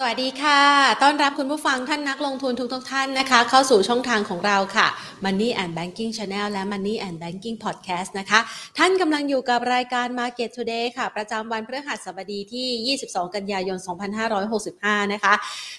[0.00, 0.60] สวัสดีค่ะ
[1.02, 4.86] ต้อนรับคุณผู้ฟังท่านนักลงทุนทุกทุกท่านนะคะ เข้าสู่ช่องทางของเราค่ะ
[5.24, 8.40] Money and Banking Channel และ Money and Banking Podcast นะคะ
[8.78, 13.78] ท่านกำลังอยู่กับรายการ Market Today ค่ะ ประจำวันพฤหัสบดีที่ 22 กันยายน
[14.44, 15.34] 2565 นะคะ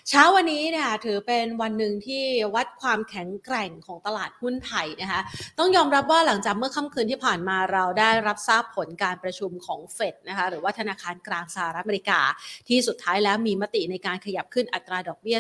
[0.10, 2.24] เช้าวันนี้เนี่ยถือเป็นวันหนึ่งที่
[2.56, 5.22] วัดความแข็งแกร่งของตลาดหุ้นไทยนะคะ
[5.60, 12.20] ต้องยอมรับว่าหลังจากเมื่อค่ำคืนที่ผ่านมาเราได้รับทราบผลการประชุมของเฟดนะคะ หรือว่าธนาคารกลางสหรัฐอเมริกา
[12.68, 15.38] ที่สุดท้ายแล้วมีมติในการขยับขึ้นอัตราดอกเบี้ย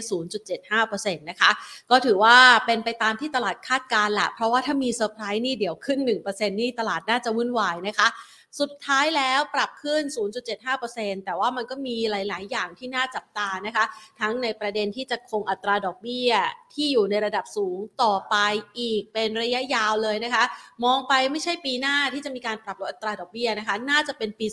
[0.77, 1.51] 0.75%นะคะ
[1.89, 5.99] ก็ถือว่าเป็นไปตามที่ตลาดคาดการณ์แหละ เพราะว่าถ้ามีเซอร์ไพรส์นี่เดี๋ยวขึ้น
[6.29, 8.07] 1%นี่ตลาดน่าจะวุ่นวายนะคะ
[8.59, 10.01] สุดท้ายแล้วปรับขึ้น
[10.63, 13.85] 0.75%แต่ว่ามันก็มีหลาย ๆ อย่างที่น่าจับตานะคะ
[14.19, 16.31] ทั้งในประเด็นที่จะคงอัตราดอกเบี้ย
[16.73, 18.35] ที่อยู่ในระดับสูงต่อไป
[18.79, 20.43] อีกเป็นระยะยาวเลยนะคะ
[20.85, 24.45] มองไปไม่ใช่ปีหน้าที่จะมีการปรับลดอัตราดอกเบี้ยนะคะ น่าจะเป็นปี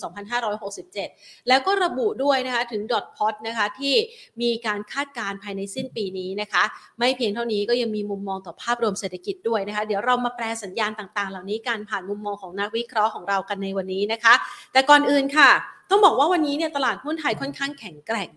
[0.70, 3.94] 2567 แล้วก็ระบุด้วยนะคะถึงดอทพอตนะคะที่
[4.42, 6.62] มีการคาดการณ์ภายในสิ้นปีนี้นะคะ
[6.98, 14.34] ไม่เพียงเท่านี้ก็ยังมีมุมมองต่อภาพรวมเศรษฐกิจด้วยนะคะ เดี๋ยวเรามาแปลสัญญาณต่างๆ เหล่านี้กันผ่านมุมมองของนักวิเคราะห์ของเรากันในวันนี้นะคะ
[14.72, 15.50] แต่ก่อนอื่นค่ะ
[15.90, 18.30] ต้องบอกว่าวันนี้เนี่ยตลาดหุ้นไทยค่อนข้างแข็งแกร่ง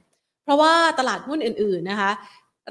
[0.43, 2.11] เพราะว่าตลาดหุ้นอื่นๆนะคะ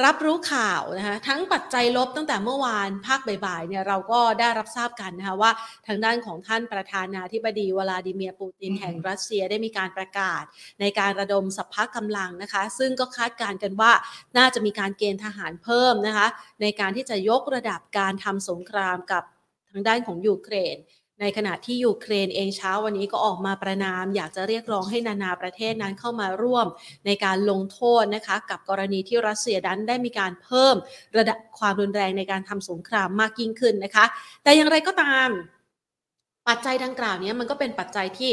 [0.04, 5.50] รับรู้ข่าวนะคะทั้งปัจจัยลบตั้งแต่เมื่อวานภาคบ่ายๆเนี่ยเราก็ได้รับทราบกันนะคะว่า
[5.86, 10.42] ทางด้านของท่านประธานาธิบดีวลาดิเมียร์ปูตินแห่งรัสเซียได้มีการประกาศ
[10.80, 13.92] ในการระดมสรรพกำลังนะคะ ซึ่งก็คาดการณ์กันว่า
[14.38, 16.26] น่าจะมีการเกณฑ์ทหารเพิ่มนะคะ
[16.62, 19.22] ในการที่จะยกระดับการทำสงครามกับ
[19.70, 20.76] ทางด้านของยูเครน
[21.20, 26.66] ในขณะที่ยูเครนเองเช้าวันนี้ก็ออกมาประณาม อยากจะเรียกร้องให้นานาประเทศนั้นเข้ามาร่วม
[27.06, 30.74] ในการลงโทษนะคะ กับกรณีที่รัสเซียนั้นได้มีการเพิ่ม
[31.18, 34.04] ระดับความรุนแรงในการทำสงครามมากยิ่งขึ้นนะคะ
[34.42, 35.28] แต่อย่างไรก็ตาม
[36.48, 38.32] ปัจจัยดังกล่าวนี้มันก็เป็นปัจจัยที่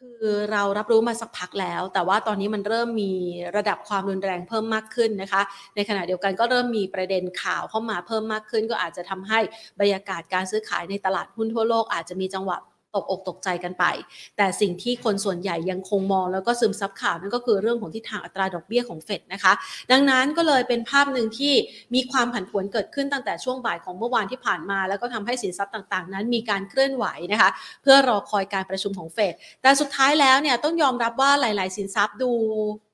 [0.00, 3.12] คือเรารับรู้มาสักพักแล้ว แต่ว่าตอนนี้มันเริ่มมี
[3.56, 5.42] ระดับความรุนแรงเพิ่มมากขึ้นนะคะ
[5.76, 9.40] ในขณะเดียวกันก็เริ่มมีประเด็นข่าวเข้ามาเพิ่มมากขึ้น ก็อาจจะทำให้
[9.80, 12.56] บรรยากาศการซื้อขายในตลาดหุ้นทั่วโลกอาจจะมีจังหวะ
[12.94, 13.84] ตกอกตกใจกันไป
[14.36, 19.52] แต่สิ่งที่คนส่วนใหญ่ยังคงมองแล้วก็ซึมซับข่าวนั่นก็คือเรื่องของทิศทางอัตราดอกเบี้ยของเฟดนะคะ
[19.92, 21.54] ดังนั้นก็เลยเป็นภาพหนึ่งที่
[21.94, 27.50] มีความผันผวนเกิดขึ้นตั้งแต่ช่วงบ่ายของเมื่อวานที่ผ่านมา แล้วก็ทำให้สินทรัพย์ต่างๆ นั้นมีการเคลื่อนไหวนะคะ
[27.82, 32.32] เพื่อรอคอยการประชุมของเฟดแต่สุดท้ายแล้วเนี่ยต้องยอมรับว่าหลาย ๆ สินทรัพย์ดู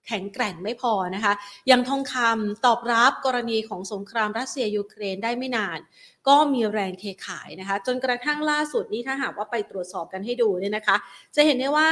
[0.09, 1.33] แข็งแกร่งไม่พอนะคะ
[1.71, 5.79] ยังทองคำตอบรับกรณีของสงครามรัสเซียยูเครนได้ไม่นาน
[6.29, 10.97] ก็มีแรงเทขายนะคะ จนกระทั่งล่าสุดนี้ถ้าหากว่าไปตรวจสอบกันให้ดูเนี่ยนะคะ
[11.37, 11.91] จะเห็นได้ว่า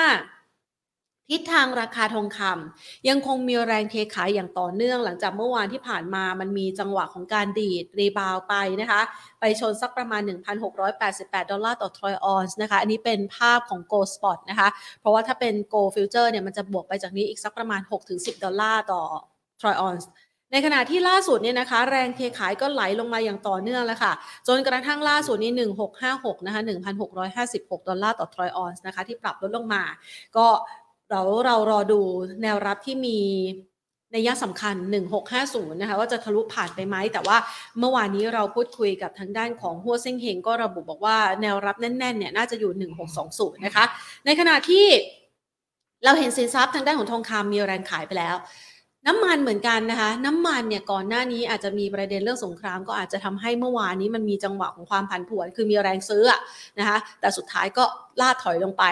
[1.30, 9.00] ทิศทางราคาทองคำยังคงมีแรงเทขายอย่างต่อเนื่องหลังจากเมื่อวานที่ผ่านมามันมีจังหวะของการดีด rebound ไปนะคะ
[9.40, 10.20] ไปชนสักประมาณ
[10.86, 14.68] 1,688 ดอลลาร์ต่อทรอยออนซ์นะคะ อันนี้เป็นภาพของ Gold Spot นะคะ
[15.00, 17.80] เพราะว่าถ้าเป็น Gold Future เนี่ยมันจะบวกไปจากนี้อีกสักประมาณ
[18.12, 19.02] 6-10 ดอลลาร์ต่อ
[19.60, 20.10] ทรอยออนซ์
[20.52, 24.12] ในขณะที่ล่าสุดเนี่ยนะคะ แรงเทขายก็ไหลลงมาอย่างต่อเนื่องแล้วค่ะ
[24.48, 25.52] จนกระทั่งล่าสุดนี้
[25.98, 26.60] 1656 นะคะ
[27.24, 29.82] 1,656 ดอลลาร์ต่อทรอยออนซ์นะคะ ที่ปรับลดลงมา
[30.36, 30.46] ก็
[31.10, 32.00] เราเรารอดู
[32.42, 33.18] แนวรับที่มี
[34.12, 34.74] นัยยะสำคัญ
[35.24, 37.36] 1650 นะคะว่าจะทะลุผ่านไปไหม แต่ว่า
[37.78, 42.90] เมื่อวานนี้เราพูดคุยกับทางด้านของฮั่วเซ่งเฮงก็ระบุบอกว่าแนวรับแน่นๆเนี่ยน่าจะอยู่
[43.22, 43.84] 1620 นะคะ
[44.26, 44.86] ในขณะที่
[46.04, 48.36] เราเห็นสินทรัพย์ทางด้านของทองคำมีแรงขายไปแล้ว
[49.06, 56.24] น้ำมันเหมือนกันนะคะน้ำมันเนี่ยก่อนหน้านี้อาจจะมีประเด็นเรื่องสงคราม ก็อาจจะทำให้เมื่อวานนี้มันมีจังหวะของความผันผวน คือมีแรงซื้อ
[56.78, 57.84] นะคะแต่สุดท้ายก็
[58.20, 58.84] ล่าถอยลงไป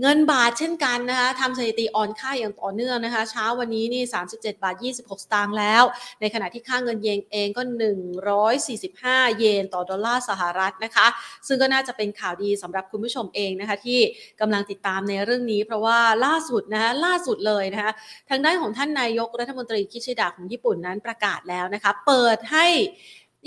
[0.00, 4.02] เงินบาทเช่นกันนะคะทำสถิติอ่อนค่าอย่างต่อเนื่องนะคะ เช้าวันนี้นี่
[4.34, 5.82] 37 บาท 26 สตางค์แล้ว
[6.20, 7.62] ในขณะที่ค่าเงินเยนเองก็
[8.50, 11.06] 145 เยนต่อดอลลาร์สหรัฐนะคะ
[11.46, 14.00] ซึ่งก็น่าจะเป็นข่าวดีสำหรับคุณผู้ชมเองนะคะ ที่
[14.40, 17.92] กำลังติดตามในเรื่องนี้ เพราะว่าล่าสุดนะคะล่าสุดเลยนะคะ
[18.30, 22.66] ทางด้านของท่านนายกรัฐมนตรีคิชิดะของญี่ปุ่นนั้นประกาศแล้วนะคะ เปิดให้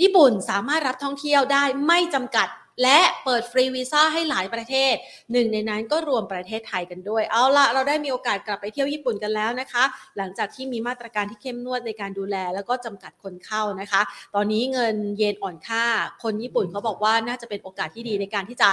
[0.02, 2.48] ญี่ปุ่นสามารถรับท่องเที่ยวได้ไม่จำกัด
[2.82, 4.94] และเปิดฟรีวีซ่าให้หลายประเทศ
[5.32, 9.84] หนึ่งในนั้นก็รวมประเทศไทยกันด้วย เอาละเราได้มีโอกาสกลับไปเที่ยวญี่ปุ่นกันแล้วนะคะ
[10.16, 14.02] หลังจากที่มีมาตรการที่เข้มงวดในการดูแล แล้วก็จำกัดคนเข้านะคะ
[14.34, 15.84] ตอนนี้เงินเยนอ่อนค่า
[16.22, 18.68] คนญี่ปุ่นเขาบอกว่าน่าจะเป็นโอกาสที่ดีในการที่จะ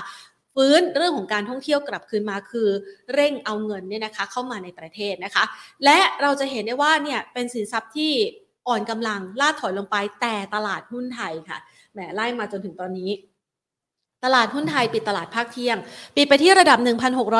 [0.55, 2.69] ฟื้นเรื่องของการท่องเที่ยวกลับคืนมาคือ
[3.13, 5.43] เร่งเอาเงินเนี่ยนะคะเข้ามาในประเทศนะคะ
[5.85, 8.11] และเราจะเห็นได้ว่าเนี่ยเป็นสินทรัพย์ที่
[8.67, 11.59] อ่อนกำลังล่าถอยลงไปแต่ตลาดหุ้นไทยค่ะ
[11.93, 13.09] แหมไล่มาจนถึงตอนนี้
[14.25, 15.77] ตลาดหุ้นไทยปิดตลาดภาคเที่ยง
[16.15, 16.79] ปิดไปที่ระดับ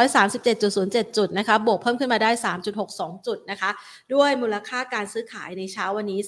[0.07, 2.31] 1,637.07 จุดนะคะ บวกเพิ่มขึ้นมาได้
[2.77, 3.69] 3.62 จุดนะคะ
[4.13, 6.19] ด้วยมูลค่าการซื้อขายในเช้าวันนี้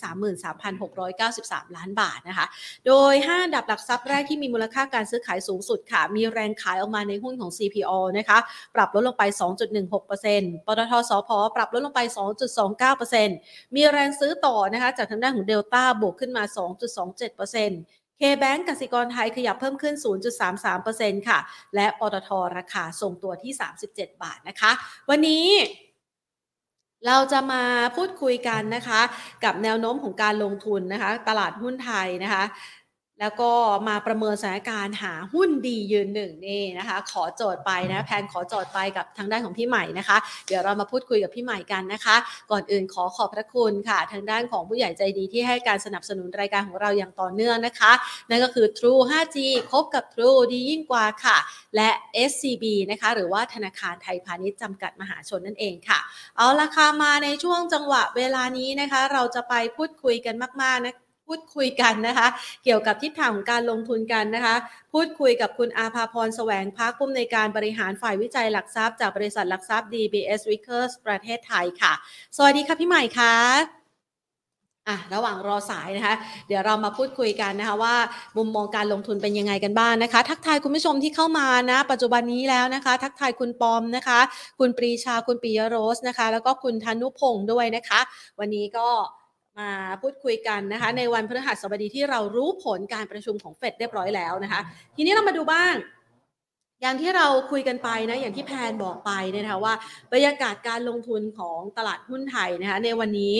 [0.83, 2.45] 33,693 ล้านบาทนะคะ
[2.87, 8.37] โดย 5 ดับหลักทรัพย์แรกที่มีมูลค่าการซื้อขายสูงสุดค่ะ มีแรงขายออกมาในหุ้นของ CPO นะคะ
[8.75, 9.23] ปรับลดลงไป
[9.95, 12.01] 2.16%ปตทสพปรับลดลงไป
[12.87, 19.95] 2.29%มีแรงซื้อต่อนะคะ จากทางด้านของเดลต้าบวกขึ้นมา 2.27% K-Bank กสิกรไทยขยับเพิ่มขึ้น
[20.61, 21.39] 0.33%ค่ะ
[21.75, 23.51] และปตทราคาทรงตัวที่
[23.87, 24.71] 37 บาทนะคะ
[25.09, 25.45] วันนี้
[27.07, 27.63] เราจะมา
[27.95, 29.01] พูดคุยกันนะคะ
[29.43, 32.43] กับแนวโน้มของการลงทุนนะคะ ตลาดหุ้นไทยนะคะ
[33.21, 33.51] แล้วก็
[33.87, 40.17] มาประเมินสถานการณ์หาหุ้นดียืนหนึ่งนี่นะคะ ขอโจทย์ไปนะแพนขอโจทย์ไปกับทางด้านของพี่ใหม่นะคะ
[40.47, 42.15] เดี๋ยวเรามาพูดคุยกับพี่ใหม่กันนะคะ
[42.51, 47.91] ก่อนอื่นขอขอบพระคุณค่ะ ทางด้านของผู้ใหญ่ใจดีที่ให้การสนับสนุนรายการของเราอย่างต่อเนื่องนะคะ
[48.29, 49.37] นั่นก็คือ True 5G
[49.71, 51.37] คบกับ True ดียิ่งกว่าค่ะ
[51.75, 51.89] และ
[52.29, 55.99] SCB นะคะ หรือว่าธนาคารไทยพาณิชย์จำกัดมหาชนนั่นเองค่ะ
[56.37, 62.27] เอาราคามาในช่วงจังหวะเวลานี้นะคะ เราจะไปพูดคุยกันมากๆนะ พูดคุยกันนะคะ
[62.63, 64.55] เกี่ยวกับทิศทางของการลงทุนกันนะคะ
[64.93, 71.93] พูดคุยกับคุณอาภาพรแสวงพักผู้อำนวยการบริหารฝ่ายวิจัยหลักทรัพย์จากบริษัทหลักทรัพย์ DBS Vickers ประเทศไทยค่ะ
[72.37, 73.87] สวัสดีค่ะพี่ใหม่ค่ะ
[74.87, 76.15] อะระหว่างรอสายนะคะ
[76.47, 77.95] เดี๋ยวเรามาพูดคุยกันนะคะว่า
[78.37, 84.19] มุมมองการลงทุนเป็นยังไงกันบ้างนนะคะ ทักทายคุณผู้ชมที่เข้ามานะ ปัจจุบันนี้แล้วนะคะ ทักทายคุณปอมนะคะ
[84.59, 87.99] คุณปรีชาคุณปิยโรสนะคะ แล้วก็คุณธนุพงศ์ด้วยนะคะ
[88.39, 88.89] วันนี้ก็
[89.59, 89.71] มา
[90.01, 94.61] พูดคุยกันนะคะในวันพฤหัสบดีที่เรารู้ผลการประชุมของเฟดเรียบร้อยแล้วนะคะ
[94.95, 95.73] ทีนี้เรามาดูบ้าง
[96.81, 99.73] อย่างที่เราคุยกันไปนะอย่างที่แพนบอกไปนะคะว่า
[100.13, 103.35] บรรยากาศการลงทุนของตลาดหุ้นไทยนะคะในวันนี้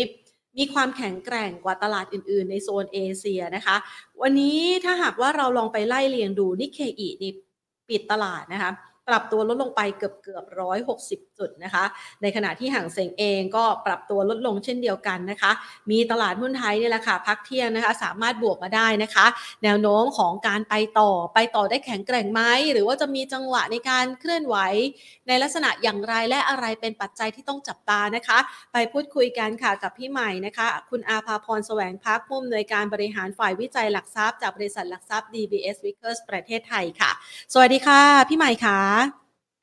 [0.58, 3.76] มีความแข็งแกร่งกว่าตลาดอื่น ๆ ในโซนเอเชียนะคะ
[4.22, 7.32] วันนี้ถ้าหากว่าเราลองไปไล่เรียงดูนิเคอีนี่
[7.90, 8.72] ปิดตลาดนะคะ
[9.10, 11.84] ปรับตัวลดลงไปเกือบเกือบร้อยหกสิบจุดนะคะ
[12.22, 15.52] ในขณะที่ห่างเสงเองก็ปรับตัวลดลงเช่นเดียวกันนะคะ
[15.92, 19.26] มีตลาดหุ้นไทยนี่แหละค่ะพักเที่ยงนะคะ สามารถบวกมาได้นะคะ
[19.64, 22.42] แนวโน้มของการไปต่อไปต่อได้แข็งแกร่งไหม
[22.74, 24.56] หรือว่าจะมีจังหวะในการเคลื่อนไหว
[25.28, 28.38] ในลักษณะอย่างไรและอะไรเป็นปัจจัยที่ต้องจับตานะคะ
[28.74, 37.12] ไปพูดคุยกันค่ะกับพี่ใหม่นะคะ คุณอาภาพรแสวงพักผู้อำนวยการบริหารฝ่ายวิจัยหลักทรัพย์จากบริษัทหลักทรัพย์ DBS Vickers ประเทศไทยค่ะ
[37.54, 38.97] สวัสดีค่ะ พี่ใหม่ค่ะ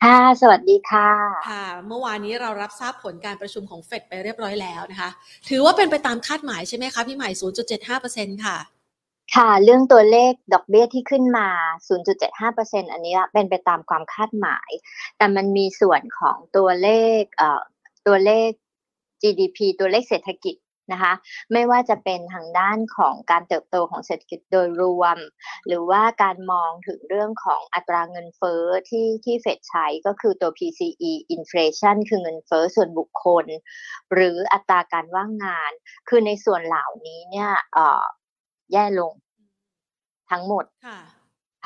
[0.04, 1.10] ค่ะ สวัสดีค่ะ
[1.50, 5.10] ค่ะ เมื่อวานนี้เรารับทราบผลการประชุมของเฟดไปเรียบร้อยแล้วนะคะ
[5.48, 7.30] ถือว่าเป็นไปตามคาดหมายใช่ไหมคะ พี่ใหม่
[7.86, 8.56] 0.75%ค่ะ
[9.34, 11.48] ค่ะ เรื่องตัวเลขดอกเบี้ยที่ขึ้นมา
[12.20, 14.70] 0.75%อันนี้เป็นไปตามความคาดหมาย
[15.18, 16.90] แต่มันมีส่วนของตัวเล
[17.20, 17.62] ขเอ่อ
[18.06, 18.50] ตัวเลข
[19.22, 20.54] GDP ตัวเลขเศรษฐกิจ
[20.92, 21.12] นะคะ
[21.52, 25.16] ไม่ว่าจะเป็นทางด้านของการเติบโตของเศรษฐกิจโดยรวม
[25.66, 33.46] หรือว่าการมองถึงเรื่องของอัตราเงินเฟ้อที่ที่เฟดใช้ก็คือตัว PCE inflation คือเงินเฟ้อส่วนบุคคล
[34.12, 35.72] หรืออัตราการว่างงาน
[36.08, 38.04] คือในส่วนเหล่านี้เนี่ยเอ่อ
[38.72, 39.12] แย่ลง
[40.31, 40.98] ทั้งหมดค่ะ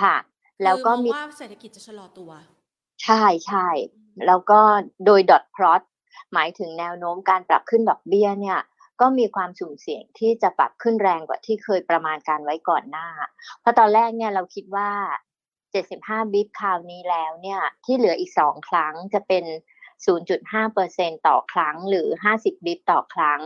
[0.02, 0.16] ค่ะ
[0.62, 2.30] แล้วก็มีว่าเศรษฐกิจจะชะลอตัว
[3.04, 3.68] ใช่ใช่
[4.26, 4.60] แล้วก็
[5.04, 5.82] โดยดอทพลอต
[6.32, 8.58] หมายถึงแนวโน้มการปรับขึ้นดอกเบี้ยเนี่ย
[9.00, 13.08] ก็มีความสุ่มเสี่ยงที่จะปรับขึ้นแรงกว่าที่เคยประมาณการไว้ก่อนหน้า
[13.60, 14.90] เพราะตอนแรกเนี่ยเราคิดว่า
[15.62, 19.44] 75 บิตคราวนี้แล้วเนี่ยที่เหลืออีก 2 ครั้งจะเป็น
[20.16, 22.06] 0.5%ต่อครั้งหรือ
[22.38, 23.40] 50 บิตต่อครั้ง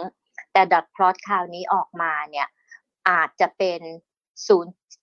[0.52, 2.48] แต่ดอทพลอตคราวนี้ออกมาเนี่ย
[3.10, 3.80] อาจจะเป็น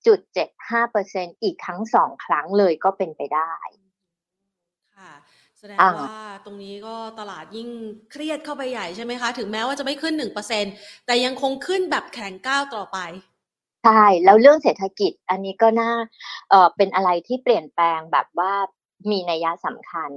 [0.10, 3.54] 0.75%อีกทั้งสองครั้งเลยก็เป็นไปได้
[4.98, 5.12] ค่ะ
[5.60, 7.70] แสดงว่าตรงนี้ก็ตลาดยิ่ง
[8.12, 10.66] เครียดเข้าไปใหญ่ใช่ไหมคะ ถึงแม้ว่าจะไม่ขึ้นหนึ่งเปอร์เซ็น
[11.06, 12.98] แต่ยังคงขึ้นแบบแข็งก้าวต่อไป
[13.86, 15.92] ใช่แล้วเรื่องเศรษฐกิจอันนี้ก็น่า
[16.50, 18.54] เอ่อเป็นอะไรที่เปลี่ยนแปลงแบบว่า
[19.12, 20.12] มีนัยสำคัญ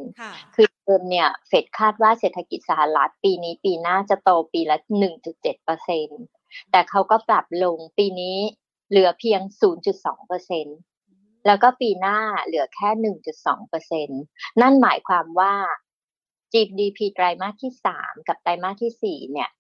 [0.55, 4.77] คือเดิมเนี่ยเฟดคาดว่าเศรษฐกิจสหรัฐปีนี้ปีหน้าจะโตปีละ
[5.21, 6.09] 1.7เปอร์เซ็น
[6.71, 8.39] แต่เขาก็ปรับลงปีนี้
[8.91, 9.41] เหลือเพียง
[9.85, 10.77] 0.2เปอร์เซ็นต์
[11.47, 12.91] แล้วก็ปีหน้าเหลือแค่
[13.55, 14.07] 1.2%
[14.61, 15.55] นั่นหมายความว่า
[16.53, 19.51] GDP ไตรมาสที่ 3 กับไตรมาสที่ 4 เนี่ย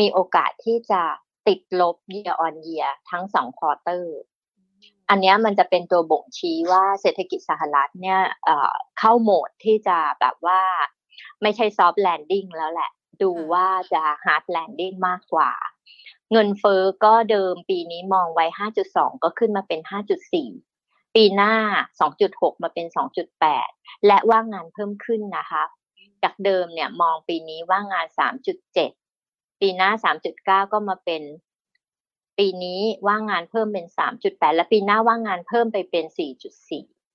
[0.00, 1.02] มีโอกาสที่จะ
[1.46, 4.18] ติดลบ year on year ทั้งสองควอเตอร์
[5.08, 8.20] อันนี้มันจะเป็นตัวบ่งชี้ว่าเศรษฐกิจสหรัฐเนี่ย
[8.98, 10.60] เข้าโหมดที่จะแบบว่า
[11.42, 12.90] ไม่ใช่ soft landing แล้วแหละ
[13.22, 15.50] ดูว่าจะ hard landing มากกว่า
[16.32, 18.46] เงินเฟอ้อก็เดิมปีนี้มองไว้
[18.84, 20.69] 5.2 ก็ขึ้นมาเป็น 5.4
[21.14, 21.54] ปีหน้า
[22.08, 22.86] 2.6 มาเป็น
[23.46, 25.62] 2.8 และว่างงานเพิ่มขึ้นนะคะ
[26.22, 28.06] จากเดิมเนี่ยมองปีนี้ว่างงาน
[28.84, 29.90] 3.7 ปีหน้า
[30.32, 31.22] 3.9 ก็มาเป็น
[32.38, 33.86] ปีนี้ว่างงานเพิ่มเป็น
[34.20, 36.04] 3.8 และปีหน้าว่างงานเพิ่มไปเป็น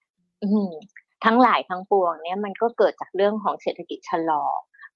[0.07, 4.43] 4.4 ทั้งหลายทั้งปวงเนี่ยมันก็เกิดจากเรื่องของเศรษฐกิจชะลอ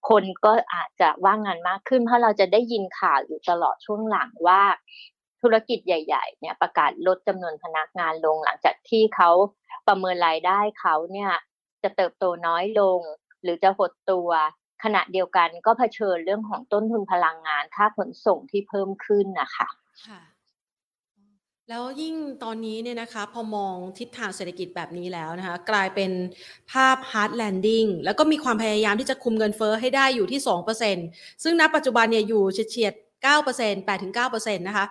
[0.09, 4.61] คนก็อาจจะว่างงานมากขึ้น เพราะเราจะได้ยินข่าวอยู่ตลอดช่วงหลังว่า
[5.41, 9.29] ธุรกิจใหญ่ ๆ เนี่ยประกาศลดจำนวนพนักงานลง หลังจากที่เขา
[9.87, 11.31] ประเมินรายได้เขาเนี่ย
[11.83, 12.99] จะเติบโตน้อยลง
[13.43, 14.29] หรือจะหดตัว
[14.83, 19.67] ขณะเดียวกันก็เผชิญเรื่องของต้นทุนพลังงานค่าขนส่งที่เพิ่มขึ้นนะคะ
[20.07, 20.21] ค่ะ
[21.69, 26.11] แล้วยิ่งตอนนี้เนี่ยนะคะพอมองทิศทางเศรษฐกิจแบบนี้แล้วนะคะกลายเป็น
[26.71, 30.41] ภาพ hard landing แล้วก็มีความพยายามที่จะคุมเงินเฟอ้อให้ได้อยู่ที่
[30.91, 34.85] 2%ซึ่งณปัจจุบันเนี่ยอยู่เฉียด เก้าเปอร์เซ็นแปดถึงเก้าเปอร์เซ็นต์นะคะ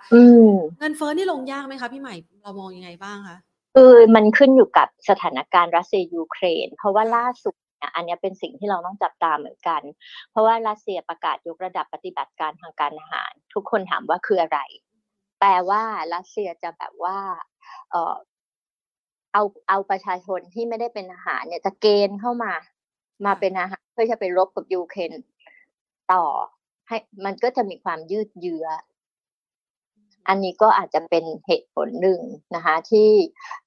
[0.79, 3.37] เงินเฟ้อนี่ลงยากไหมคะพี่ใหม่เรามองยังไงบ้างคะ
[3.75, 9.81] คือมันขึ้นอยู่กับสถานการณ์รัสเซียยูเครน เพราะว่าล่าสุดเนี่ยอันนี้เป็นสิ่งที่เราต้องจับตาเหมือนกัน
[10.31, 14.59] เพราะว่ารัสเซียประกาศยกระดับปฏิบัติการทางการอาหาร ทุกคนถามว่าคืออะไร
[15.39, 15.83] แปลว่า
[16.13, 17.17] รัสเซียจะแบบว่า
[17.91, 18.15] เออ
[19.33, 22.53] เอาเอาประชาชนที่ไม่ได้เป็นอาหารเนี่ยจะเกณฑ์เข้ามา
[23.25, 25.11] มาเป็นอาหารเพื่อจะไปรบกับยูเครน
[26.13, 26.23] ต่อ
[26.89, 28.67] ให้มันก็จะมีความยืดเยื้อ
[30.27, 32.19] อันนี้ก็อาจจะเป็นเหตุผลหนึ่ง
[32.55, 33.09] นะคะ ที่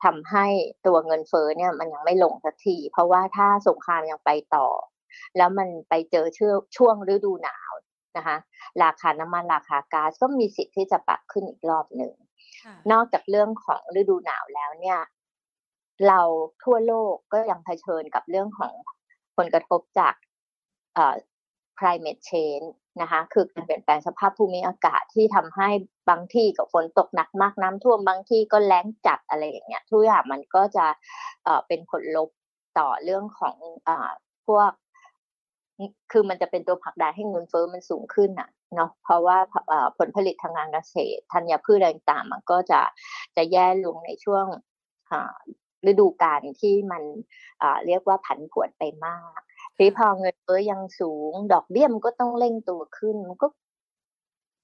[0.05, 0.47] ทำให้
[0.87, 4.69] ตัวเงินเฟ้อเนี่ย มันยังไม่ลงสักที เพราะว่าถ้าสงครามยังไปต่อ
[5.37, 7.73] แล้วมันไปเจอช่วงช่วงฤดูหนาว
[8.17, 8.37] นะคะ
[8.83, 12.13] ราคาน้ำมันราคาก๊าซก็มีสิทธิ์ที่จะปรับขึ้นอีกรอบหนึ่ง
[12.93, 15.01] นอกจากเรื่องของฤดูหนาวแล้วเนี่ย
[16.09, 16.21] เรา
[16.65, 18.73] ทั่วโลกก็ยังเผชิญกับเรื่องของ
[19.37, 20.15] ผลกระทบจาก
[21.79, 22.69] climate change
[23.01, 25.69] นะคะ คือการเปลี่ยนแปลงสภาพภูมิอากาศที่ทำให้
[26.09, 30.87] บางที่กับฝนตกหนักมากน้ำท่วมบางที่ก็แล้งจัดอะไรอย่างเงี้ยทุกอย่างมันก็จะ
[31.45, 32.31] เอ่อเป็นผลลบ
[32.79, 33.57] ต่อเรื่องของ
[33.89, 34.11] อ่า
[34.47, 34.71] พวก
[36.13, 39.37] คือมันจะเป็นตัวผลักดันให้เงินเฟ้อมันสูงขึ้นอะเนาะเพราะว่า
[39.99, 42.81] ผลผลิตทางการเกษตรธัญพืชอะไรต่างมันก็จะ
[43.37, 44.47] จะแย่ลงในช่วง
[45.91, 47.03] ฤดูกาลที่มัน
[47.87, 49.41] เรียกว่าผันผวนไปมาก
[49.77, 53.47] ทีพอเงินเฟ้อยังสูง ดอกเบี้ยมันก็ต้องเร่งตัวขึ้นมันก็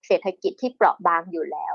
[0.06, 1.68] เศรษฐกิจที่เปราะบางอยู่แล้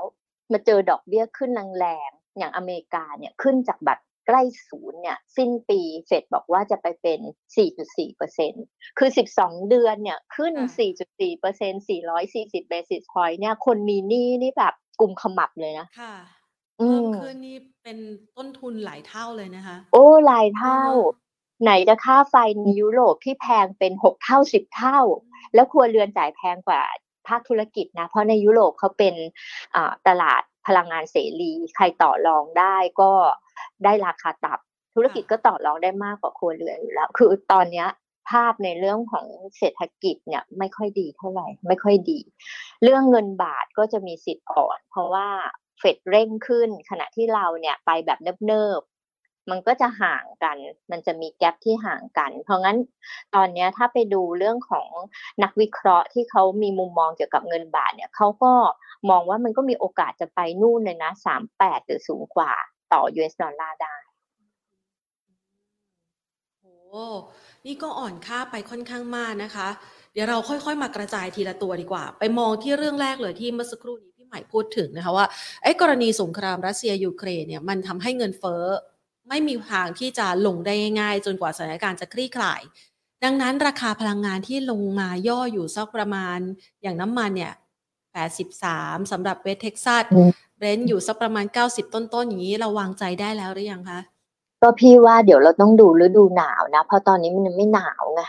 [0.52, 7.20] มาเจอดอกเบี้ยขึ้นแรงๆอย่างอเมริกาเนี่ยขึ้นจากแบบใกล้ศูนย์เนี่ย สิ้นปีเฟดบอกว่าจะไปเป็น
[7.68, 8.52] 4.4เปอร์เซ็น
[8.98, 10.54] คือ 12 เดือนเนี่ย ขึ้น
[10.96, 11.72] 4.4เปอร์เซ็น
[12.22, 16.14] 440 basis point เนี่ย คนมีหนี้นี่แบบกลุ่มขมับเลยนะค่ะ
[16.76, 17.98] เพิ่มขึ้นนี่เป็น
[18.36, 20.80] ต้นทุนหลายเท่าเลยนะคะ โอ้หลายเท่า
[21.62, 25.00] ไหนจะค่าไฟในยุโรปที่แพงเป็นหกเท่าสิบเท่า
[25.54, 26.82] แล้วครัวเรือนจ่ายแพงกว่า
[27.28, 29.14] ภาคธุรกิจนะ เพราะในยุโรปเขาเป็น
[30.08, 33.12] ตลาดพลังงานเสรี ใครต่อรองได้ก็
[33.84, 34.58] ได้ราคาตับ
[34.94, 37.86] ธุรกิจก็ต่อรองได้มากกว่าครัวเรือนอยู่แล้ว คือตอนนี้
[38.30, 39.26] ภาพในเรื่องของ
[39.58, 42.20] เศรษฐกิจเนี่ยไม่ค่อยดีเท่าไหร่ ไม่ค่อยดี
[42.82, 45.28] เรื่องเงินบาทก็จะมีสิทธิ์อ่อน เพราะว่า
[45.78, 48.80] เฟดเร่งขึ้นขณะที่เราเนี่ยไปแบบเนิบ
[49.50, 50.56] มันก็จะห่างกัน
[50.90, 52.78] มันจะมีแกลบที่ห่างกัน เพราะงั้น
[53.34, 54.88] ตอนนี้ถ้าไปดูเรื่องของ
[55.42, 58.52] นักวิเคราะห์ที่เขามีมุมมองเกี่ยวกับเงินบาทเนี่ยเขาก็
[59.10, 62.52] มองว่ามันก็มีโอกาสจะไปนู่นเลยนะสามแปดหรือสูงกว่า
[62.92, 63.96] ต่อ US ดอลลาร์ได้
[66.60, 67.06] โอ้
[67.66, 69.68] นี่ก็อ่อนค่าไปค่อนข้างมากนะคะ
[70.12, 75.26] เดี๋ยวเราค่อยๆ มากระจายทีละตัวดีกว่า ไปมองที่เรื่องแรกเลยที่เมื่อสักครู่นี้พี่ใหม่พูดถึงนะคะว่า
[75.62, 78.64] ไอ้กรณีสงครามรัสเซียยูเครนเนี่ยมันทำให้เงินเฟ้อ
[79.28, 82.62] ไม่มีทางที่จะลงได้ง่ายจนกว่าสถานการณ์จะคลี่คลาย
[83.24, 86.38] ดังนั้นราคาพลังงานที่ลงมาย่ออยู่สักประมาณ
[86.82, 87.52] อย่างน้ำมันเนี่ย
[88.32, 90.04] 83สำหรับ West Texas
[90.56, 94.00] Brent อยู่สักประมาณ 90 ต้นๆ อย่างนี้เราวางใจได้แล้วหรือยังคะ
[94.62, 98.22] ก็พี่ว่าเดี๋ยวเราต้องดูฤดูหนาวนะ เพราะตอนนี้มันไม่หนาวไง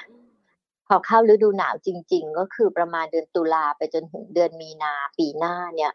[0.88, 5.94] พอเข้าฤดูหนาวจริง ๆ ก็คือประมาณเดือนตุลาไปจนถึงเดือนมีนาปีหน้าเนี่ย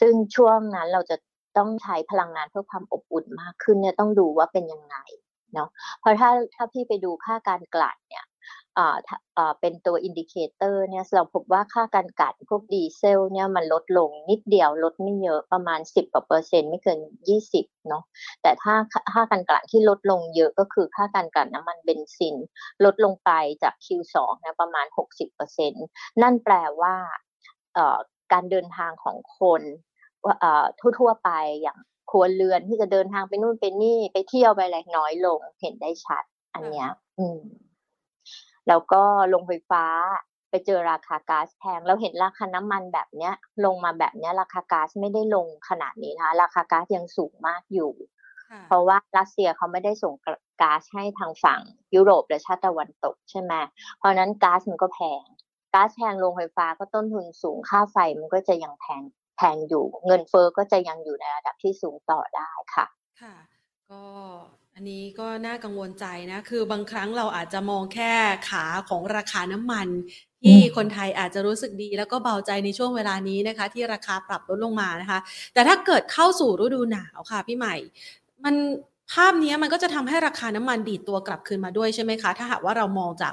[0.00, 1.16] ซึ่งช่วงนั้นเราจะ
[1.56, 4.96] ต้องใช้พลังงานเพื่อความอบอุ่นมากขึ้นเนี่ยต้องดูว่าเป็นยังไง
[5.54, 5.68] เนาะ
[6.00, 8.26] เพราะถ้าถ้าพี่ไปดูค่าการกลั่นเนี่ย
[8.78, 8.96] อ่า
[9.36, 16.98] อ่าเป็นตัว indicator เนี่ยเราพบว่าค่าการกลั่นพวกดีเซลเนี่ยมันลดลงนิดเดียวลดไม่เยอะประมาณ 10กว่าเปอร์เซ็นต์ไม่เกิน
[17.38, 18.04] 20เนาะ
[18.42, 18.74] แต่ถ้า
[19.12, 22.36] ค่าการกลั่นที่ลดลงเยอะก็คือค่าการกลั่นน้ำมันเบนซิน
[22.84, 23.30] ลดลงไป
[23.62, 25.84] จาก Q2 นะประมาณ 60เปอร์เซ็นต์
[26.22, 26.94] นั่นแปลว่า
[28.32, 29.62] การเดินทางของคน
[30.98, 31.30] ทั่วๆไป
[31.62, 31.78] อย่าง
[32.10, 36.24] ครัวเรือนที่จะเดินทางไปนู่นไปนี่ไปเที่ยวไปอะไรน้อยลงเห็นได้ชัด
[36.54, 36.88] อันเนี้ย
[37.18, 37.40] อืม
[38.68, 39.02] แล้วก็
[39.34, 39.84] ลงไฟฟ้า
[40.50, 47.92] ไปเจอราคาก๊าซแพงเราเห็นราคาน้ำมันแบบเนี้ย ลงมาแบบเนี้ย ราคาก๊าซไม่ได้ลงขนาดนี้นะราคาก๊าซยังสูงมากอยู่
[48.66, 50.14] เพราะว่ารัสเซียเขาไม่ได้ส่ง
[50.62, 51.60] ก๊าซให้ทางฝั่ง
[51.94, 53.52] ยุโรปและชาติตะวันตกใช่ไหม
[53.98, 55.24] เพราะนั้นก๊าซมันก็แพง
[55.74, 59.21] ก๊าซแพงโรงไฟฟ้าก็ต้นทุนสูงค่าไฟมันก็จะยังแพงแพ
[59.54, 62.86] งอยู่ เงินเฟอ้อก็จะยังอยู่ในระดับที่สูงต่อได้ค่ะ
[63.22, 63.34] ค่ะ
[63.90, 64.02] ก็
[64.74, 68.12] อันนี้ก็น่ากังวลใจนะ คือบางครั้งเราอาจจะมองแค่
[68.50, 69.88] ขาของราคาน้ำมัน
[70.42, 75.18] ที่คนไทยอาจจะรู้สึกดี แล้วก็เบาใจในช่วงเวลานี้นะคะ ที่ราคาปรับลดลงมานะคะ
[75.54, 77.74] แต่ถ้าเกิดเข้าสู่ฤดูหนาวค่ะ พี่ใหม่
[78.44, 78.54] มัน
[79.12, 83.32] ภาพนี้มันก็จะทำให้ราคาน้ำมันดีดตัวกลับคืนมาด้วยใช่ไหมคะ ถ้าหากว่าเรามองจาก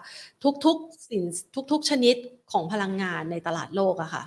[0.66, 1.24] ทุกๆสิน
[1.72, 2.16] ทุก ๆ ชนิด
[2.52, 4.24] ของพลังงานในตลาดโลกอะค่ะ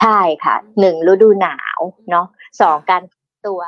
[0.00, 1.80] ใช่ค่ะหนึ่งฤดูหนาว
[2.10, 2.26] เนาะ
[2.60, 3.02] สองการ
[3.46, 3.60] ตัว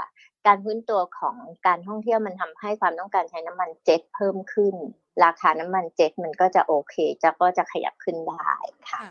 [0.47, 1.37] การพื้นตัวของ
[1.67, 4.75] การท่องเที่ยวมันทำให้ความต้องการใช้น้ำมันเจ็ตเพิ่มขึ้น
[5.25, 8.53] ราคาน้ำมันเจ็ตมันก็จะโอเค จะก็จะขยับขึ้นได้
[8.91, 9.03] ค่ะ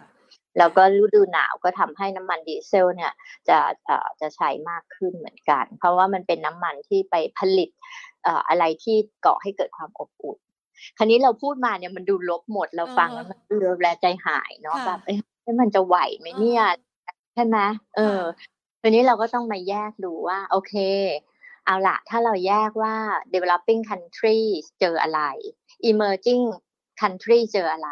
[0.58, 3.14] แล้วก็ฤดูหนาวก็ทำให้น้ำมันดีเซลเนี่ย
[3.50, 3.58] จะ
[4.22, 7.70] จะใช้มากขึ้นเหมือนกัน เพราะว่ามันเป็นน้ำมันที่ไปผลิต
[8.50, 10.38] อะไรที่เกาะให้เกิดความอบอุ่น
[10.98, 16.64] คราวนี้เราพูดมาเนี่ยมันดูลบหมดเราฟังแล้วมันเรือแลใจหายเนาะแบบเอ๊ะมันจะไหวไหมเนี่ย
[17.34, 17.58] ใช่ไหม
[17.96, 18.22] เออ
[18.82, 20.74] ทีนี้เราก็ต้องมาแยกดูว่า โอเค
[21.66, 22.96] เอาละถ้าเราแยกว่า
[23.34, 24.40] developing country
[24.80, 25.22] เจออะไร
[25.90, 26.44] emerging
[27.02, 27.90] country เจออะไร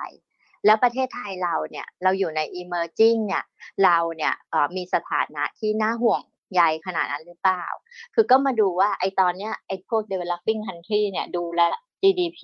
[0.65, 3.43] แล้วประเทศไทยเราเนี่ย เราอยู่ใน emerging เนี่ย
[3.83, 4.33] เราเนี่ย
[4.75, 6.21] มีสถานะที่น่าห่วง
[6.53, 7.65] ใหญ่ขนาดนั้นหรือเปล่า
[8.13, 11.61] คือก็มาดูว่าไอตอนเนี้ยไอพวก developing country เนี่ยดูแล
[12.01, 12.41] GDP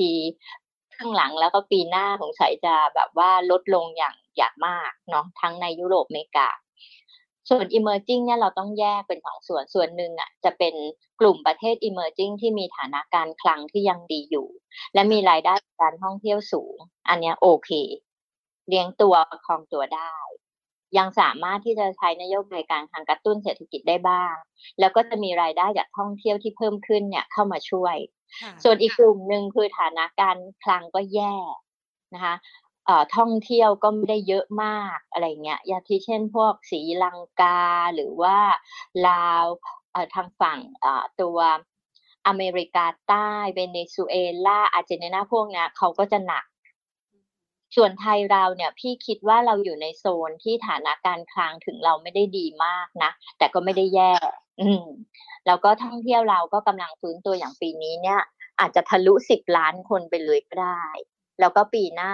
[0.97, 6.49] ข้างหลังแล้วก็ปีหน้าของใส่จะแบบว่าลดลงอย่างอย่างมากเนาะทั้งในยุโรปอเมริกา
[7.49, 10.73] ส่วน emerging เนี่ยเราต้องแยกเป็นสองส่วนส่วนหนึ่งอะจะเป็น
[11.19, 14.47] กลุ่มประเทศ emerging ที่มีฐานะการคลังที่ยังดีอยู่
[14.93, 16.75] และมีรายได้การท่องเที่ยวสูง
[17.09, 17.69] อันนี้โอเค
[18.67, 20.15] เลี้ยงตัวประคองตัวได้
[20.97, 24.33] ยังสามารถที่จะใช้นโยบายการทางกระตุ้นเศรษฐกิจได้บ้าง
[24.79, 27.95] แล้วก็จะมีรายได้จากท่องเที่ยวที่เพิ่มขึ้นเนี่ยเข้ามาช่วย
[28.63, 31.35] ส่วนอีกกลุ่มหนึ่งคือฐานะการคลังก็แย่
[32.13, 32.35] นะคะ
[33.17, 37.61] ท่องเที่ยวก็ไม่ได้เยอะมากอะไรเงี้ยอย่างที่เช่นพวกสีลังกา
[37.95, 38.37] หรือว่า
[39.07, 39.45] ลาว
[40.15, 40.59] ทางฝั่ง
[41.21, 41.39] ตัว
[42.27, 44.15] อเมริกาใต้เวเนซุเอ
[44.45, 46.45] ลาอาร์เจนตินาพวกเนี้ยเขาก็จะหนัก
[47.75, 54.13] ส่วนไทยเราเนี่ยพี่คิดว่าเราอยู่ในโซนที่ฐานะการคลังถึงเราไม่ได้ดีมากนะ แต่ก็ไม่ได้แย่
[54.61, 54.85] อืม
[55.45, 58.21] แล้วก็ท่องเที่ยวเราก็กำลังฟื้นตัวอย่างปีนี้เนี่ย
[58.59, 60.85] อาจจะทะลุสิบล้านคนไปเลยก็ได้
[61.39, 62.13] แล้วก็ปีหน้า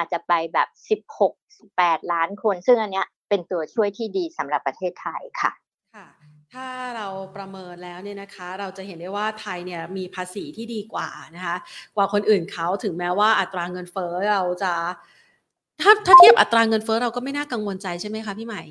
[0.00, 1.32] อาจจะไปแบบสิบหก
[1.76, 5.52] แปดล้านคน ซึ่งอันเนี้ยเป็นตัวช่วยที่ดีสำหรับประเทศไทยค่ะ
[5.94, 6.06] ค่ะ
[6.52, 11.56] ถ้าเราประเมินแล้วเนี่ยนะคะ เราจะเห็นได้ว่าไทยเนี่ยมีภาษีที่ดีกว่านะคะ
[11.96, 14.72] กว่าคนอื่นเขาถึงแม้ว่าอัตราเงินเฟ้อเราจะ
[15.80, 18.62] ถ้าถ้าเทียบอัตราเงินเฟ้อเราก็ไม่น่ากังวลใจใช่ไหมคะพี่ใหม่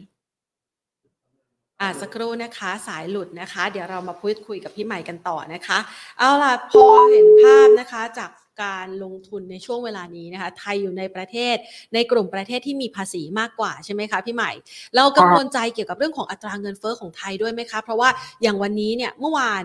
[1.82, 5.80] อ่าสักครู่นะคะสายหลุดนะคะ เดี๋ยวเรามาพูดคุยกับพี่ใหม่กันต่อนะคะ
[6.20, 8.30] เอาล่ะพอเห็นภาพนะคะจาก
[8.64, 11.56] การลงทุนในช่วงเวลานี้นะคะไทยอยู่ในประเทศ
[11.94, 14.52] ในกลุ่มประเทศที่มีภาษีมากกว่าใช่ไหมคะพี่ใหม่
[14.96, 18.10] เรากังวลใจเกี่ยวกับเรื่องของอัตราเงินเฟอ้อของไทยด้วยไหมคะ เพราะว่า
[18.42, 19.64] อย่างวันนี้เนี่ยเมื่อวาน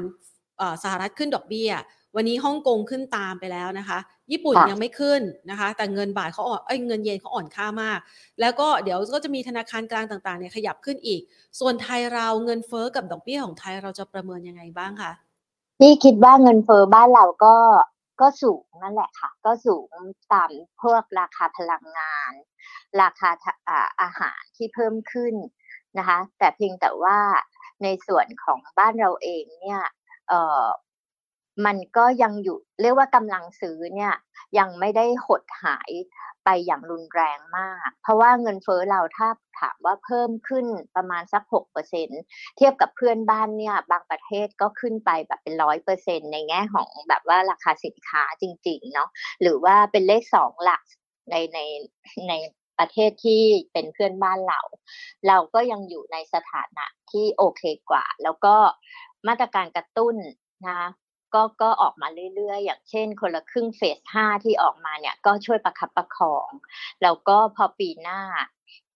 [0.83, 1.71] สหรัฐขึ้นดอกเบี้ย
[2.17, 3.99] วันนี้ฮ่องกงขึ้นตามไปแล้วนะคะ
[4.33, 7.99] ญี่ปุ่นยังไม่ขึ้นนะคะ แต่เงินบาทเขาอ่อนเอ้ยเงินเยนเขาอ่อนค่ามาก
[8.41, 11.21] แล้วก็เดี๋ยวก็จะมีธนาคารกลางต่างๆเนี่ยขยับขึ้นอีก
[11.61, 15.13] ส่วนไทยเราเงินเฟอ้อกับดอกเบี้ยของไทยเราจะประเมินยังไงบ้างคะ
[15.79, 17.55] พี่คิดว่าเงินเฟอ้อบ้านเราก็
[18.20, 19.90] ก็สูงนั่นแหละค่ะ ก็สูง
[20.33, 20.50] ตาม
[20.83, 22.33] พวกราคาพลังงาน
[23.03, 23.31] ราคา
[24.00, 25.35] อาหารที่เพิ่มขึ้น
[25.98, 27.18] นะคะ แต่เพียงแต่ว่า
[27.83, 29.83] ในส่วนของบ้านเราเองเนี่ย
[30.29, 30.64] เออ
[31.66, 34.14] มันก็ยังอยู่เรียกว่ากำลังซื้อเนี่ย
[34.59, 35.90] ยังไม่ได้หดหาย
[36.45, 39.29] ไปอย่างรุนแรงมาก เพราะว่าเงินเฟ้อเราถ้า
[39.61, 42.09] ถามว่าเพิ่มขึ้นประมาณสักหกเปอร์เซ็น
[42.57, 49.09] เทียบกับเพื่อนบ้านเนี่ย บางประเทศก็ขึ้นไปแบบเป็นร้อยเปอร์เซ็นในแง่ของแบบว่าราคาสินค้าจริงๆเนาะ
[49.43, 50.83] หรือว่าเป็นเลขสองหลัก
[51.31, 51.59] ในใน
[52.29, 52.33] ใน
[52.79, 54.61] ประเทศที่เป็นเพื่อนบ้านเรา
[55.29, 58.57] เราก็ยังอยู่ในสถานะที่โอเคกว่า แล้วก็
[59.29, 60.17] มาตรการกระตุ้น
[60.69, 60.81] นะ
[61.35, 66.51] ก็ก็ออกมาเรื่อยๆ อย่างเช่น คนละครึ่งเฟสห้าที่ออกมาเนี่ยก็ช่วยประคับประคอง
[67.03, 68.20] แล้วก็พอปีหน้า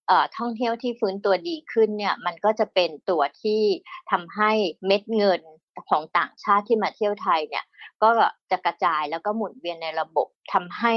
[0.06, 3.62] เอ่อท่องเที่ยวที่ฟื้นตัวดีขึ้นเนี่ยมันก็จะเป็นตัวที่
[4.10, 4.50] ทำให้
[4.86, 5.42] เม็ดเงิน
[5.90, 7.64] ของต่างชาติที่มาเที่ยวไทยเนี่ย
[8.02, 8.08] ก็
[8.50, 10.94] จะกระจายแล้วก็หมุนเวียนในระบบทำให้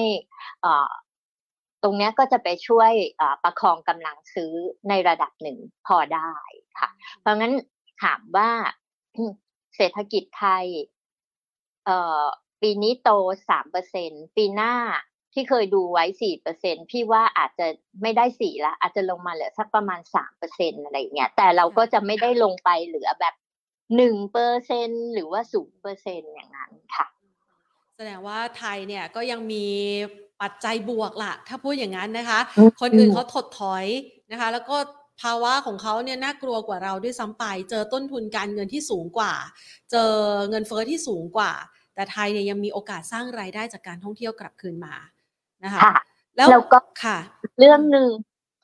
[0.66, 0.92] อ่า
[1.84, 2.92] ตรงนี้ก็จะไปช่วย
[3.44, 4.54] ประคองกำลังซื้อ
[4.90, 6.34] ในระดับหนึ่งพอได้
[6.80, 7.54] ค่ะ เพราะงั้น
[8.04, 8.50] ถามว่า
[9.76, 10.66] เศรษฐกิจไทย
[11.86, 12.24] เอ่อ
[12.62, 13.10] ปีนี้โต
[13.50, 14.74] สามเปอร์เซ็นปีหน้า
[15.34, 17.68] ที่เคยดูไว้สี่เปอร์เซ็นพี่ว่าอาจจะ
[18.02, 23.36] ไม่ได้สี่ละอาจจะลงมาเหลือสักประมาณสามเปอร์เซ็นอะไรเงี้ยแต่เราก็จะไม่ได้ลงไปเหลือแบบ
[23.96, 27.08] หนึ่งเปอร์เซ็นหรือว่าศูนย์เปอร์เซ็นอย่างนั้นค่ะ
[27.96, 29.66] แสดงว่าไทยเนี่ยก็ยังมี
[30.42, 32.40] ปัจจัยบวกล่ะถ้าพูดอย่างนั้นนะคะ
[32.82, 33.86] คนอื่นเขาถดถอย
[34.32, 34.78] นะคะ แล้วก็
[35.22, 39.34] ภาวะของเขาเนี่ยน่ากลัวกว่าเราด้วยซ้ำไป เจอต้นทุนการเงินที่สูงกว่า
[39.92, 40.12] เจอ
[40.50, 41.52] เงินเฟอ้อที่สูงกว่า
[41.96, 44.96] แต่ไทยเนี่ยยังมีโอกาสสร้างรายได้จากการท่องเที่ยวกลับคืนมา
[45.64, 45.82] นะคะ
[46.36, 47.18] แล้วก็ค่ะ
[47.60, 48.10] เรื่องหนึ่ง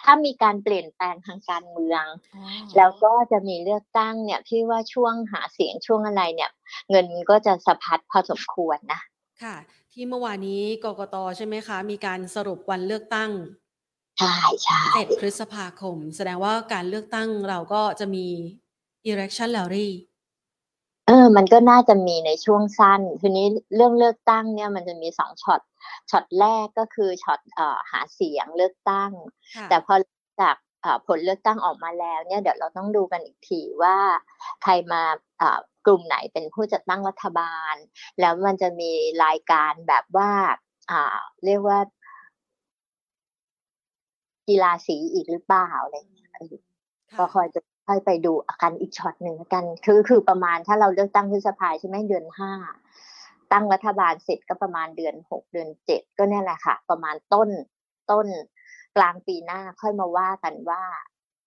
[0.02, 2.06] ถ้ามีการเปลี่ยนแปลงทางการเมือง
[2.78, 6.52] แล้วก็จะมีเลือกตั้งเนี่ยพี่ว่าช่วงหาเสียงช่วงอะไรเนี่ย
[6.90, 9.02] เงินก็จะสะพัดพอสมควรนะ
[9.44, 9.56] ค่ะ
[9.94, 13.32] ที่เมื่อวานนี้กกตใช่ไหมคะ มีการสรุปวันเลือกตั้ง
[14.20, 18.28] ใช่ใช่เจ็ดพฤษภาคม แสดงว่าการเลือกตั้งเราก็จะมี
[19.12, 19.90] election rally
[21.08, 25.62] เออ มันก็น่าจะมีในช่วงสั้น ทีนี้เรื่องเลือกตั้งเนี่ยมันจะมีสองช็อต
[26.10, 29.12] ช็อตแรกก็คือช็อตเอ่อหาเสียงเลือกตั้ง
[29.70, 29.96] แต่พอ
[30.42, 30.56] จาก
[31.08, 33.98] ผลเลือกตั้งออกมาแล้วเนี่ยเดี๋ยวเราต้องดูกันอีกทีว่า
[34.64, 35.02] ใครมา
[35.86, 37.76] กลุ่มไหนเป็นผู้จัดตั้งรัฐบาล
[38.20, 38.92] แล้วมันจะมี
[39.26, 40.32] รายการแบบว่า
[40.92, 41.80] อ่าเรียกว่า
[44.50, 46.30] กีฬาสีอีกหรือเปล่าอะไรอย่างเงี้ย
[47.20, 52.52] ก็คอยจะค่อยไปดูอาการอีกช็อตหนึ่งกัน คือคือประมาณถ้าเราเลือกตั้งพฤษภาใช่ไหมเดือนห้า
[53.52, 57.50] ตั้งรัฐบาลเสร็จก็ประมาณเดือนหกเดือนเจ็ดก็เนี่ยแหละค่ะ ประมาณต้น
[58.12, 58.28] ต้น
[58.98, 60.82] กลางปีหน้าค่อยมาว่ากันว่า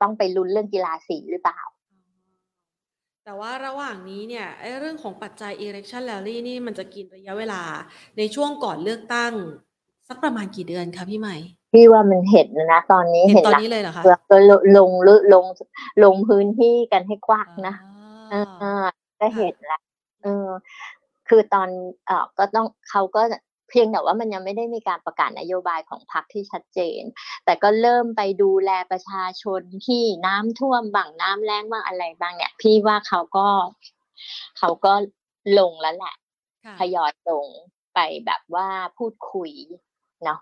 [0.02, 1.60] ต้องไปลุ้นเรื่องกีฬาสีหรือเปล่า
[3.24, 4.46] แต่ว่าระหว่างนี้เนี่ย
[4.80, 7.62] เรื่องของปัจจัย election rally นี่มันจะกินระยะเวลา
[8.18, 9.32] ในช่วงก่อนเลือกตั้ง
[10.08, 11.36] สักประมาณกี่เดือนคะพี่ใหม่
[11.72, 14.37] พี่ว่ามันเห็นนะตอนนี้เห็นตอนนี้เลยเหรอคะก็
[14.76, 15.44] ลงลลง
[16.04, 17.74] ลงพื้นที่กันให้กว้างนะ
[18.30, 18.35] เอ
[18.83, 18.85] อ
[19.20, 19.80] ก็เห็นละ
[20.22, 20.48] เออ
[21.28, 21.68] คือตอน
[22.06, 23.22] เออก็ต้องเขาก็
[23.70, 27.02] เพียงแต่ว่ามันยังไม่ได้มีการประกาศนโยบายของพรรคที่ชัดเจน
[27.44, 33.46] แต่ก็เริ่มไปดูแลประชาชนที่น้ำท่วมบังน้ำแรงบ้างอะไรบ้างเนี่ย พี่ว่าเขาก็
[34.59, 34.92] เขาก็
[35.59, 36.14] ลงแล้วแหละ
[36.78, 37.46] ทยอยลง
[37.94, 39.50] ไปแบบว่าพูดคุย
[40.24, 40.40] เนาะ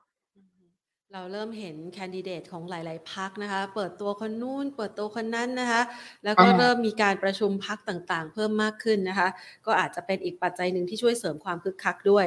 [1.15, 5.83] เราเริ่มเห็นแคนดิเดตของหลาย ๆ พักนะคะ เปิดตัวคนนู้น เปิดตัวคนนั้นนะคะ
[6.25, 9.29] แล้วก็เริ่มมีการประชุมพักต่างๆ เพิ่มมากขึ้นนะคะ
[9.67, 12.27] ก็อาจจะเป็นอีกปัจจัยหนึ่งที่ช่วยเสริมความคึกคักด้วย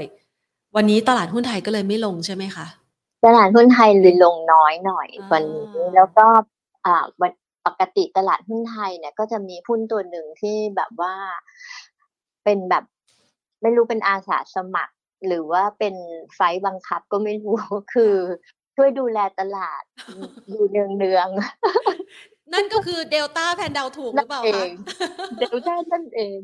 [0.75, 2.65] วันนี้ตลาดหุ้นไทยก็เลยไม่ลงใช่ไหมคะ
[3.25, 6.27] ตลาดหุ้นไทยเลยลงน้อยหน่อยวันนี้ แล้วก็
[6.85, 7.31] อ่าวัน
[7.65, 11.13] ปกติตลาดหุ้นไทยเนี่ยก็จะมีหุ้นตัวหนึ่งที่แบบว่า
[12.43, 12.83] เป็นแบบ
[13.61, 14.93] ไม่รู้เป็นอาสาสมัคร
[15.27, 15.95] หรือว่าเป็น
[16.35, 17.57] ไฟบังคับก็ไม่รู้
[17.93, 18.15] คือ
[18.81, 19.83] ช่วยดูแลตลาด
[20.49, 21.27] อยู่เนืองเนือง
[22.53, 24.65] นั่นก็คือเดลต้าแพนดาวถูกหรือเปล่าคะ
[25.39, 26.37] เดลต้านั่นเอง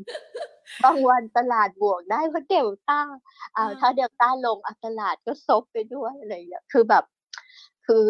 [0.84, 3.00] บางวันตลาดบวกได้เพราะเดลต้า
[3.56, 7.04] อ่าถ้าเดลต้าลงอตลาดก็ซบไปด้วยอะไรอย่างเงี้ยคือแบบ
[7.86, 8.06] คือ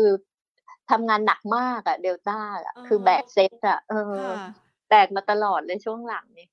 [0.91, 4.14] ทำงานหนักมากอะเดลต้าอะคือแบกเซ็ตอะเออ
[4.88, 6.49] แบกมาตลอดเลยช่วงหลังนี้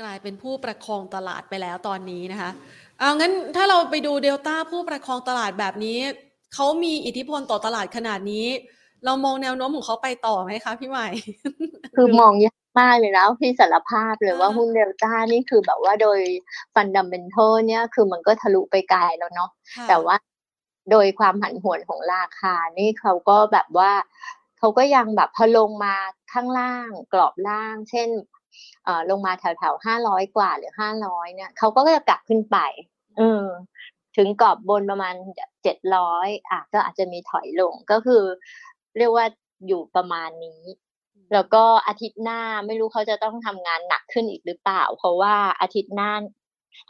[0.00, 2.50] กลายเป็นผู้ประคองตลาดไปแล้วตอนนี้นะคะ
[2.98, 5.98] เอางั้นถ้าเราไปดูเดลต้าผู้ประคองตลาดแบบนี้
[6.54, 8.46] เขามีอิทธิพลต่อตลาดขนาดนี้
[9.04, 11.08] เรามองแนวโน้มของเขาไปต่อไหมคะพี่ใหม่
[11.96, 16.20] คือมองยากมากเลยนะพี่สารภาพเลยว่าหุ้นเดลต้านี่คือแบบว่าโดย
[16.74, 19.50] fundamental เนี่ยคือมันก็ทะลุไปไกลแล้วเนาะ
[19.88, 20.16] แต่ว่า
[20.90, 23.92] โดยความผันผวนของราคานี่เขาก็แบบว่า
[24.58, 25.94] เขาก็ยังแบบพอลงมา
[26.32, 28.08] ข้างล่างกรอบล่าง เช่น
[29.10, 32.58] ลงมาแถวแถวห้าร้อยกว่าหรือห้าร้อยเนี่ยเขาก็จะกลับขึ้นไป
[33.18, 33.44] เออ
[34.16, 35.14] ถึงกรอบบนประมาณ
[35.62, 38.22] เจ็ดร้อยอะก็อาจจะมีถอยลงก็คือ
[38.98, 39.26] เรียกว่า
[39.66, 40.62] อยู่ประมาณนี้
[41.32, 46.12] แล้วก็อาทิตย์หน้าไม่รู้เขาจะต้องทำงานหนักขึ้นอีกหรือเปล่า เพราะว่าอาทิตย์หน้า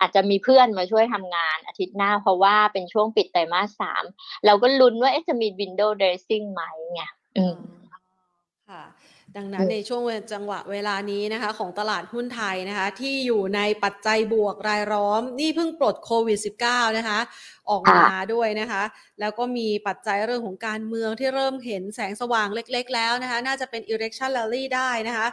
[0.01, 4.05] อาจจะมีเพื่อนมาช่วยทำงานอาทิตย์หน้า เพราะว่าเป็นช่วงปิดไตรมาสสาม
[4.47, 6.63] เราก็ลุ้นว่าจะมีวินโดว์เดรสซิ่งไหม
[6.95, 7.03] ไง
[7.39, 7.57] อืม
[8.69, 8.83] ค่ะ
[9.37, 17.19] ดังนั้นในช่วงจังหวะเวลานี้นะคะ ของตลาดหุ้นไทยนะคะ ที่อยู่ในปัจจัยบวกรายล้อม นี่เพิ่งปลดโควิด -19 นะคะ
[17.71, 18.83] ออกมาด้วยนะคะ
[19.21, 25.27] แล้วก็มีปัจจัยเรื่องของการเมืองที่เริ่มเห็นแสงสว่างเล็ก ๆ แล้วนะคะ น่าจะเป็น election rally ได้นะคะ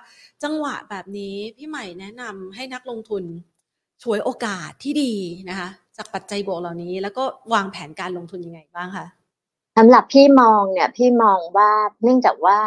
[0.43, 3.23] จังหวะแบบนี้พี่ใหม่แนะนำให้นักลงทุน
[4.03, 5.13] ช่วยโอกาสที่ดี
[5.49, 11.71] นะคะ จากปัจจัยบวกเหล่านี้ แล้วก็วางแผนการลงทุนยังไงบ้างคะสำหรับพี่มองเนี่ยพี่มองว่า
[12.03, 12.59] เนื่องจากว่า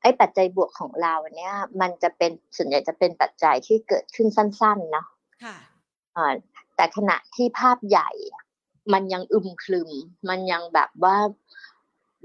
[0.00, 5.06] ไอ้ปัจจัยบวกของเราเนี่ย มันจะเป็นส่วนใหญ่จะเป็นปัจจัยที่เกิดขึ้นสั้นๆเนาะ
[5.44, 5.56] ค่ะ
[6.76, 8.10] แต่ขณะที่ภาพใหญ่
[8.92, 9.90] มันยังอึมครึม
[10.28, 11.16] มันยังแบบว่า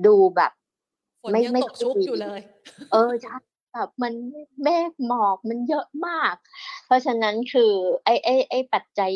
[0.05, 0.51] ดูแบบ
[1.31, 2.39] ไม่ไม่ตกชุกอยู่เลย
[2.91, 3.35] เออใช่
[3.73, 4.13] แบบมัน
[4.63, 6.35] เมฆหมอกมันเยอะมาก
[6.85, 7.71] เพราะฉะนั้นคือ
[8.05, 9.11] ไอ้ไอ้ไอ้ปัจจัย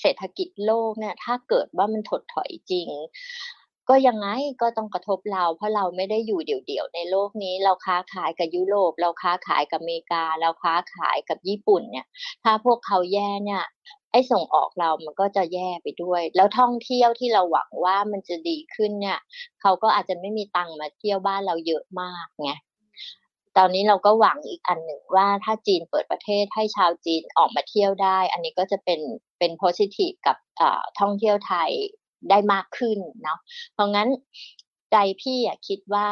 [0.00, 2.88] เศรษฐกิจโลกเนี่ย ถ้าเกิดว่ามันถดถอยจริง
[3.88, 4.26] ก็ยังไง
[4.62, 12.06] ก็ต้องกระทบเรา เพราะเราไม่ได้อยู่เดี่ยวๆในโลกนี้ เราค้าขายกับยุโรป เราค้าขายกับอเมริกา เราค้าขายกับญี่ปุ่นเนี่ย
[12.42, 13.62] ถ้าพวกเขาแย่เนี่ย
[14.12, 19.18] ไอ้ส่งออกเรามันก็จะแย่ไปด้วย แล้วท่องเที่ยวที่เราหวังว่ามันจะดีขึ้นเนี่ย
[19.60, 22.50] เขาก็อาจจะไม่มีตังค์มาเที่ยวบ้านเราเยอะมากไง
[23.56, 29.00] ตอนนี้เราก็หวังอีกอันหนึ่งว่าถ้าจีนเปิดประเทศให้ชาวจีนออกมาเที่ยวได้ อันนี้ก็จะเป็น
[29.38, 30.36] เป็น positive กับ
[31.00, 31.70] ท่องเที่ยวไทย
[32.30, 33.38] ได้มากขึ้นเนาะ
[33.72, 34.08] เพราะงั้น
[34.92, 36.08] ใจพี่อะคิดว่า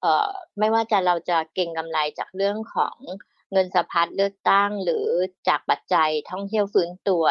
[0.00, 2.96] เอ่อไม่ว่าจะเราจะเก่งกำไรจากเรื่องของ
[3.52, 5.06] เงินสะพัดเลือกตั้งหรือ
[5.48, 7.24] จากปัจจัยท่องเที่ยวฟื้นตัว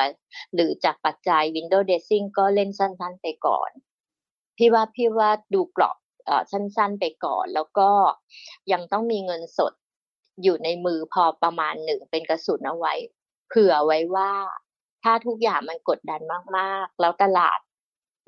[0.54, 3.70] หรือจากปัจจัย window dressing ก็เล่นสั้นๆไปก่อน
[4.58, 5.98] พี่ว่าพี่ว่าดูกรอบ
[6.52, 7.90] สั้นๆไปก่อน แล้วก็
[8.72, 9.74] ยังต้องมีเงินสด
[10.44, 12.94] อยู่ในมือพอประมาณหนึ่งเป็นกระสุนเอาไว้
[13.50, 14.32] เผื่อไว้ว่า
[15.04, 16.22] ถ้าทุกอย่างมันกดดัน
[16.58, 17.60] มากๆ แล้วตลาด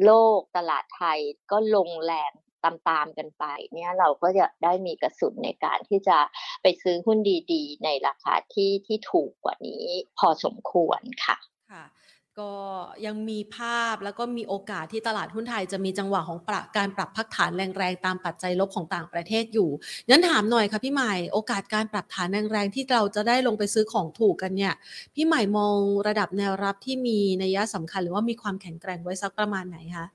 [0.04, 1.20] โลกตลาดไทย
[1.52, 2.32] ก็ลงแรง
[2.66, 6.18] ตามๆกันไปเนี่ยเราก็จะได้มีกระสุนในการที่จะ
[6.62, 7.20] ไปซื้อหุ้น
[7.54, 9.86] ดีๆ ในราคาที่ที่ถูกกว่านี้
[10.18, 11.38] พอสมควรค่ะ
[11.72, 11.84] ค่ะ
[12.40, 12.52] ก็
[13.06, 19.70] ยังมีภาพแล้วก็มีโอกาสที่ตลาดหุ้นไทยจะมีจังหวะของปรับการปรับพักฐานแรงๆตามปัจจัยลบของต่างประเทศอยู่
[20.10, 24.74] งั้นถามหน่อยค่ะพี่ใหม่โอกาสการปรับฐานแรงๆที่เราจะได้ลงไปซื้อของถูกกันเนี่ย
[25.16, 30.06] พี่ใหม่มองระดับแนวรับที่มีนัยสำคัญหรือว่ามีความแข็งแกร่งไว้สักประมาณไหนคะ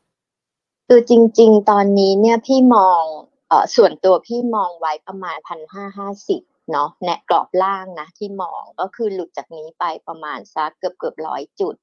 [0.89, 3.03] คือจริง ๆ ตอนนี้เนี่ยพี่มอง
[3.49, 11.75] เออส่วนตัวพี่มองไว้ประมาณพันห้าห้าสิบเนาะแนกรอบล่างนะที่มองก็คือหลุดจากนี้ไปประมาณสักเกือบเกือบร้อยจุด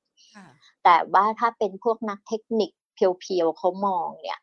[0.86, 4.40] แต่ว่าถ้าเป็นพวกนักเทคนิคเพียวๆเขามองเนี่ย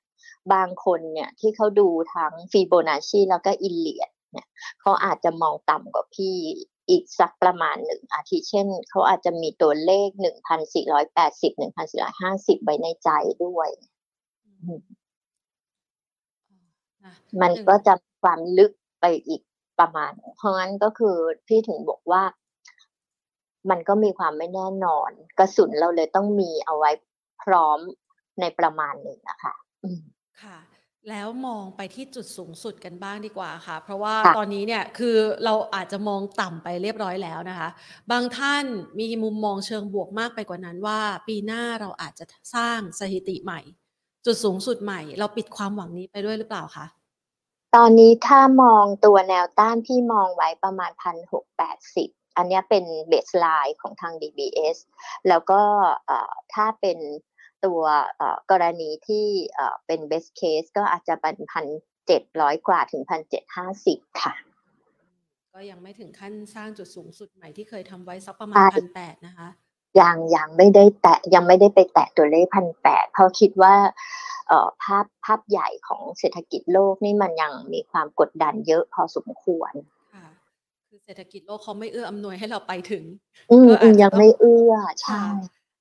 [0.53, 4.49] บางคนเนี่ยที่เขาดูทั้งฟีโบนัชชีแล้วก็อิเลียดเนี่ย
[4.81, 6.35] เขาอาจจะมองต่ำกว่าพี่
[6.89, 13.11] อีกสักประมาณหนึ่งอาทิเช่น เขาอาจจะมีตัวเลขหนึ่งพันสี่ร้อยแปดสิบหนึ่งพันสี่ร้อยห้าสิบไว้ในใจ
[13.45, 13.69] ด้วย
[17.43, 19.43] มันก็จะความลึกไปอีก
[19.81, 21.17] ประมาณ เพราะงั้นก็คือ
[21.49, 22.23] พี่ถึงบอกว่า
[23.71, 26.91] มันก็มีความไม่แน่นอน กระสุนเราเลยต้องมีเอาไว้
[27.43, 27.79] พร้อม
[28.41, 29.55] ในประมาณหนึ่งนะคะ
[30.43, 30.59] ค่ะ
[31.11, 37.69] แล้วมองไปที่จุดสูงสุดกันบ้างดีกว่าค่ะ เพราะว่าตอนนี้เนี่ยคือเราอาจจะมองต่ำไปเรียบร้อยแล้วนะคะ
[38.11, 38.65] บางท่าน
[38.99, 43.61] มีมุมมองเชิงบวกมากไปกว่านั้นว่า ปีหน้าเราอาจจะสร้างสถิติใหม่
[44.27, 46.87] จุดสูงสุดใหม่ เราปิดความหวังนี้ไปด้วยหรือเปล่าคะ
[47.77, 54.77] ตอนนี้ถ้ามองตัวแนวต้านที่มองไว้ประมาณพันหกแปดสิบ อันนี้เป็นเบสไลน์ของทาง DBS
[55.29, 55.61] แล้วก็
[56.55, 56.99] ถ้าเป็น
[57.65, 57.83] ตัว
[58.51, 59.27] กรณีที่
[59.87, 61.67] เป็น best case ก็อาจจะเป็นพัน
[62.07, 64.33] เจ็ดร้อยกว่าถึงพันเจ็ดห้าสิบค่ะ
[65.55, 69.49] ก็ยังไม่ถึงขั้นสร้างจุดสูงสุดใหม่ที่เคยทำไว้สักประมาณพันแปดนะคะ
[70.01, 73.75] ยังยังไม่ได้แตะยังไม่ได้ไปแตะตัวเลขพันแปดเพราะคิดว่า
[74.83, 79.73] ภาพภาพใหญ่ของเศรษฐกิจโลกนี่มันยังมีความกดดันเยอะพอสมควร
[81.05, 83.05] เศรษฐกิจโลกเขาไม่เอื้ออำนวยให้เราไปถึง
[83.51, 83.69] อืม
[84.03, 85.23] ยังไม่เอื้อใช่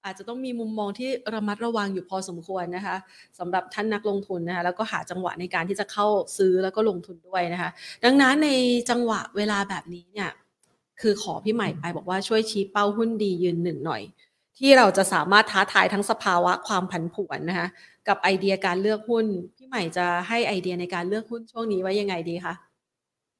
[0.06, 2.95] อาจจะต้องมีมุมมองที่ระมัดระวังอยู่พอสมควรนะคะ
[3.39, 7.69] สำหรับท่านนักลงทุนนะคะแล้วก็หาจังหวะในการที่จะเข้าซื้อแล้วก็ลงทุนด้วยนะคะ
[8.04, 8.50] ดังนั้นใน
[8.89, 10.30] จังหวะเวลาแบบนี้เนี่ย
[11.02, 14.02] คือขอพี่ใหม่ไปบอกว่าช่วยชี้เป้าหุ้นดียืนหนึ่งหน่อย
[14.58, 17.67] ที่เราจะสามารถท้าทายทั้งสภาวะความผันผวนนะคะ
[18.08, 22.54] กับไอเดียการเลือกหุ้น พี่ใหม่จะให้ไอเดียในการเลือกหุ้นช่วงนี้ไว้ยังไงดีคะ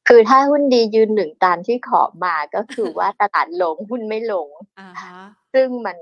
[0.08, 4.48] คือถ้าหุ้นดียืนหนึ่งตามที่ขอมาก็คือว่าตลาดลงหุ้นไม่ลง
[5.54, 5.98] ซึ่งมัน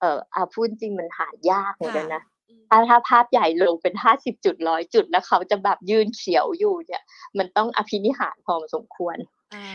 [0.00, 2.22] เออเอาพูดจริงมันหายากเหมือนกันนะ
[2.68, 7.02] ถ้าถ้าภาพใหญ่ลงเป็นห้าสิบจุดร้อยจุดแล้วเขาจะแบบยืนเขียวอยู่เนี่ย
[7.38, 9.16] มันต้องอภินิหารพอสมควร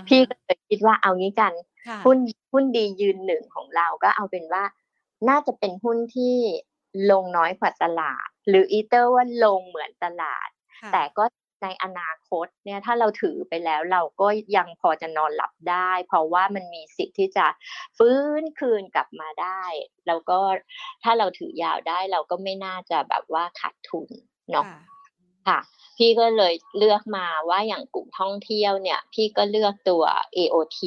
[0.07, 1.53] พี่ก็เลยคิดว่าเอางี้กัน
[2.05, 2.17] หุ้น
[2.51, 4.63] หุ้นดียืนหนึ่งของเราก็เอาเป็นว่า
[5.29, 6.35] น่าจะเป็นหุ้นที่
[7.11, 10.47] ลงน้อยกว่าตลาด หรืออีเตอร์ว่าลงเหมือนตลาด
[10.93, 11.23] แต่ก็
[11.63, 17.45] ในอนาคตเนี่ยถ้าเราถือไปแล้วเราก็ยังพอจะนอนหลับได้ เพราะว่ามันมีสิทธิ์ที่จะ
[17.97, 19.63] ฟื้นคืนกลับมาได้
[20.07, 20.39] แล้วก็
[21.03, 24.09] ถ้าเราถือยาวได้เราก็ไม่น่าจะแบบว่าขาดทุน
[24.51, 24.65] เนาะ
[25.47, 25.59] ค่ะ
[25.97, 30.03] พี่ก็เลยเลือกมาว่าอย่างกลุ่มท่องเที่ยวเนี่ย พี่ก็เลือกตัว
[30.37, 30.79] AOT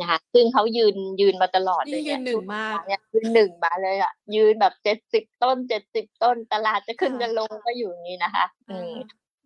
[0.00, 8.94] นะคะซึ่งเขายืนยืนมาตลอดเลยเนี่ยยืนหนึ่งมากเนี่ยยืนหนึ่งมาเลยอะยืนแบบเจ็ดสิบต้นเจ็ดสิบต้นตลาดจะขึ้นจะลงก็อยู่อย่างนี้นะคะ อืม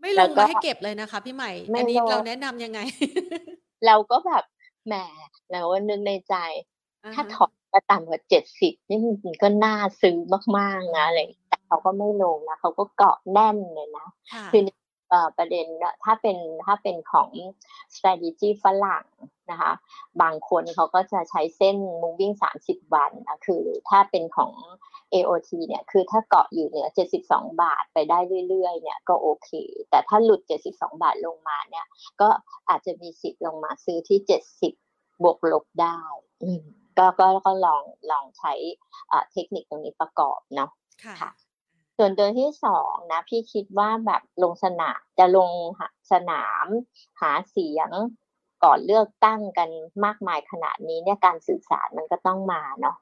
[0.00, 2.80] ไม่ลงมาให้เก็บเลยนะคะ พี่ใหม่ อันนี้เราแนะนํำยังไง
[3.86, 4.44] เราก็แบบ
[4.86, 4.94] แหม
[5.50, 6.34] แล้ววันนึงในใจ
[7.14, 10.16] ถ้าถอดมาต่ำกว่าเจ็ดสิบนี่มันก็น่าซื้อ
[10.58, 14.06] มากๆนะอะไรแต่เขาก็ไม่ลงนะเขาก็เกาะแน่นเลยนะ
[14.52, 14.62] คือ
[15.36, 15.66] ประเด็น
[16.04, 17.30] ถ้าเป็นถ้าเป็นของ
[17.94, 19.06] strategy ฝรั่ง
[19.50, 19.72] นะคะ
[20.22, 24.52] บางคนเขาก็จะใช้เส้น moving 30 วันนะคือถ้าเป็นของ
[25.12, 26.88] AOT เนี่ยคือถ้าเกาะอยู่เหนือ
[27.24, 28.18] 72 บาทไปได้
[28.48, 29.50] เรื่อยๆเนี่ยก็โอเค
[29.90, 30.40] แต่ถ้าหลุด
[30.72, 31.86] 72 บาทลงมาเนี่ย
[32.20, 32.28] ก็
[32.68, 34.18] อาจจะมีสิทธิ์ลงมาซื้อที่
[34.70, 36.00] 70 บวกลบได้
[36.98, 38.52] ก็ก็ก็ลองลองใช้
[39.32, 40.70] เทคนิคตรงนี้ประกอบเนาะ
[41.20, 41.30] ค่ะ
[42.02, 45.50] ส่วนตัวที่สองนะพี่คิดว่าแบบลงสนามจะลง
[46.12, 46.66] สนาม
[47.20, 47.90] หาเสียง
[48.64, 49.70] ก่อนเลือกตั้งกัน
[50.04, 52.96] มากมายขนาดนี้เนี่ยการสื่อสารมันก็ต้องมาเนาะ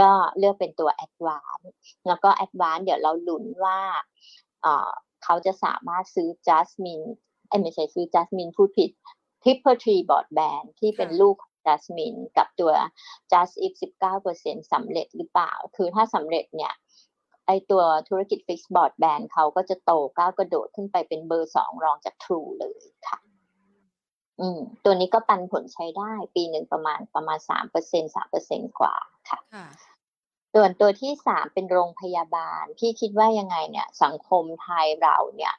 [0.00, 1.66] ก็เลือกเป็นตัว Advance
[2.06, 3.80] แล้วก็ Advance เดี๋ยวเราลุ้นว่า
[5.24, 7.06] เขาจะสามารถซื้อ Jasmine
[7.48, 8.90] เอ้ไม่ใช่ซื้อ Jasmine พูดผิด
[9.42, 11.36] Triple Tree Broadband ที่เป็นลูก
[11.66, 12.72] Jasmine กับตัว
[13.32, 13.72] Just If
[14.22, 16.74] 19%สำเร็จหรือเปล่า คือถ้าสำเร็จเนี่ย
[17.46, 23.18] ไอตัวธุรกิจ Fixed Broadband เขาก็จะโตก้าวกระโดดขึ้นไปเป็นเบอร์สองรองจาก True เลยค่ะ
[24.40, 28.94] อืม ตัวนี้ก็ปันผลใช้ได้ปีหนึ่งประมาณประมาณสามเปอร์เซ็นสามเปอร์เซ็นกว่า
[29.30, 29.40] ค่ะ
[30.54, 35.54] ส่วนตัวที่สามเป็นโรงพยาบาลที่คิดว่ายังไงเนี่ย สังคมไทยเราเนี่ย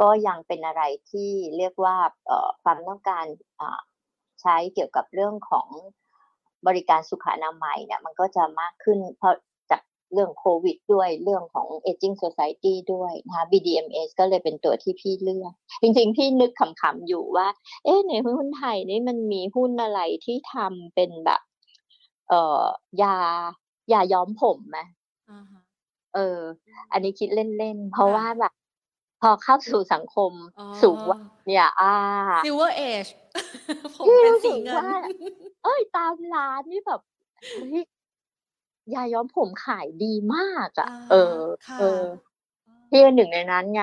[0.00, 1.96] ก็ยังเป็นอะไรที่เรียกว่า
[2.62, 3.24] ความต้องการ
[4.40, 5.68] ใช้เกี่ยวกับเรื่องของ
[6.66, 9.34] บริการสุขอนามัยเนี่ยมันก็จะมากขึ้นเพราะ
[10.12, 17.48] เรื่องโควิดด้วยเรื่องของ aging society ด้วยนะคะ BDMs ก็เลยเป็นตัวที่พี่เลือก จริงๆ พี่นึกขำๆอยู่ว่า
[17.84, 21.40] เอ๊ะในหุ้นไทยนี่มันมีหุ้นอะไรที่ทำเป็นแบบ
[22.28, 22.64] เอ่อ
[23.02, 23.16] ยา
[23.92, 24.78] ยาย้อมผมไหม
[26.14, 26.40] เออ
[26.92, 28.52] อันนี้คิดเล่นๆ เพราะว่าแบบ
[29.22, 30.32] พอเข้าสู่สังคม
[30.82, 31.94] สูงว่าเนี่ย อ่า
[32.44, 33.10] silver age
[33.96, 34.84] ผมเป็นสีเงิน
[35.64, 37.00] เอ้ยตามร้านนี่แบบ
[37.74, 41.38] ยาย้อมผมขายดีมากอะเออ
[41.80, 42.02] เออ
[42.90, 43.82] พี่เป็นหนึ่งในนั้นไง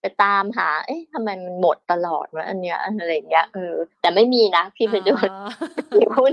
[0.00, 5.14] ไปตามหา เอ๊ะทำไมมันหมดตลอดวะอันเนี้ยอะไรเงี้ยเออ แต่ไม่มีนะพี่ไปดู
[5.94, 6.32] มีหุ้น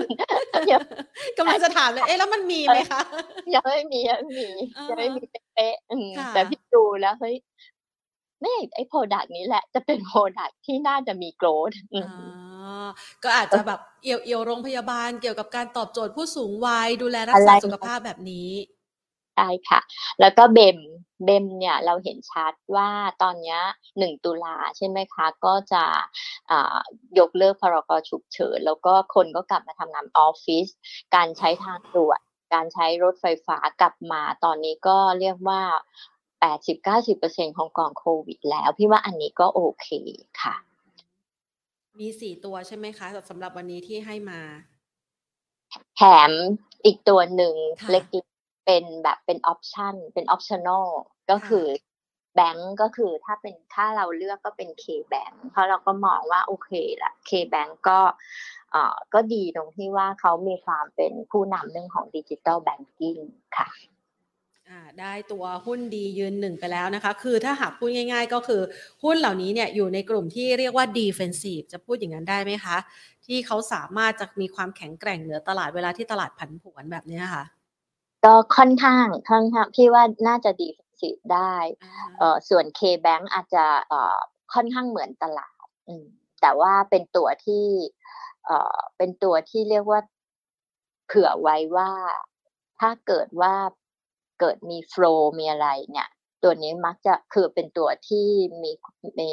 [1.38, 3.02] กำลังจะถามเลย เอ๊ะแล้วมันมีไหมคะ
[3.54, 4.48] ยังไม่มียังไม่มี
[4.90, 5.76] ยังไม่มีเป๊ะ
[6.34, 7.36] แต่พี่ดูแล้วเฮ้ย
[8.42, 11.72] ไม่ไอ้ product นี้แหละจะเป็น product ที่น่าจะมี growth
[13.24, 18.50] ก็อาจจะแบบเกี่ยวเกี่ยวโรงพยาบาลเกี่ยวกับการตอบโจทย์ผู้สูงวัยดูแลรักษาสุขภาพแบบนี้
[19.36, 19.80] ใช่ค่ะ
[20.20, 20.78] แล้วก็ BEM
[21.26, 22.90] BEM เนี่ยเราเห็นชัดว่า
[23.22, 23.60] ตอนนี้
[23.98, 25.84] หนึ่งตุลาใช่ไหมคะ ก็จะ
[27.20, 30.68] ยกเลิกพรกฉุกเฉิน แล้วก็คนก็กลับมาทำงานออฟฟิศ
[31.16, 32.22] การใช้ทางด่วน
[32.54, 35.62] การใช้รถไฟฟ้ากลับมาตอนนี้ก็เรียกว่า
[36.42, 39.88] แปดสิบเก้าสิบเปอร์เซ็นของก่อนโควิดแล้ว พี่ว่าอันนี้ก็โอเค
[40.42, 40.71] ค่ะ
[42.00, 44.40] มีสี่ตัวใช่ไหมคะสำหรับวันนี้ที่ให้มา
[45.96, 46.32] แถม
[46.86, 47.56] อีกตัวหนึ่ง
[47.92, 48.04] เล็ก
[48.66, 50.88] เป็นแบบเป็น option เป็น optional
[51.30, 51.66] ก็คือ
[52.36, 56.70] แบงก์ก็คือถ้าเป็นถ้าเราเลือกก็เป็น K Bank เพราะเราก็มองว่าโอเค
[57.04, 58.00] ละ K Bank ก็
[58.72, 63.18] เอ่อก็ดีตรงที่ว่าเขามีความเป็นผู้นำเรื่องของดิจิตอลแบงกิ้ง
[63.58, 63.70] ค่ะ
[65.00, 68.62] ได้ตัวหุ้นดียืนหนึ่งไปแล้วนะคะ คือถ้าหากพูดง่าย ๆ ก็คือ
[69.04, 72.78] หุ้นเหล่านี้เนี่ยอยู่ในกลุ่มที่เรียกว่า defensive จะพูดอย่างนั้นได้ไหมคะ
[73.26, 77.44] ที่เขาสามารถจะมีความแข็งแกร่งเหนือตลาดเวลาที่ตลาดผันผวนแบบนี้ค่ะ
[78.26, 81.56] ก็ค่อนข้างค่อนข้างพี่ว่าน่าจะ defensive ได้
[82.18, 84.18] เอ่อส่วน K-Bank อาจจะเอ่อ
[84.54, 86.06] ค่อนข้างเหมือนตลาดอืม
[86.42, 87.66] แต่ว่าเป็นตัวที่
[88.46, 90.00] เอ่อเป็นตัวที่เรียกว่า
[91.08, 91.92] เผื่อไว้ว่า
[92.80, 93.54] ถ้าเกิดว่า
[94.42, 96.10] เกิดมีโฟล์มีอะไรเนี่ย
[96.44, 98.28] ตัวนี้มักจะคือเป็นตัวที่
[98.62, 98.72] มี
[99.20, 99.30] มี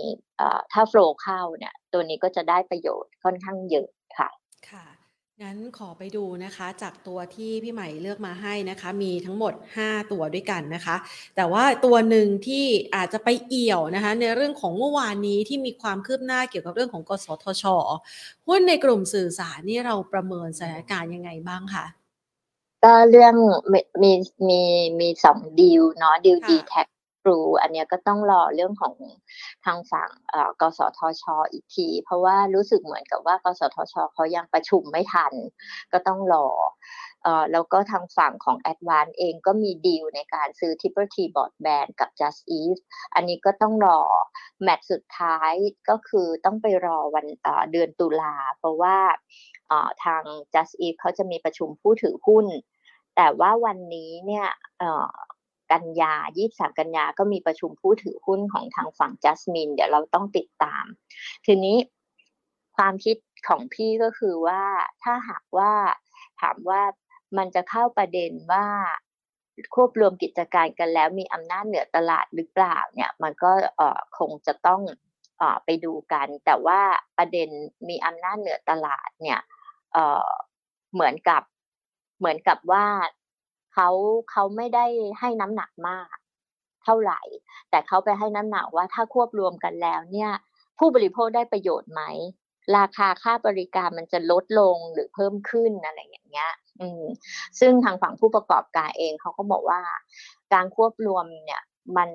[0.73, 4.29] ถ้าโฟล์เข้าเนี่ย ตัวนี้ก็จะได้ประโยชน์ค่อนข้างเยอะค่ะ
[4.71, 4.87] ค่ะ
[5.43, 10.97] งั้นขอไปดูนะคะจากตัวที่พี่ใหม่เลือกมาให้นะคะ มีทั้งหมด 5 ตัวด้วยกันนะคะ
[11.37, 17.65] แต่ว่าตัวหนึ่งที่อาจจะไปเอี่ยวนะคะ ในเรื่องของเมื่อวานนี้ที่มีความคืบหน้าเกี่ยวกับเรื่องของกสทช
[18.47, 21.87] หุ้นในกลุ่มสื่อสารนี่เราประเมินสถานการณ์ยังไงบ้างคะ
[22.85, 23.35] ก็เรื่อง
[23.73, 24.13] มีมี
[24.49, 24.61] มี
[25.01, 26.87] มีสองดีลเนาะดีลดีแท็ก
[27.23, 28.95] ครูอันเนี้ยก็ต้องรอเรื่องของ
[29.65, 35.33] ทางฝั่งเอ่อกสทชอีกที เพราะว่ารู้สึกเหมือนกับว่ากสทชเขายังประชุมไม่ทัน
[35.93, 37.08] ก็ต้องรอเอ่อ
[37.53, 42.79] แล้วก็ทางฝั่งของ a d v a n c e เองก็มีดีลในการซื้อ Triple T Broadband กับ Just Eat
[43.15, 44.01] อันนี้ก็ต้องรอ
[44.63, 45.53] แมตช์สุดท้าย
[45.89, 47.27] ก็คือต้องไปรอวัน
[47.73, 48.99] เดือนตุลา เพราะว่า
[50.05, 50.23] ทาง
[50.55, 52.47] Just Eat เขาจะมีประชุมผู้ถือหุ้น
[53.17, 54.49] แต่ว่าวันนี้เนี่ย
[55.73, 56.15] กันยา
[56.47, 60.85] 23 กันยา ก็มีประชุมผู้ถือหุ้นของทางฝั่ง Jasmine เดี๋ยวเราต้องติดตาม
[61.47, 61.77] ทีนี้
[62.77, 63.17] ความคิด
[63.49, 64.63] ของพี่ก็คือว่า
[65.03, 65.73] ถ้าหากว่า
[66.41, 66.83] ถามว่า
[67.37, 68.67] มันจะเข้าประเด็นว่า
[69.75, 73.51] ควบรวมกิจการกันแล้วมีอำนาจเหนือตลาดหรือเปล่าเนี่ยมันก็
[74.19, 74.81] คงจะต้อง
[75.41, 76.81] อไปดูกัน แต่ว่า
[77.19, 77.49] ประเด็น
[77.89, 79.41] มีอำนาจเหนือตลาดเนี่ย
[80.95, 81.43] เหมือนกับ
[82.19, 82.87] เหมือนกับว่า
[83.75, 83.89] เขา
[84.31, 84.87] เขาไม่ได้
[85.19, 86.17] ให้น้ำหนักมาก
[86.85, 87.21] เท่าไหร่
[87.71, 90.31] แต่เขาไปให้น้ำหนักว่าถ้าควบรวมกันแล้วเนี่ย
[90.79, 92.03] ผู้บริโภคได้ประโยชน์ไหม
[92.77, 96.51] ราคาค่าบริการมันจะลดลงหรือเพิ่มขึ้นอะไรอย่างเงี้ย
[97.61, 99.81] ซึ่งทางฝั่งผู้ประกอบการเองเขาก็บอกว่า
[100.55, 101.63] การควบรวมเนี่ย
[101.97, 102.11] มัน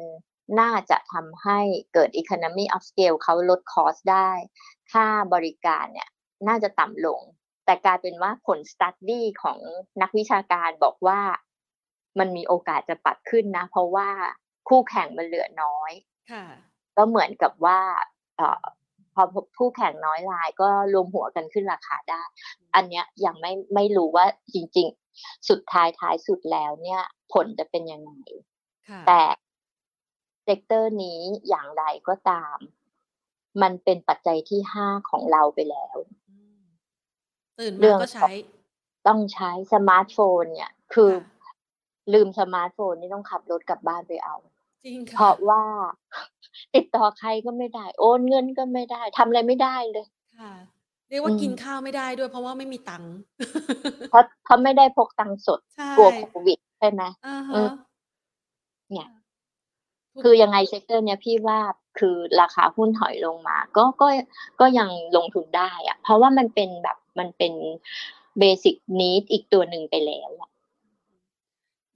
[0.59, 1.59] น่าจะทำให้
[1.93, 4.29] เกิด economy of scale เขาลดคอสได้
[4.91, 6.09] ค่าบริการเนี่ย
[6.47, 7.21] น่าจะต่ำลง
[7.65, 9.57] แต่กลายเป็นว่าผลสตัดดี้ของ
[10.01, 11.19] นักวิชาการบอกว่า
[12.19, 14.09] มันมีโอกาสจะปัดขึ้นนะ เพราะว่า
[14.67, 15.91] คู่แข่งมันเหลือน้อย
[16.97, 17.79] ก็เหมือนกับว่า
[18.37, 18.63] เออ
[19.15, 19.23] พอ
[19.57, 22.21] ผู้แข่งน้อยรายก็รวมหัวกันขึ้นราคาได้
[22.75, 24.87] อันเนี้ยยังไม่ไม่รู้ว่าจริง
[25.17, 27.01] ๆ สุดท้ายท้ายสุดแล้วเนี่ย
[27.33, 28.11] ผลจะเป็นยังไง
[29.07, 29.21] แต่
[30.43, 32.57] sector นี้อย่างไรก็ตาม
[33.61, 35.97] มันเป็นปัจจัยที่ห้าของเราไปแล้ว
[37.59, 38.31] ตื่นมาก็ใช้
[39.07, 41.11] ต้องใช้สมาร์ทโฟนเนี่ย คือ
[42.13, 44.35] ลืมสมาร์ทโฟนนี่ต้องขับรถกลับบ้านไปเอา
[44.85, 45.63] จริงค่ะเพราะว่า
[46.75, 50.05] ติดต่อใครก็ไม่ได้ โอนเงินก็ไม่ได้ทำอะไรไม่ได้เลย
[50.39, 50.53] ค่ะ
[51.09, 53.13] เรียกว่ากินข้าวไม่ได้ด้วย เพราะว่าไม่มีตังค์
[54.09, 55.59] เพราะเขาไม่ได้พกตังค์สด
[55.97, 57.03] กลัวโควิดใช่ไหม
[58.91, 59.09] เนี่ย
[60.23, 61.59] คือยังไง sector เนี้ยพี่ว่า
[61.99, 64.07] คือราคาหุ้นถอยลงมา ก็ก็
[64.59, 67.53] ก็ยังลงทุนได้อะเพราะว่ามันเป็นแบบมันเป็น
[68.39, 70.49] basic need อีกตัวหนึ่งไปแล้วอะ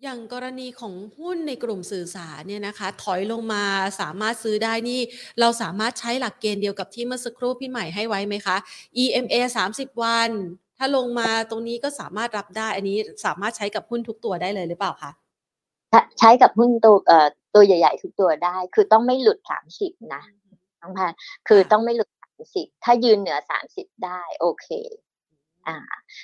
[0.04, 3.64] อย่างกรณีของหุ้นในกลุ่มสื่อสารเนี่ยนะคะ ถอยลงมา
[4.02, 5.00] สามารถซื้อได้นี่
[5.40, 8.58] เราสามารถใช้หลักเกณฑ์เดียวกับที่เมื่อสักครู่พี่ใหม่ให้ไว้ไหมคะ
[9.04, 9.36] EMA
[9.72, 10.32] 30 วัน
[10.78, 15.12] ถ้าลงมาตรงนี้ก็สามารถรับได้ อันนี้สามารถใช้กับหุ้นทุกตัวได้เลยหรือเปล่าคะ
[16.20, 20.24] ใช้กับหุ้นตัวเอ่อตัวใหญ่ ๆ ทุกตัวได้ คือต้องไม่หลุดสามสิบนะ
[20.82, 21.14] น้องพัน
[21.48, 24.68] คือต้องไม่หลุดสามสิบถ้ายืนเหนือสามสิบได้ โอเค
[25.68, 25.78] อ่า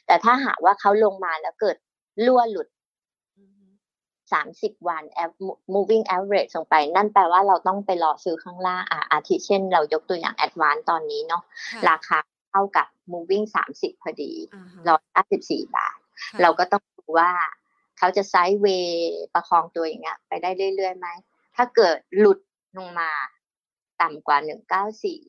[0.06, 1.78] แต่ถ้าหากว่าเขาลงมาแล้วเกิด
[2.26, 2.68] รั่วหลุด
[4.34, 5.04] สามสิบวัน
[5.74, 11.44] moving average ลงไป นั่นแปลว่าเราต้องไปรอซื้อข้างล่างอ่าอาทิเช่นเรายกตัวอย่าง advance ตอนนี้เนาะ
[11.90, 12.18] ราคา
[12.52, 14.32] เท่ากับ moving สามสิบพอดี
[14.88, 15.98] ร้อยห้าสิบสี่บาท
[16.42, 17.32] เราก็ต้องดูว่า
[17.98, 21.08] เขาจะไซด์เวย์ประคองตัวอย่างเงี้ย ไปได้เรื่อยๆไหม
[21.56, 22.40] ถ้าเกิดหลุด
[22.78, 23.10] ลงมา
[24.02, 25.22] ต่ำกว่าหนึ่งเก้าสี่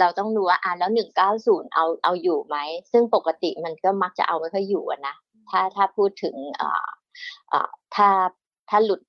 [0.00, 2.56] เราต้องดูว่าอ่าแล้วหนึ่งเก้าศูนย์เอาเอาอยู่ไหม
[2.92, 5.14] ซึ่งปกติมันก็มักจะเอาไม่ค่อยอยู่นะ
[5.50, 6.86] ถ้าถ้าพูดถึงอ่า
[7.94, 8.08] ถ้า
[8.68, 9.00] ถ้าหลุด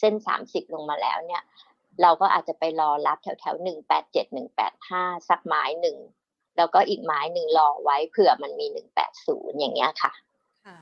[0.00, 1.42] เส้นสามสิบลงมาแล้วเนี่ย
[2.02, 5.96] เราก็อาจจะไปรอรับแถวแถวหนึ่งแปดเจ็ดหนึ่งแปดห้าสักไม้หนึ่ง
[6.56, 10.12] แล้วก็อีกไม้หนึ่งรอไว้เผื่อมันมีหนึ่งแปดศูนย์อย่างเงี้ยค่ะ
[10.66, 10.78] ค่ะ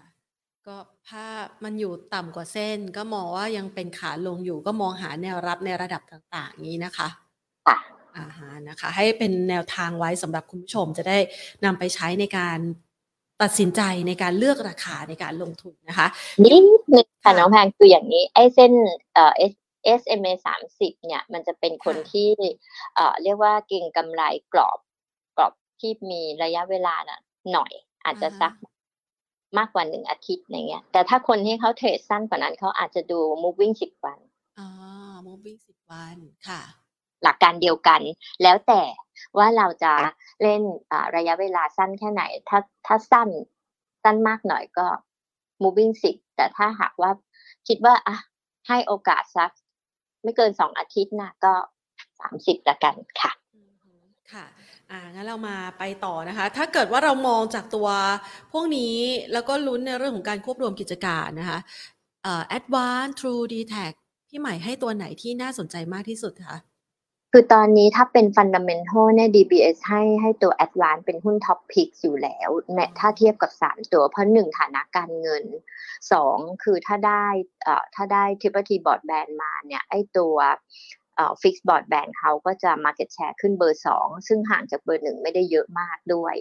[0.67, 0.77] ก็
[1.09, 1.25] ถ้า
[1.65, 7.09] มันอยู่ต่ำกว่าเส้น ก็มองว่ายังเป็นขาลงอยู่ก็มองหาแนวรับในระดับต่างๆนี้นะคะ
[7.67, 7.79] ค่ะ
[8.17, 11.19] อ่าฮะนะคะ ให้เป็นแนวทางไว้สำหรับคุณผู้ชมจะได้
[11.65, 12.59] นำไปใช้ในการ
[13.43, 16.09] ตัดสินใจในการเลือกราคาในการลงทุนนะคะ
[16.45, 16.65] นิด
[16.95, 18.73] นึงค่ะน้องแพงคืออย่างนี้ไอ้เส้น
[19.15, 19.33] เอ่อ
[20.01, 22.29] SMA สามสิบเนี่ย มันจะเป็นคนที่
[22.95, 24.23] เอ่อเรียกว่าเก่งกำไร
[24.53, 24.79] กรอบ
[25.37, 27.21] กรอบที่มีระยะเวลาน่ะ
[27.53, 27.73] หน่อย
[28.05, 28.53] อาจจะสัก
[29.59, 34.19] มากกว่าหนึ่งอาทิตย์อย่างเงี้ย แต่ถ้าคนที่เขาเทรดสั้นกว่านั้นเขาอาจจะดู moving สิบวัน
[34.59, 34.69] อ๋อ
[35.27, 36.17] moving สิบวัน
[36.49, 36.63] ค่ะ
[37.23, 38.01] หลักการเดียวกัน
[38.43, 38.83] แล้วแต่
[39.39, 39.93] ว่าเราจะ
[40.43, 40.63] เล่น
[41.17, 43.29] ระยะเวลาสั้นแค่ไหน ถ้าถ้าสั้น
[44.03, 44.87] สั้นมากหน่อยก็
[45.63, 47.11] moving สิแต่ถ้าหากว่า
[47.69, 48.17] คิดว่าอะ
[48.69, 49.51] ให้โอกาสสัก
[50.23, 51.55] ไม่เกินสองอาทิตย์นะก็
[52.21, 53.33] สามสิบละกันค่ะ
[54.33, 54.47] ค่ะ
[54.91, 57.89] อ่า งั้นเรามาไปต่อนะคะ ถ้าเกิดว่าเรามองจากตัว
[58.53, 58.95] พวกนี้
[59.33, 61.59] แล้วก็ลุ้นในเรื่องของการควบรวมกิจการนะคะ
[62.23, 63.93] เอ่อ Advanced True d t a c
[64.29, 66.59] พี่ใหม่ให้ตัวไหนที่น่าสนใจมากที่สุดคะ
[67.33, 71.89] คือตอนนี้ถ้าเป็น fundamental เนี่ย DBS ให้ให้ตัว a d v a n c e เป็นหุ้น top pick
[72.03, 75.45] อยู่แล้วเนี่ยถ้าเทียบกับสามตัว เพราะหนึ่งฐานะการเงิน
[76.13, 77.27] สองคือถ้าได้
[77.63, 80.37] เอ่อถ้าได้ Triple T Broadband มาเนี่ย ไอตัว
[81.17, 86.35] เอ่อ fixed broadband เขาก็จะ Market Share ขึ้นเบอร์สองซึ่งห่างจากเบอร์หนึ่งไม่ได้เยอะมากด้วย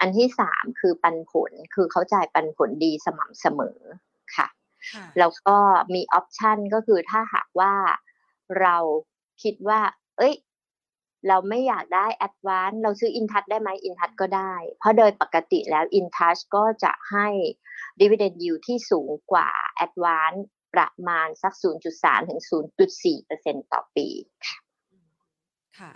[0.00, 3.78] อันที่สามคือปันผลคือเขาจ่ายปันผลดีสม่ำเสมอ
[4.36, 4.48] ค่ะ
[5.18, 5.58] แล้วก็
[5.94, 7.74] มี option ก็คือถ้าหากว่า
[8.60, 8.76] เรา
[9.42, 9.80] คิดว่า
[10.20, 10.34] เอ้ย
[11.28, 17.28] เราไม่อยากได้ ADVANC เราซื้ออินทัชได้ไหมอินทัชก็ได้ เพราะโดยปกติแล้วอินทัชก็จะให้
[18.00, 20.32] dividend yield ที่สูงกว่า ADVANC
[20.74, 21.52] ประมาณสัก
[21.90, 22.40] 0.3 ถึง
[23.06, 24.08] 0.4%ต่อปี
[24.46, 24.58] ค่ะ
[25.78, 25.92] ค่ะ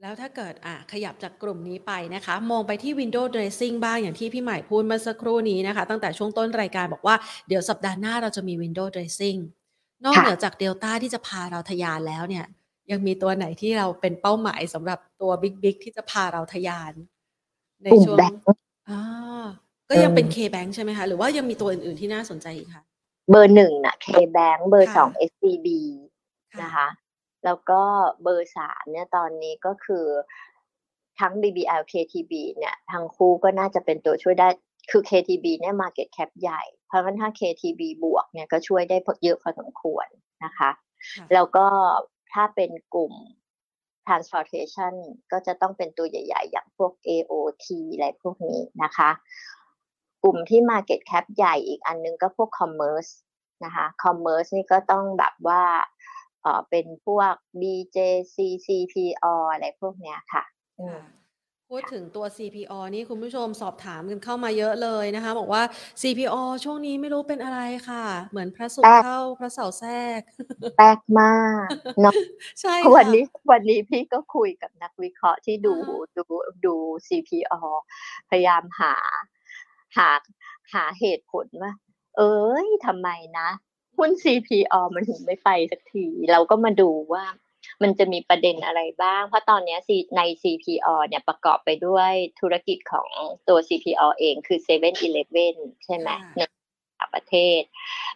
[0.00, 7.16] แล้วถ้าเกิดอะขยับจากกลุ่มนี้ไปนะคะ มองไปที่ Window Dressing บ้างอย่างที่พี่ใหม่พูดเมื่อสักครู่นี้นะคะ ตั้งแต่ช่วงต้นรายการบอกว่า
[7.48, 9.38] เดี๋ยวสัปดาห์หน้าเราจะมี Window Dressing
[10.04, 12.46] นอกเหนือจากเดลต้าที่จะพาเราทะยานแล้วเนี่ย
[12.90, 16.92] ยังมีตัวไหนที่เราเป็นเป้าหมายสำหรับตัว big big ที่จะพาเราทะยาน
[17.84, 18.18] ในช่วง
[18.90, 19.00] อ่า
[19.88, 22.84] ก็ยังเป็น K-Bank ใช่ไหมคะ หรือว่ายังมีตัวอื่นๆที่น่าสนใจอีกคะ
[23.30, 25.68] เบอร์หนึ่งน่ะ K-Bank เบอร์สอง SCB
[26.62, 26.88] นะคะ
[27.44, 27.82] แล้วก็
[28.22, 30.06] เบอร์สามเนี่ยตอนนี้ก็คือ
[31.20, 34.48] ทั้ง BBL KTB เนี่ยทั้งคู่ก็น่าจะเป็นตัวช่วยได้
[34.90, 40.06] คือ KTB เนี่ย market cap ใหญ่ เพราะฉะนั้นถ้า KTB บวกเนี่ยก็ช่วยได้เยอะพอสมควร
[40.44, 40.70] นะคะ
[41.34, 41.66] แล้วก็
[42.32, 43.14] ถ้าเป็นกลุ่ม
[44.06, 44.94] transportation
[45.32, 49.10] ก็จะต้องเป็นตัวใหญ่ ๆ อย่างพวก AOT อะไรพวกนี้นะคะ
[50.22, 53.12] กลุ่มที่ market cap ใหญ่อีกอันนึงก็พวก commerce
[53.64, 55.62] นะคะ commerce นี่ก็ต้องแบบว่า
[56.42, 60.44] เออเป็นพวก BJC CPO อะไรพวกเนี้ยค่ะ
[61.74, 65.62] พูดถึงตัว CPO นี่คุณผู้ชมสอบถามกันเข้ามาเยอะเลยนะคะ บอกว่า
[66.02, 70.20] CPO ช่วงนี้ไม่รู้เป็นอะไรค่ะ เหมือนพระศุกร์เข้าพระเสาร์แทรก
[70.76, 71.66] แปลกมาก
[72.00, 72.14] เนาะ
[72.60, 75.74] ใช่วันนี้วันนี้พี่ก็คุยกับนักวิเคราะห์ที่ดู
[76.16, 76.24] ดู
[76.64, 76.74] ดู
[77.06, 77.54] CPO
[78.30, 78.94] พยายามหา
[79.96, 80.10] หา
[80.74, 81.72] หาเหตุผลว่า
[82.16, 83.08] เอ้ยทำไม
[83.38, 83.48] นะ
[83.96, 87.24] หุ้น CPO มันถึงไม่ไปสักที เราก็มาดูว่า
[87.82, 89.76] มันจะมีประเด็นอะไรบ้าง เพราะตอนนี้
[90.16, 93.08] ใน CPO เนี่ยประกอบไปด้วยธุรกิจของ
[93.48, 96.40] ตัว CPO เองคือ7 e เ e ่ e อใช่ไหมใน
[96.98, 97.60] ต่างประเทศ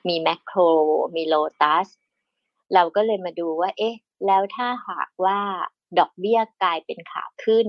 [0.08, 0.58] มีแมคโคร
[1.16, 1.88] มีโลตัส
[2.74, 5.40] เราก็เลยมาดูว่า เอ๊ะ แล้วถ้าหากว่า
[5.98, 7.68] ดอกเบี้ยกลายเป็นขาขึ้น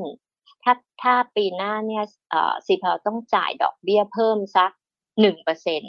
[0.63, 4.71] ถ้าถ้าปีหน้าเนี่ยเอ่อ CPO ต้องจ่ายดอกเบี้ยเพิ่มสัก
[5.21, 5.81] หนึ่งเปอร์เซ็น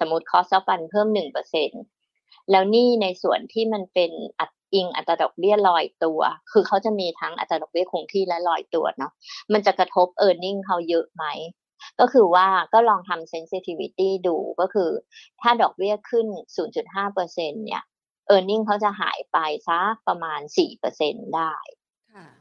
[0.00, 1.70] สมมติ cost of fund เพิ่มหนึ่งเปอร์เซ็น
[2.50, 4.10] แล้วนี่ในส่วนที่มันเป็น
[4.40, 6.20] อัต อิงอัตราดอกเบี้ยลอยตัว
[6.52, 9.12] คือเขาจะมีทั้งอัตราดอกเบี้ยคงที่และลอยตัวเนาะ
[9.52, 11.24] มันจะกระทบ e a r n i n g เขาเยอะไหม
[12.00, 14.90] ก็คือว่าก็ลองทำ sensitivity ดูก็คือ
[15.40, 16.26] ถ้าดอกเบี้ยขึ้น
[16.76, 17.82] 0.5%เนี่ย
[18.34, 19.38] e a r n i n g เขาจะหายไป
[19.68, 20.40] สักประมาณ
[20.88, 21.54] 4%ได้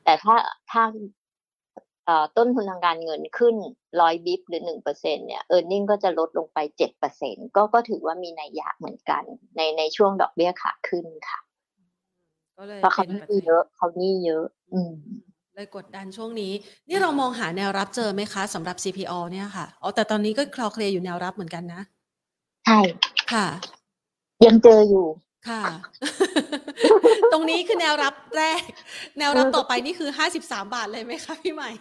[0.04, 0.36] แต่ถ้า
[0.72, 0.84] ถ้า
[2.38, 3.56] ต้นทุนทางการเงินขึ้น
[4.02, 9.24] ร้อยบิบหรือหนึ่งเปอร์เซ็นเนี่ยเออร์เน็งก็จะลดลงไปเจ็ดเปอร์เซ็นก็ก็ถือว่ามีนัยยะเหมือนกัน
[9.56, 11.40] ในในช่วงดอกเบี้ยขาขึ้นค่ะ
[12.58, 14.92] เพราะเขานี่เยอะ เขานี่เยอะ อืม
[15.56, 16.54] เลยกดดันช่วงนี้
[16.90, 21.82] นี่เรามองหาแนวรับเจอไหมคะสำหรับ CPO เนี่ยค่ะ อ๋อ แต่ตอนนี้ก็คลอเคลียอยู่แนวรับเหมือนกันนะ
[22.66, 22.80] ใช่
[23.34, 23.48] ค่ะ
[24.46, 25.06] ยังเจออยู่
[25.50, 25.62] ค่ะ
[27.32, 28.62] ตรงนี้คือแนวรับแรก
[29.20, 31.72] แนวรับต่อไปนี่คือห้าสิบสามบาทเลยไหมคะพี่ใหม่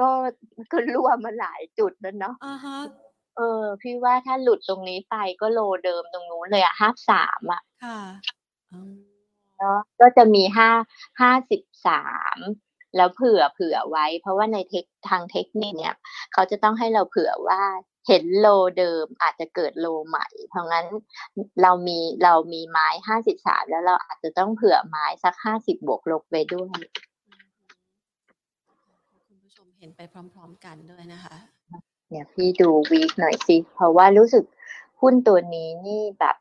[0.00, 0.08] ก็
[0.72, 2.78] ก็รั่วมาหลายจุดแล้วเนาะ อ่าฮะ
[3.36, 7.98] เออ พี่ว่าถ้าหลุดตรงนี้ไปก็โลเดิมตรงนู้นเลยอะห้าสามอะค่ะ
[9.58, 10.70] เนาะก็จะมีห้า
[11.20, 12.04] ห้าสิบสา
[12.36, 12.38] ม
[12.96, 15.96] แล้วเผื่อเผื่อไว้ เพราะว่าในเทคทางเทคนิคเนี่ย
[16.32, 17.62] เขาจะต้องให้เราเผื่อว่า
[18.08, 18.46] เห็นโล
[18.78, 20.86] เดิมอาจจะเกิดโลใหม่ เพราะงั้น
[21.62, 26.80] เรามีเรามีไม้ห้าสิบสามแล้วเราอาจจะต้องเผื่อไม้สักห้าสิบบวกลบไปด้วย
[29.26, 31.36] คุณผู้ชมเห็นไปพร้อม ๆ กันด้วยนะคะ
[32.08, 34.44] เนี่ยพี่ดูวีคหน่อยสิ เพราะว่ารู้สึก
[35.00, 36.36] หุ้นตัวนี้นี่แบบ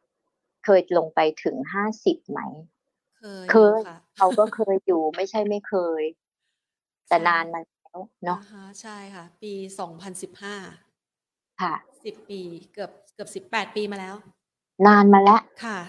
[0.66, 2.40] เคยลงไปถึงห้าสิบไหม
[3.20, 3.24] เค
[3.76, 3.78] ย
[4.18, 6.02] เขาก็เคยอยู่ไม่ใช่ไม่เคย
[7.08, 8.40] แต่นานมาแล้วเนาะ
[8.82, 10.56] ใช่ค่ะ ปีสองพันสิบห้า
[11.62, 11.74] ค่ะ
[12.06, 12.42] สิบปี
[12.74, 14.16] เกือบเกือบสิบแปดปีมาแล้ว
[14.88, 15.80] นานมาแล้วค่ะ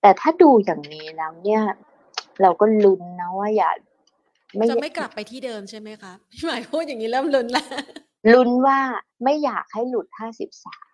[0.00, 1.62] แต่ถ้าดูอย่างนี้แล้วเนี่ย
[2.42, 3.70] เราก็ลุ้นนะว่าอย่า
[4.70, 7.66] จะไม่กลับไปที่เดิมใช่ไหมคะพี่หมายพูดอย่างนี้เริ่มลุ้นแล้ว
[8.34, 8.78] ลุ้นว่า
[9.24, 10.89] ไม่อยากให้หลุดห้าสิบสาม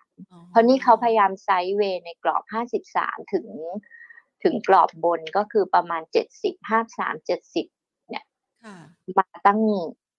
[0.51, 3.47] เพราะนี่เขาพยายามไซด์เวย์ในกรอบห้าสิบสามถึง
[4.45, 7.67] ถึงกรอบบนก็คือประมาณเจ็ดสิบห้าสามเจ็ดสิบ
[8.11, 8.25] เนี่ย
[9.19, 9.61] มาตั้ง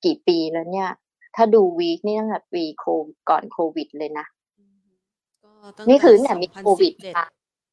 [0.05, 0.89] กี่ปีแล้วเนี่ย
[1.35, 2.85] ถ้าดูวีคนี่ตั้งแต่ปีโค
[3.29, 4.25] ก่อนโควิดเลยนะ
[5.89, 7.25] นี่คือเนี่ยมีโควิดมา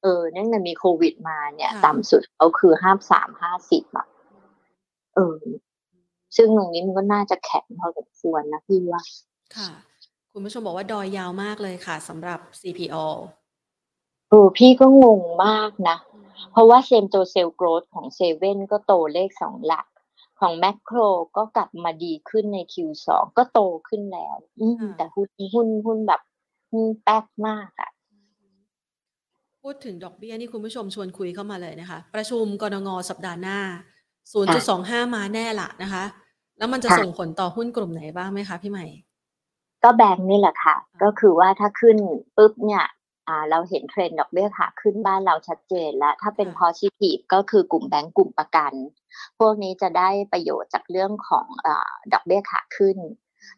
[0.03, 4.07] เออนั่นแต่มีโควิดมาเนี่ย ต่ำสุดเขาคือห้าสามห้าสิบอะ
[5.15, 5.39] เออ
[6.37, 9.03] ซึ่งตรงนี้มันก็น่าจะแข็งพอสมควรนะพี่ว่า
[9.57, 9.69] ค่ะ
[10.37, 12.97] คุณผู้ชมบอกว่าดอยยาวมากเลยค่ะสำหรับ CPO
[14.29, 15.97] เออพี่ก็งงมากนะ
[16.51, 19.87] เพราะว่าเซมโตเซลโกรธของเซเว่นก็โตเลขสองหลัก
[20.41, 20.99] ของแมคโคร
[21.37, 24.37] ก็กลับมาดีขึ้นใน Q2 ก็โตขึ้นแล้ว
[24.97, 26.21] แต่หุ้นหุ้นหุ้นแบบ
[27.05, 27.91] แป๊กมากอะ
[29.63, 33.59] พูดถึงดอกเบี้ยนี่คุณผู้ชมชวนคุยเข้ามาเลยนะคะ ประชุมกรงงสัปดาห์หน้า
[34.37, 36.05] 0.25 มาแน่ละนะคะ
[36.59, 38.87] แล้วมันจะส่งผลต่อหุ้นกลุ่มไหนบ้างไหมคะพี่ใหม่
[39.85, 41.99] ก็แบงค์นี่แหละค่ะ ก็คือว่าถ้าขึ้น
[42.37, 42.85] ปุ๊บเนี่ย
[43.29, 48.73] อ่าเราเห็นเทรนด์ดอกเบี้ยขาขึ้นบ้านเราชัดเจนแล้ว ถ้าเป็น positive ก็คือกลุ่มแบงก์กลุ่มประกัน
[49.39, 51.69] พวกนี้จะได้ประโยชน์จากเรื่องของอ
[52.13, 52.99] ดอกเบี้ยขาขึ้น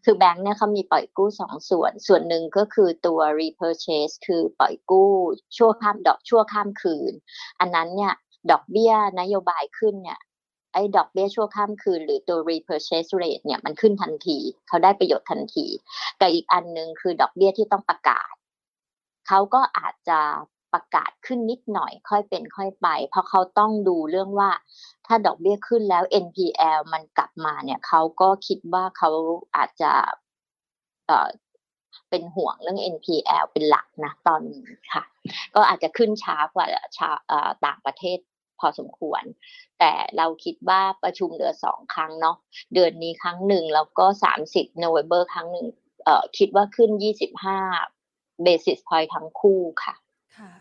[0.05, 5.12] คือแบงก์เนี่ยเขามีปล่อยกู้สองส่วน ส่วนหนึ่งก็คือตัว repurchase คือปล่อยกู้
[5.57, 7.12] ชั่วข้ามดอกชั่วข้ามคืน
[7.61, 8.14] อันนั้นเนี่ย
[8.51, 10.20] ดอกเบี้ยนโยบายขึ้นเนี่ย
[10.77, 15.66] ไอ้ดอกเบี้ยชั่วข้ามคืน หรือตัว repurchase rate เนี่ยมันขึ้นทันที เขาได้ประโยชน์ทันที
[16.18, 18.33] แต่อีกอันนึงคือดอกเบี้ยที่ต้องประกาศ
[19.29, 20.20] เขาก็อาจจะ
[20.74, 24.51] ประกาศขึ้นนิดหน่อยค่อยเป็นค่อยไป เพราะเขาต้องดูเรื่องว่า
[25.07, 29.11] ถ้าดอกเบี้ยขึ้นแล้ว NPL มันกลับมาเนี่ยเขาก็คิดว่าเขา
[29.57, 29.93] อาจจะ
[32.11, 34.64] เป็นห่วงเรื่อง NPL เป็นหลักนะตอนนี้
[34.95, 35.05] ค่ะ
[35.55, 36.66] ก็อาจจะขึ้นช้ากว่า
[36.97, 37.11] ชา
[37.66, 38.18] ต่างประเทศ
[38.61, 39.22] พอสมควร
[39.81, 42.37] แต่เราคิดว่าประชุมเหลือสองครั้งเนาะ
[42.74, 45.66] เดือนนี้ครั้งหนึ่งแล้วก็สามสิบโนเวม ber ครั้งหนึ่ง
[46.05, 47.59] เอ่อคิดว่าขึ้นยี่สิบห้า
[48.43, 49.95] เบสิสพอยทั้งคู่ค่ะ
[50.37, 50.53] ค่ะ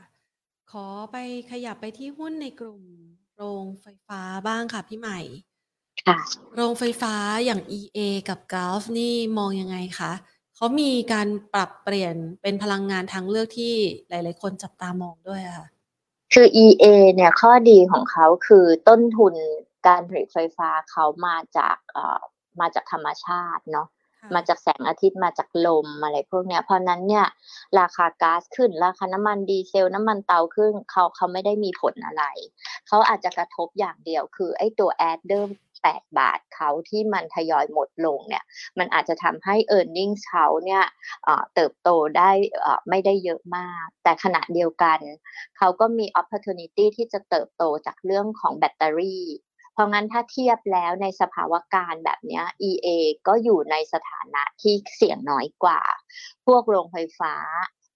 [0.72, 1.18] ขอไป
[1.51, 2.84] ขยับไปที่หุ้นในกลุ่ม
[3.36, 5.20] โรงไฟฟ้าบ้างค่ะพี่ใหม่
[6.07, 6.18] ค่ะ
[6.55, 7.99] โรงไฟฟ้าอย่าง EA
[8.30, 10.11] กับ Gulf นี่มองยังไงคะ
[10.55, 13.74] เขามีการปรับเปลี่ยนเป็นพลังงานทางเลือกที่
[14.09, 15.68] หลาย ๆ คนจับตามองด้วยค่ะ
[16.34, 19.34] คือ EA เนี่ยข้อดีของเขาคือต้นทุน
[19.88, 22.21] การผลิตไฟฟ้าเขามาจากเอ่อ
[22.59, 23.88] มาจากธรรมชาติเนาะ
[24.36, 27.26] มาจากแสงอาทิตย์มาจากลมอะไรพวกเนี้ย เพราะนั้นเนี่ย
[27.80, 32.23] ราคาก๊าซขึ้น ราคาน้ำมันดีเซลน้ำมันเตาขึ้นเขาเขาไม่ได้มีผลอะไร
[32.88, 35.49] เขาอาจจะกระทบอย่างเดียวคือไอ้ตัวแอดเดิม
[35.93, 38.43] 8 บาทเขาที่มันทยอยหมดลงเนี่ย
[38.79, 40.83] มันอาจจะทำให้ e a r n i n g เขาเนี่ย
[41.55, 42.31] เติบโตได้
[42.89, 44.99] ไม่ได้เยอะมาก แต่ขณะเดียวกัน
[45.57, 49.25] เขาก็มี opportunity ที่จะเติบโตจากเรื่องของแบตเตอรี่
[49.73, 52.88] เพราะงั้นถ้าเทียบแล้วในสภาวะการแบบนี้ EA
[53.27, 55.81] ก็อยู่ในสถานะที่เสี่ยงน้อยกว่า
[56.45, 57.36] พวกโรงไฟฟ้า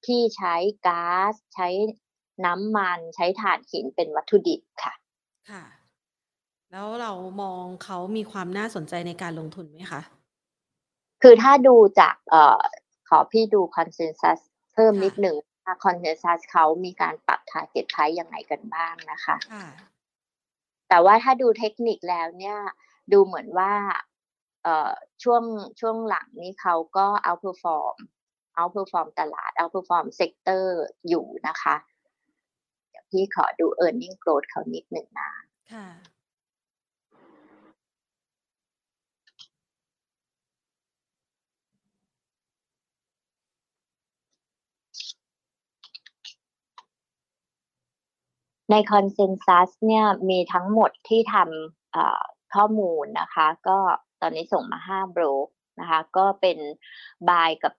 [0.06, 0.56] ที่ใช้
[0.88, 1.68] ก๊าซใช้
[2.46, 4.94] น้ำมันใช้ถ่านหินเป็นวัตถุดิบค่ะ
[5.50, 5.64] ค่ะ
[6.72, 7.12] แล้วเรา
[7.42, 10.02] มองเขามีความน่าสนใจในการลงทุนไหมคะ
[11.22, 12.62] คือถ้าดูจากเอ่อ
[13.10, 14.40] ขอพี่ดู consensus
[14.74, 19.36] เพิ่มนิดหนึ่งว่า consensus เขามีการปรับ target price ยังไงกันบ้างนะคะ
[20.90, 22.58] แต่ว่าถ้าดูเทคนิคแล้วเนี่ย
[23.12, 23.74] ดูเหมือนว่า
[24.64, 24.92] เอ่อ
[25.24, 25.44] ช่วง
[25.80, 27.98] ช่วงหลังนี้เขาก็ outperform
[28.56, 31.76] outperform ตลาด outperform sector อยู่นะคะ
[32.90, 35.30] เดี๋ยวพี่ขอดู e a r n i n g growth เขานิดหนึ่งนะ
[35.74, 35.88] ค่ะ
[48.72, 53.80] ในคอนเซนแซสเนี่ยมีทั้งหมดที่ทำข้อมูลนะคะ ก็
[54.22, 55.48] ตอนนี้ส่งมา5บรก
[55.80, 56.58] นะคะ ก็เป็น
[57.30, 57.74] buy กับ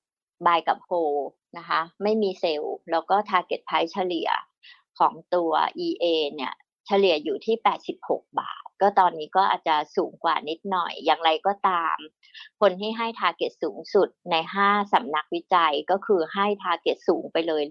[0.46, 1.24] buy กับ hold
[1.58, 4.30] นะคะ ไม่มีเซลล์ แล้วก็ target price เฉลี่ย
[4.98, 5.52] ของตัว
[5.86, 6.54] EA เนี่ย
[6.86, 7.56] เฉลี่ยอยู่ที่
[7.96, 11.96] 86 บาท ก็ตอนนี้ก็อาจจะสูงกว่านิดหน่อย อย่างไรก็ตาม
[12.60, 14.36] คนที่ให้ target สูงสุดใน
[14.66, 17.64] 5สำนักวิจัยก็คือให้ target สูงไปเลย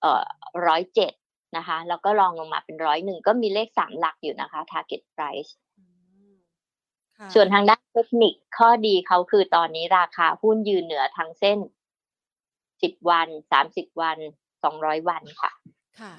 [0.00, 0.24] เอ่อ
[0.86, 1.25] 107
[1.56, 5.52] นะคะแล้วก็ลองลงมาเป็นร้อยหนึ่งก็มีเลขสามหลักอยู่นะคะ target price
[7.34, 11.58] ส่วนทางด้านเทคนิคข้อดีเขาคือตอนนี้ราคาหุ้นยืนเหนือทางเส้น
[12.82, 14.18] สิบวันสามสิบวัน
[14.64, 15.52] สองร้อยวันค่ะ
[16.00, 16.12] ค่ะ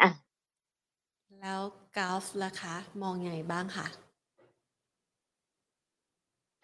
[0.00, 0.10] อะ
[1.40, 1.60] แล้ว
[1.96, 3.86] กราฟล่ะคะ มองไงบ้างคะ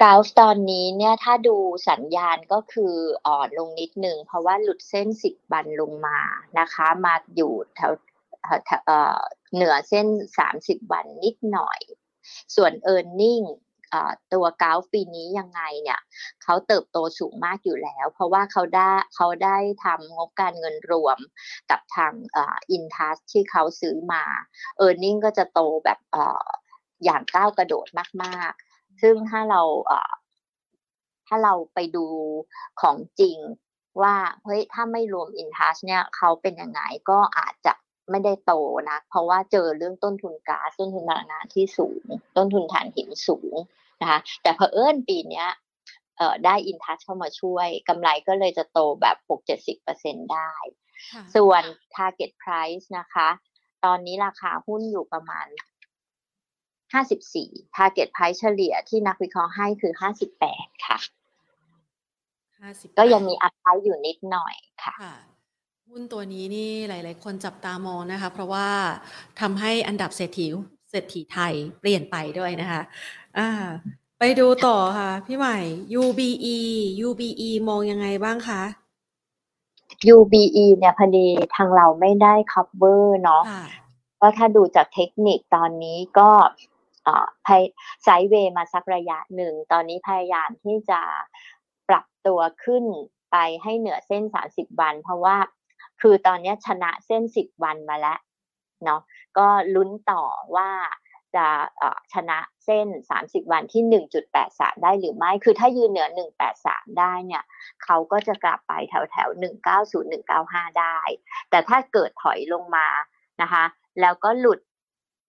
[0.03, 1.57] กราฟตอนนี้เนี่ยถ้าดู
[1.89, 2.95] สัญญาณก็คือ
[3.27, 6.19] อ่อนลงนิดหนึ่งเพราะว่าหลุดเส้นสิบวันลงมา
[6.59, 7.93] นะคะ มาอยู่แถว
[9.55, 10.07] เหนือเส้น
[10.39, 11.81] สามสิบวันนิดหน่อย
[12.57, 13.47] ส่วน e a r n i n g
[14.33, 16.01] ตัวกราฟปีนี้ยังไงเนี่ย
[16.43, 21.19] เขาเติบโตสูงมากอยู่แล้ว เพราะว่าเขาได้เขาได้ทำงบการเงินรวม
[21.71, 22.13] กับทาง
[22.71, 24.25] อินทัสที่เขาซื้อมา
[24.85, 25.99] e a r n i n g ก็จะโตแบบ
[27.05, 27.87] อย่างก้าวกระโดด
[28.25, 28.53] มาก
[29.03, 29.63] ซึ่งถ้าเรา
[31.27, 32.07] ถ้าเราไปดู
[32.81, 33.39] ของจริง
[34.03, 36.81] ว่าเฮ้ยถ้าไม่รวมอินทัชเนี่ยเขาเป็นยังไง
[37.11, 37.73] ก็อาจจะ
[38.11, 38.53] ไม่ได้โต
[38.91, 42.03] นะเพราะว่าเจอเรื่องต้นทุนก๊าซต้นทุนพลังงานที่สูง
[42.37, 43.55] ต้นทุนถ่านหินสูง
[44.01, 45.49] นะคะแต่เพอเอิญปีเนี้ย
[46.17, 49.17] เอ่อได้อินทัชเข้ามาช่วยกำไรก็เลยจะโตแบบ
[49.75, 50.53] 6-70%ได้
[51.35, 51.63] ส่วน
[51.95, 53.29] target price นะคะ
[53.85, 55.47] ตอนนี้ราคาหุ้นอยู่ประมาณ
[56.93, 59.93] 54 target price เฉลี่ยที่นักวิเคราะห์ให้คือ
[60.39, 60.99] 58 ค่ะ
[62.99, 65.13] ก็ยังมีอัพไซด์อยู่นิดหน่อยค่ะ
[65.89, 68.69] หุ้นตัวนี้นี่หลาย ๆ คนจับตามองนะคะ เพราะว่า
[69.41, 70.47] ทำให้อันดับเศรษฐี
[70.91, 72.83] เศรษฐีไทยเปลี่ยนไปด้วยนะคะ
[73.39, 73.49] อ่า
[74.19, 75.59] ไปดูต่อค่ะ พี่ใหม่
[76.03, 76.59] UBE
[77.07, 78.63] UBE มองยังไงบ้างคะ
[80.15, 81.27] UBE เนี่ยพอดี
[81.57, 83.43] ทางเราไม่ได้ cover เนาะ
[84.21, 86.31] ก็ถ้าดูจากเทคนิคตอนนี้ก็
[88.05, 91.01] ไซด์เวย์มาสักระยะหนึ่ง ตอนนี้พยายามที่จะ
[91.89, 92.85] ปรับตัวขึ้น
[93.33, 95.37] ไปให้เหนือเส้น 30 วัน เพราะว่า
[96.01, 98.19] คือตอนนี้ชนะเส้น 10 วันมาแล้ว
[98.85, 99.01] เนาะ
[99.39, 100.25] ก็ลุ้นต่อ
[100.57, 100.71] ว่า
[101.37, 101.47] จะ
[102.15, 102.87] ชนะเส้น
[103.21, 103.83] 30 วันที่
[104.35, 106.09] 1.83 ได้หรือไม่ คือถ้ายืนเหนือ
[106.55, 107.45] 183 ได้เนี่ย
[107.85, 109.29] เขาก็จะกลับไปแถวแถว
[109.69, 110.05] 190
[110.41, 110.99] 195 ได้
[111.51, 112.87] แต่ถ้าเกิดถอยลงมา
[113.43, 113.65] นะคะ
[114.01, 114.61] แล้วก็หลุด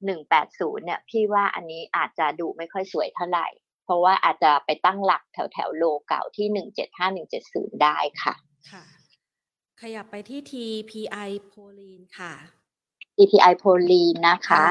[0.06, 3.48] หนึ่งแปดศูนย์เนี่ย พี่ว่าอันนี้อาจจะดูไม่ค่อยสวยเท่าไหร่
[3.86, 8.34] เพราะว่าอาจจะไปตั้งหลักแถวแถวโลเก่าที่หนึ่งเจ็ดห้าหนึ่งเจ็ดศูนย์ได้ค่ะ
[8.72, 8.84] ค่ะ
[9.82, 12.34] ขยับไปที่ TPI โพลีนค่ะ
[13.18, 14.66] TPI โพลีนนะคะ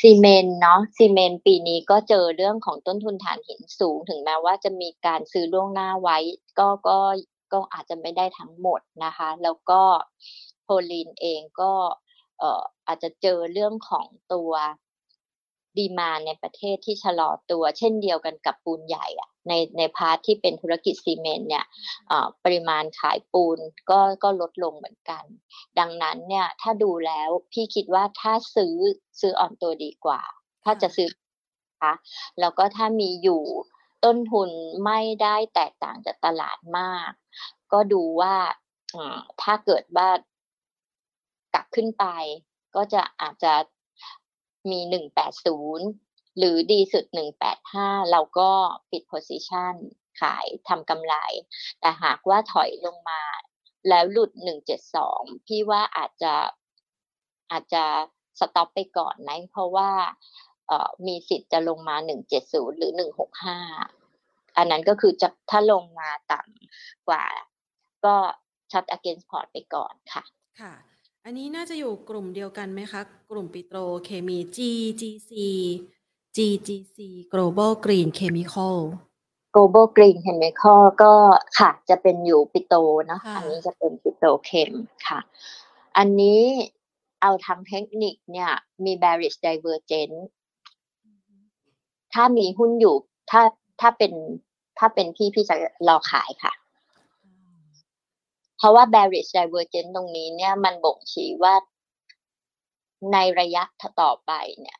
[0.00, 6.18] ซีเมนเนาะซีเมนปีนี้ก็เจอเรื่องของต้นทุนถ่านหินสูง ถึงแม้ว่าจะมีการซื้อล่วงหน้าไว้
[6.58, 6.98] ก็ก็
[7.52, 9.82] ก็อาจจะไม่ได้ทั้งหมดนะคะ แล้วก็
[10.62, 11.72] โพลีนเองก็
[12.42, 14.52] เอ่ออาจจะเจอเรื่องของตัว
[15.78, 21.66] demand ในประเทศที่ชะลอตัว เช่นเดียวกันกับปูนใหญ่อะในใน part ที่เป็นธุรกิจซีเมนต์เนี่ย
[22.44, 23.58] ปริมาณขายปูน
[23.90, 25.24] ก็ก็ลดลงเหมือนกัน
[25.78, 28.76] ดังนั้นเนี่ยถ้าดูแล้วพี่คิดว่าถ้าซื้อ
[29.20, 30.22] ซื้ออ่อนตัวดีกว่า
[30.64, 31.08] ถ้าจะซื้อ
[31.82, 31.94] คะ
[32.40, 33.42] แล้วก็ถ้ามีอยู่
[34.04, 34.50] ต้นทุน
[34.84, 37.10] ไม่ได้แตกต่างจากตลาดมาก
[37.72, 38.34] ก็ดูว่า
[39.42, 40.08] ถ้าเกิดว่า
[41.54, 42.06] กลับขึ้นไป
[42.74, 43.54] ก็จะอาจจะ
[44.70, 45.86] มีหนึ่งแปดศูนย์
[46.38, 48.50] หรือดีสุดหนึ่งแปดห้าเราก็
[48.90, 49.74] ปิดโพซิชัน
[50.20, 51.14] ขายทำกำไร
[51.80, 53.22] แต่หากว่าถอยลงมา
[53.88, 56.34] แล้วหลุดหนึ่งเจ็ดสองพี่ว่าอาจจะ
[57.52, 57.84] อาจจะ
[58.38, 59.90] สต็อปไปก่อนนะเพราะว่า
[61.06, 63.58] มีสิทธิ์จะลงมาหนึ่งเจ็ดศูนย์หรือหนึ่งหกห้า
[64.56, 67.24] อันนั้นก็คือจะถ้าลงมาต่ำกว่า
[68.04, 68.14] ก็
[68.72, 70.24] ช็อต against port ไปก่อนค่ะ
[70.60, 70.72] ค่ะ
[71.26, 73.00] อันนี้น่าจะอยู่กลุ่มเดียวกันไหมคะ
[73.30, 75.32] กลุ่มปิโตรเคมี GGC
[76.36, 76.98] GGC
[77.32, 78.76] Global Green Chemical
[79.54, 81.14] Global Green Chemical ก็
[81.58, 82.74] ค่ะจะเป็นอยู่ปิโต
[83.06, 84.72] เนาะอันนี้จะเป็นปิโตเคม
[85.08, 85.18] ค่ะ
[85.98, 86.40] อันนี้
[87.22, 88.50] เอาทางเทคนิคเนี่ย
[88.84, 90.18] มี bearish divergence
[92.12, 92.96] ถ้ามีหุ้นอยู่
[93.30, 93.42] ถ้า
[93.80, 94.12] ถ้าเป็น
[94.78, 95.56] ถ้าเป็นพี่พี่จะ
[95.88, 96.52] รอขายค่ะ
[98.62, 101.54] เพราะว่า bearish divergence ตรงนี้เนี่ยมันบ่งชี้ว่า
[103.12, 103.62] ในระยะ
[104.00, 104.78] ต่อไปเนี่ย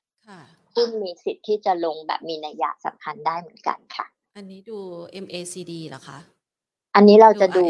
[0.74, 4.06] หุ้นมีสิทธิ์ที่จะลงแบบมีนัยยะสำคัญได้เหมือนกันค่ะ
[4.36, 4.78] อันนี้ดู
[5.24, 6.18] MACD เหรอคะ
[6.94, 7.64] อันนี้เราจะดู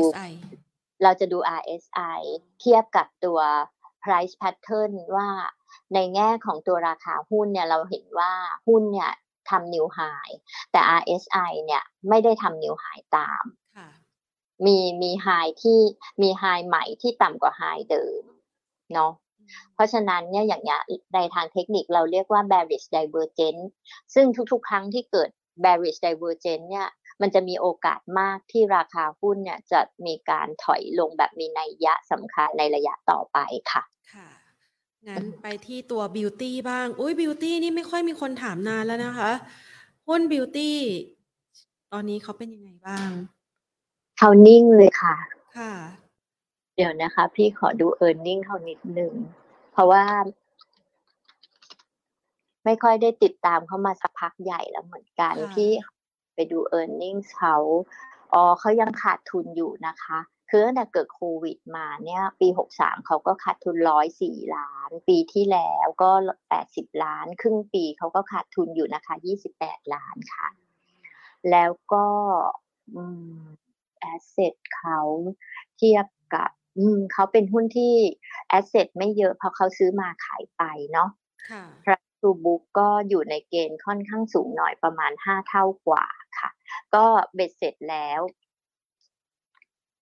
[1.03, 2.21] เราจะดู RSI
[2.61, 3.41] เทียบกับตัว
[4.03, 5.29] price pattern ว่า
[5.95, 8.33] ในแง่ของตัวราคาหุ้นเนี่ยเราเห็นว่า
[8.67, 9.13] หุ้นเนี่ย
[9.51, 9.99] ทำนิวไฮ
[10.73, 12.85] แต่ RSI เนี่ยไม่ได้ทำนิวไฮ
[13.17, 13.45] ตาม
[14.67, 15.29] มีมีไฮ
[15.63, 15.81] ที่
[16.23, 18.23] มีไฮใหม่ที่ต่ำกว่าไฮเดิม
[18.95, 19.13] เนาะ
[19.75, 20.81] เพราะฉะนั้นเนี่ยอย่างเงี้ย
[21.15, 23.65] ในทางเทคนิคเราเรียกว่า bearish divergence
[24.15, 25.29] ซึ่งทุกๆ ครั้งที่เกิด
[25.65, 26.89] bearish divergence เนี่ย
[27.21, 33.39] มันจะมีโอกาสมากที่ราคาหุ้นเนี่ยจะมีการถอยลงแบบมีนัยยะสำคัญในระยะต่อไป
[33.73, 33.83] ค่ะ
[34.15, 34.29] ค่ะ
[35.09, 39.31] งั้นไปที่ตัว beauty บ้าง อุ้ย beauty นี่ไม่ค่อยมีคนถามนานแล้วนะคะ
[40.09, 40.71] หุ้น beauty
[41.93, 43.11] ตอนนี้เขาเป็นยังไงบ้าง
[44.25, 45.16] เขานิ่งเลยค่ะ
[45.57, 45.73] ค่ะ
[46.77, 49.12] เดี๋ยวนะคะ พี่ขอดูเออร์เน็งเขานิดนึง
[49.73, 50.05] เพราะว่า
[52.64, 55.70] ไม่ค่อยได้ติดตามเขามาสักพักใหญ่แล้วเหมือนกัน พี่
[56.35, 57.57] ไปดูเออร์เน็งเขา
[58.33, 60.18] อ๋อเขายังขาดทุนอยู่นะคะ
[60.49, 66.11] คือตั้งแต่เกิดโควิดมาเนี่ยปีหกสามเขาก็ขาดทุนร้อยสี่ล้าน ปีที่แล้วก็
[66.49, 70.49] แปดสิบล้าน ครึ่งปีเขาก็ขาดทุนอยู่นะคะยี่สิบแปดล้านค่ะ
[71.51, 72.07] แล้วก็
[72.95, 73.03] อื
[73.41, 73.43] ม
[74.03, 75.00] asset เขา
[75.76, 77.94] เทียบกับอืมเขาเป็นหุ้นที่
[78.49, 81.11] asset ไม่เยอะเพราะเขาซื้อมาขายไปเนาะ
[81.85, 86.05] price to book ก็อยู่ในเกณฑ์ค่อนข้างสูงหน่อยประมาณห้าเท่ากว่า
[86.38, 86.50] ค่ะ
[86.94, 88.20] ก็เบ็ดเสร็จแล้ว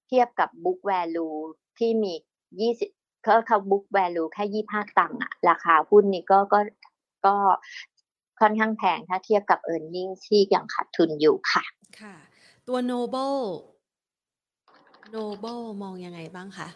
[0.09, 1.28] เทียบกับ book value
[1.78, 2.12] ที่มี
[2.61, 2.90] ยี่สิบ
[3.22, 6.61] เขาเขา book value แค่ยี่ห้าตังค์อะราคาหุ้นนี้ก็ก็
[7.26, 7.36] ก็
[8.40, 11.64] ค่อนข้างแพงถ้าเทียบกับ e a r n i n g ที่ยังขาดทุนอยู่ค่ะ
[12.01, 12.14] ค่ะ
[12.68, 13.40] ตัว Noble
[15.11, 16.69] โนเบิลมองยังไงบ้างคะ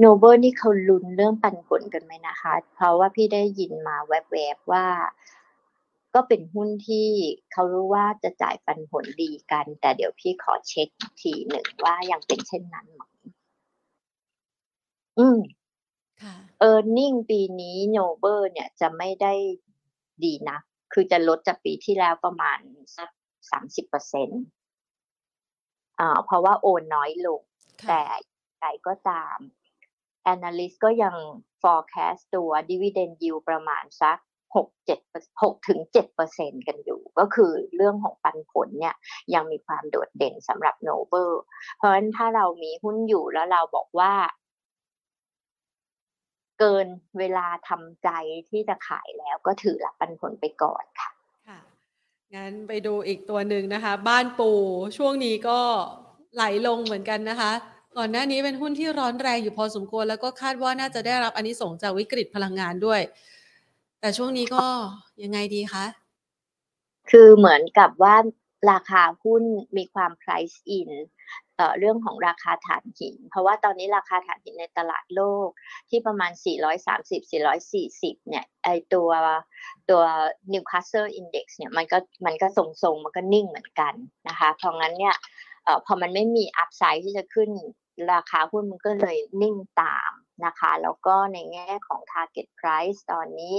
[0.00, 4.86] โนเบิลนี่เขาลุ้นเรื่องปันผลกันไหมนะคะ เพราะว่าพี่ได้ยินมาแวบๆว่า
[6.14, 7.08] ก็เป็นหุ้นที่
[7.52, 10.88] เขารู้ว่าจะจ่ายปันผลดีกัน แต่เดี๋ยวพี่ขอเช็ค
[11.20, 13.02] ทีหนึ่งว่ายังเป็นเช่นนั้นไหม
[15.18, 15.38] อืม
[16.60, 19.32] earning ปีนี้โนเบิลเนี่ยจะไม่ได้
[20.24, 20.58] ดีนะ
[20.92, 22.58] คือจะลดจากปีที่แล้วประมาณ
[22.96, 23.08] สัก
[23.50, 24.42] สามสิบเปอร์เซ็นต์
[26.00, 27.40] อ่าเพราะว่าโอนน้อยลง
[27.86, 28.02] แต่
[28.60, 29.38] ใดก็ตาม
[30.32, 31.14] Analyst ก็ยัง
[31.62, 34.18] forecast ตัว dividend yield ประมาณสัก
[34.56, 35.00] หกเจ็ด
[35.42, 38.96] หกถึงเจ็ดเปอร์เซ็นกันอยู่ ก็คือเรื่องของปันผลเนี่ย
[39.34, 41.30] ยังมีความโดดเด่นสำหรับโนเบิล
[41.76, 44.12] เพราะฉะนั้นถ้าเรามีหุ้นอยู่แล้วเราบอกว่า
[46.58, 46.86] เกิน
[47.18, 48.08] เวลาทำใจ
[48.50, 51.10] ที่จะขายแล้วก็ถือรับปันผลไปก่อนค่ะ
[51.48, 51.60] ค่ะ
[52.34, 54.50] งั้นไปดูอีกตัวหนึ่งนะคะ บ้านปู
[54.96, 55.60] ช่วงนี้ก็
[56.34, 57.52] ไหลลงเหมือนกันนะคะ
[57.96, 63.00] ก่อนหน้านี้เป็นหุ้นที่ร้อนแรงอยู่พอสมควร แล้วก็คาดว่าน่าจะได้รับอันนี้ส่งจากวิกฤตพลังงานด้วย
[64.00, 64.64] แต่ช่วงนี้ก็
[65.22, 65.84] ยังไงดีคะ
[67.10, 68.16] คือเหมือนกับว่า
[68.70, 69.42] ราคาหุ้น
[69.76, 70.90] มีความ price in
[71.78, 75.48] เรื่องของราคาถ่านหิน เพราะว่าตอนนี้ราคาถ่านหินในตลาดโลก
[75.90, 76.32] ที่ประมาณ
[77.10, 79.10] 430-440 เนี่ยไอตัว
[79.90, 80.02] ตัว
[80.52, 83.94] Newcastle Index เนี่ยมันก็มันก็ทรงๆ มันก็นิ่งเหมือนกัน
[84.28, 85.16] นะคะเพราะงั้นเนี่ย
[85.86, 87.50] พอมันไม่มีอัพไซด์ที่จะขึ้น
[88.12, 90.10] ราคาหุ้นมันก็เลยนิ่งตาม
[90.44, 93.54] นะคะ แล้วก็ในแง่ของ target price ตอนนี้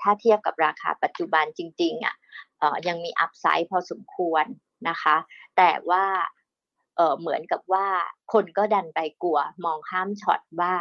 [0.00, 2.14] ถ้าเทียบกับราคาปัจจุบันจริงๆอะ
[2.88, 4.44] ยังมีอัพไซด์พอสมควร
[4.88, 5.16] นะคะ
[5.56, 6.04] แต่ว่า
[6.96, 7.86] เออเหมือนกับว่า
[8.32, 10.74] คนก็ดันไปกลัวมองข้ามช็อตว่า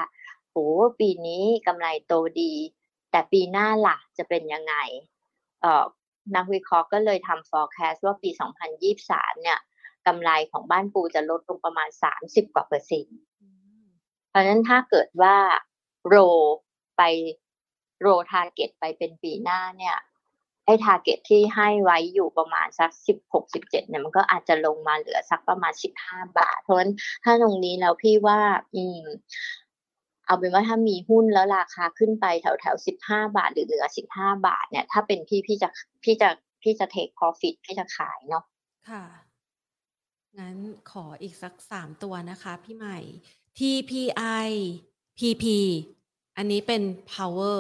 [0.52, 0.68] โอ้
[1.00, 2.54] ปีนี้กำไรโตดี
[3.12, 4.76] แต่ปีหน้าล่ะจะเป็นยังไง
[5.62, 5.86] เออ
[6.36, 8.30] นักวิเคราะห์ก็เลยทำ forecast ว่าปี
[8.86, 9.60] 2023 เนี่ย
[10.08, 11.90] กำไรของบ้านปูจะลดลงประมาณ
[12.22, 13.20] 30 กว่าเปอร์เซ็นต์
[14.30, 15.36] เพราะฉะนั้นถ้าเกิดว่า
[16.08, 16.16] roll
[16.98, 17.02] ไป
[18.02, 19.98] roll target ไปเป็นปีหน้าเนี่ย
[20.66, 26.92] ไอ้ target ที่ให้ไว้อยู่ประมาณสักสิบหกสิบเจ็ดเนี่ยมันก็อาจจะลงมาเหลือสักประมาณสิบห้าบาท เพราะฉะนั้น
[27.24, 28.40] ถ้าตรงนี้แล้วพี่ว่า
[28.76, 29.04] อืม
[30.26, 35.70] เอาเป็นว่าถ้ามีหุ้นแล้วราคาขึ้นไปแถวแถวสิบห้าบาท หรือเหลือสิบห้าบาท เนี่ย ถ้าเป็นพี่พี่จะ
[36.04, 36.30] พี่จะ
[36.62, 38.44] พี่จะเทค profit พี่จะขายเนาะ
[38.90, 39.04] ค่ะ
[40.40, 40.58] งั้น
[40.92, 42.98] ขออีกสักสามตัวนะคะ พี่ใหม่
[43.58, 44.50] TPI
[45.18, 45.44] PP
[46.38, 46.82] อันนี้เป็น
[47.14, 47.60] power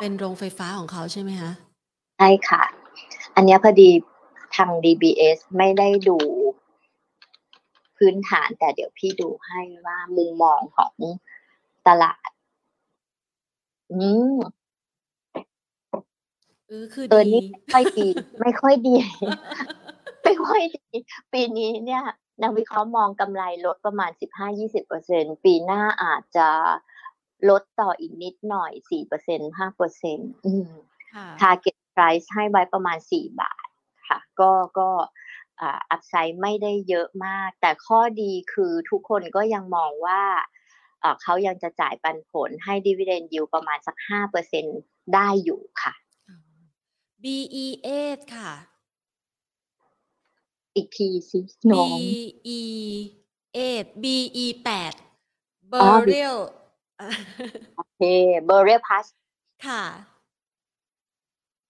[0.00, 1.52] เป็นโรงไฟฟ้าของเขาใช่ไหมคะ
[2.18, 2.62] ใช่ค่ะ
[3.34, 3.90] อันนี้พอดี
[4.56, 6.16] ทาง DBS ไม่ได้ดู
[7.96, 10.94] พื้นฐานแต่เดี๋ยวพี่ดูให้ว่ามุมมองของ
[11.86, 12.28] ตลาด
[13.92, 14.36] อืม
[16.66, 18.06] เออคือเออนี่ไม่ค่อยดี
[18.40, 19.93] ไม่ค่อยดีไม่
[20.48, 20.98] ค่อยดี
[21.32, 22.04] ปีนี้เนี่ย
[22.42, 26.48] นักวิเคราะห์มองกำไรลดประมาณสิบห้ายี่สิบเปอร์เซ็นปีหน้าอาจจะ
[27.50, 30.30] ลดต่ออีกนิดหน่อยสี่เปอร์เซ็นห้าเปอร์เซ็นต์
[31.40, 33.64] target price ให้ไว้ประมาณสี่บาท
[34.08, 34.88] ค่ะ ก็ก็
[35.90, 40.22] อัพไซด์ไม่ได้เยอะมาก แต่ข้อดีคือทุกคนก็ยังมองว่า
[41.22, 44.64] เขายังจะจ่ายปันผลให้ดีเวเดนยิวประมาณสักห้าเปอร์เซ็น
[45.14, 45.94] ได้อยู่ค่ะ
[47.22, 48.52] BE8 ค่ะ
[50.74, 51.40] อีกทีสิ
[51.72, 51.96] น้อง
[52.46, 54.94] BE8 BE8
[55.72, 56.38] Burial
[57.76, 58.02] โอเค
[58.48, 59.06] Burial Pass
[59.66, 59.82] ค่ะ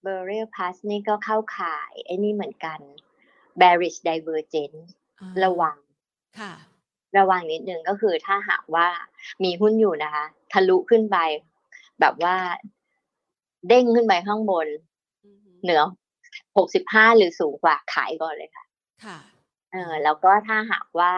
[0.05, 2.79] Burial Pass นี่ก็เข้าข่าย ไอ้นี่เหมือนกัน
[3.59, 4.81] bearish divergence
[5.43, 5.77] ระวัง
[6.39, 6.53] ค่ะ
[7.17, 8.87] ระวังนิดนึงก็คือถ้าหากว่า
[9.43, 11.17] มีหุ้นอยู่นะคะ ทะลุขึ้นไป
[11.99, 12.35] แบบว่า
[13.67, 14.67] เด้งขึ้นไปข้างบน
[15.63, 15.81] เหนือ
[16.57, 18.64] หกสิบห้าหรือสูงกว่าขายก่อนเลยค่ะ
[19.03, 19.17] ค่ะ
[19.71, 21.13] เออแล้วก็ถ้าหากว่า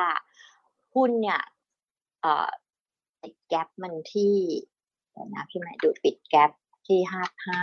[0.96, 1.42] หุ้นเนี่ย
[2.22, 2.50] เอ่อ
[3.22, 4.36] ปิดแกลบมันที่
[5.12, 6.52] เดี๋ยวนะพี่หมายดูปิดแกลบ
[6.88, 7.62] ที่ห้าห้า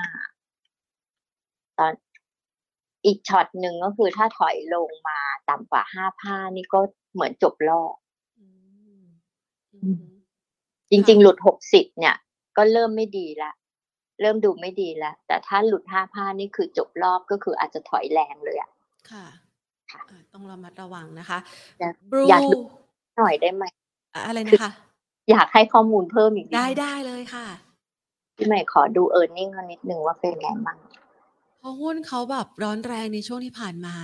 [1.78, 1.92] ตอน
[3.04, 6.80] อีกช็อตหนึ่งก็คือถ้าถอยลงมาต่ำกว่าห้าผ้านี่ก็
[7.12, 7.94] เหมือนจบรอบ
[10.90, 12.16] จริง ๆ หลุดหกสิบเนี่ย
[12.56, 13.52] ก็เริ่มไม่ดีละ
[14.20, 18.70] เริ่มดูไม่ดีแล้วแต่ถ้าหลุดห้าผ้านี่คือจบรอบก็คืออาจจะถอยแรงเลยอะ
[19.10, 19.26] ค่ะ
[20.32, 21.38] ต้องระมัดระวังนะคะ
[21.80, 22.58] อยากดู
[23.18, 23.64] หน่อยได้ไหม
[24.26, 24.70] อะไรนะคะ
[25.30, 27.46] อยากให้ข้อมูลเพิ่มอีกได้ได้เลยค่ะ
[28.36, 30.78] พี่ใหม่ขอดูเออร์เน็งนิดนึงว่าเป็นไงบ้าง
[31.66, 33.96] พราะหุ้นเขาแบบร้อนแรงในช่วงที่ผ่านมา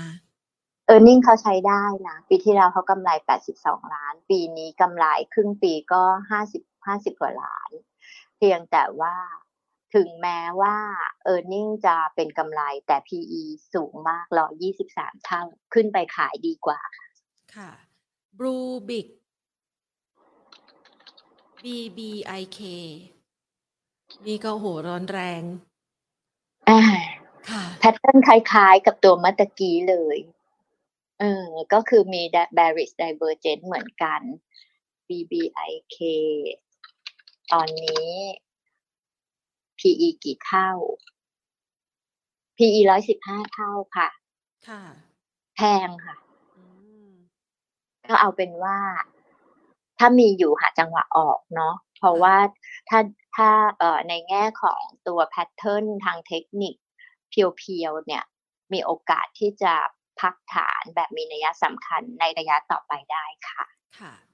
[0.86, 3.11] เออร์เน็งเขาใช้ได้นะ ปีที่แล้วเขากำไร
[3.53, 6.03] 82 ล้าน ปีนี้กำไรครึ่งปีก็
[6.41, 7.70] 50 50 กว่าล้าน
[8.36, 9.14] เพียงแต่ว่า
[9.95, 10.76] ถึงแม้ว่า
[11.32, 13.43] e a r n i n g จะเป็นกำไรแต่ PE
[13.74, 14.47] สูงมากรอ
[14.86, 15.43] 23เท่า
[15.74, 17.09] ขึ้นไปขายดีกว่า ค่ะ
[17.57, 17.70] ค่ะ
[18.38, 19.07] Blue Big
[21.64, 22.61] BBIK
[24.26, 25.43] นี่ก็โหร้อนแรง
[26.68, 26.80] อ่า
[27.78, 30.18] แพทเทิร์นคล้ายๆ กับตัวมัตตกี้เลย
[31.20, 32.22] เออ ก็คือมี
[32.57, 34.20] bearish divergence เหมือนกัน
[35.09, 35.99] BBIK
[37.53, 38.11] ตอนนี้
[39.81, 40.70] PE กี่เท่า
[42.57, 44.09] PE ร้อยสิบห้าเท่าค่ะ
[44.68, 44.83] ค่ะ
[45.57, 46.16] แพงค่ะ
[48.09, 48.78] ก็เอาเป็นว่า
[49.99, 52.37] ถ้ามีอยู่หาจังหวะออกเนาะเพราะว่า
[52.89, 53.01] ถ้า
[53.37, 56.74] ถ้าเอ่อในแง่ของตัวแพทเทิร์นทางเทคนิค
[57.31, 58.24] เพียวๆเนี่ย
[58.72, 59.74] มีโอกาสที่จะ
[60.20, 63.64] พักฐานแบบมีนัยสำคัญในระยะต่อไปได้ค่ะ
[63.99, 64.30] ค่ะอ่า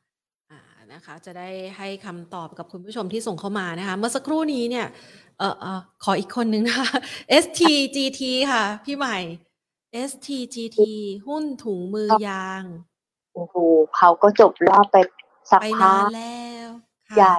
[0.95, 4.87] นะคะจะได้ให้คำตอบกับคุณผู้ชมที่ส่งเข้ามานะคะ เมื่อสักครู่นี้เนี่ย
[5.39, 6.91] เออเออขออีกคนนึงนะคะ
[7.43, 8.21] STGT
[8.53, 9.19] ค่ะ พี่ใหม่
[10.11, 10.79] STGT
[11.29, 12.63] หุ้นถุงมือยาง
[13.35, 13.55] โอ้โห
[13.97, 14.97] เขาก็จบรอบไป
[15.51, 16.69] สักพักแล้ว
[17.17, 17.39] ใหญ่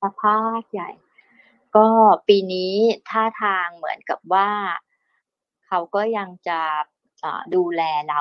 [0.00, 0.90] สักพักใหญ่
[1.76, 1.86] ก็
[2.28, 2.74] ปีนี้
[3.10, 4.48] ท่าทางเหมือนกับว่า
[5.66, 6.60] เขาก็ยังจะ
[7.54, 8.20] ดูแลเรา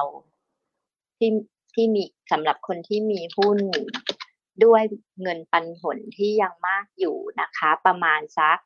[1.17, 1.31] ที่
[1.73, 3.57] ที่มีสำหรับคนที่มีหุ้น
[4.65, 4.81] ด้วย
[5.21, 8.57] เงินปันผลที่ยังมากอยู่นะคะ ประมาณสัก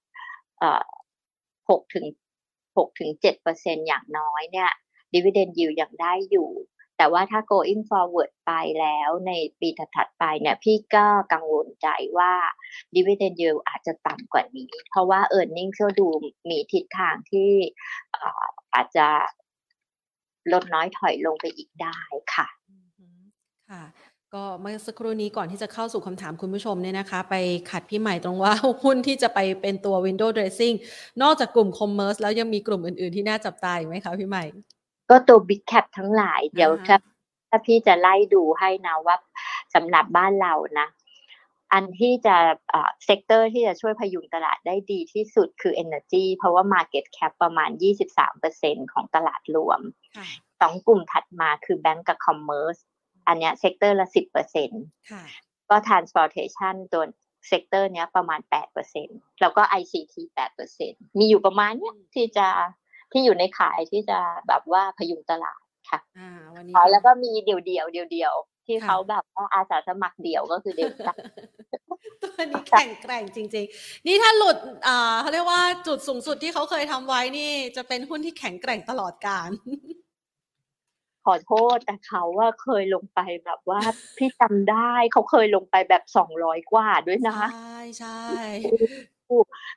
[1.70, 2.06] หกถึง
[2.78, 4.72] หกถึงเจ็ดเปอร์เซ็นอย่างน้อยเนี่ย
[5.14, 6.50] ดีเวเดนยิวยังได้อยู่
[6.98, 12.34] แต่ว่าถ้า going forward ไปแล้วในปีถัดๆไปเนี่ยพี่ก็กังวลใจว่า
[12.96, 16.08] dividend yield อาจจะต่ำกว่านี้ เพราะว่า e a r n i n g ก็ดู
[16.50, 17.52] มีทิศทางที่
[18.74, 19.08] อาจจะ
[20.52, 22.00] ลดน้อยถอยลงไปอีกได้
[22.36, 22.48] ค่ะ
[23.70, 23.84] ค่ะ
[24.36, 27.36] ก็เมื่อสักครู่นี้ก่อนที่จะเข้าสู่คำถามคุณผู้ชมเนี่ยนะคะ ไป
[27.72, 30.76] ขัดพี่ใหม่ตรงว่าหุ้นที่จะไปเป็นตัว window dressing
[31.22, 34.44] นอกจากกลุ่ม commerce แล้วยังมีกลุ่มอื่นๆที่น่าจับตาไหมคะพี่ใหม่
[35.10, 36.98] ก็ตัว big cap ทั้งหลายเดี๋ยวถ้า
[37.50, 39.16] ถ้าพี่จะไล่ดูให้นะว่า
[39.76, 40.88] สำหรับบ้านเรานะ
[41.74, 42.36] อันที่จะ
[43.06, 47.70] sector ที่จะช่วยพยุงตลาดได้ดีที่สุดคือ Energy เพราะว่า Market Cap ประมาณ
[48.32, 49.80] 23%ของตลาดรวม
[50.62, 52.95] สองกลุ่มถัดมาคือ Bank กับ Commerce อั
[53.34, 54.84] นเนี้ย sector ละสิบเปอร์เซ็นต์
[55.70, 57.04] ก็ transportation ตัว
[57.48, 62.48] sector เนี้ยประมาณแปดเปอร์เซ็นต์แล้วก็ ICT แปดเปอร์เซ็นต์มีอยู่ประมาณเนี้ยที่จะ
[63.12, 68.34] ที่อยู่ในข่ายที่จะแบบว่าพยุงตลาดค่ะอ่าวันนี้แล้วก็มีเดี่ยวเดี่ยวเดี่ยวเดี่ยว
[68.68, 70.92] ที่เขาแบบว่าอาสาสมัครเดี่ยวก็คือเดี่ยว
[72.22, 74.58] ตัวนี้แข็งแกร่งจริง ๆ นี่ถ้าหลุด
[74.88, 79.50] อ่าเขาเรียกว่าจุดสูงสุดที่เขาเคยทำไว้นี่จะเป็นหุ้นที่แข็งแกร่งตลอดกาล
[81.26, 83.80] ขอโทษแต่เขาว่าเคยลงไปแบบว่า
[84.18, 88.20] พี่จำได้เขาเคยลงไปแบบสองร้อยกว่าด้วยนะ ใช่ใช่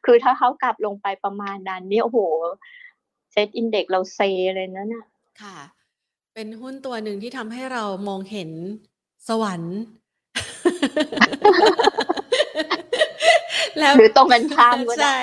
[0.04, 2.18] คือถ้าเขากลับลงไปประมาณนั้นนี่โอ้โห
[3.32, 4.20] เซตอินเด็กเราเซ
[4.54, 5.06] เลยนะเนี่ย
[5.42, 5.56] ค่ะ
[6.34, 8.50] เป็นหุ้นตัวหนึ่งที่ทำให้เรามองเห็น
[9.28, 9.78] สวรรค์
[13.78, 15.18] แล้วหรือตรงกันข้ามก็ได้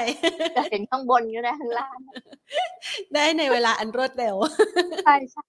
[0.56, 1.98] จะเห็นข้างบนก็ได้ข้างล่าง
[3.14, 4.36] ได้ในเวลาอันรวดเร็ว
[5.06, 5.46] ใช่ใช่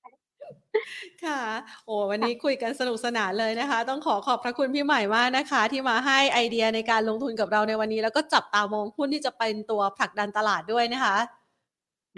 [1.24, 1.40] ค่ะ
[1.86, 11.16] โอ้วันนี้คุยกันสนุกสนานเลยนะคะ ต้องขอขอบพระคุณพี่ใหม่มากนะคะ ที่มาให้ไอเดียในการลงทุนกับเราในวันนี้ แล้วก็จับตามองหุ้นที่จะเป็นตัวผลักดันตลาดด้วยนะคะ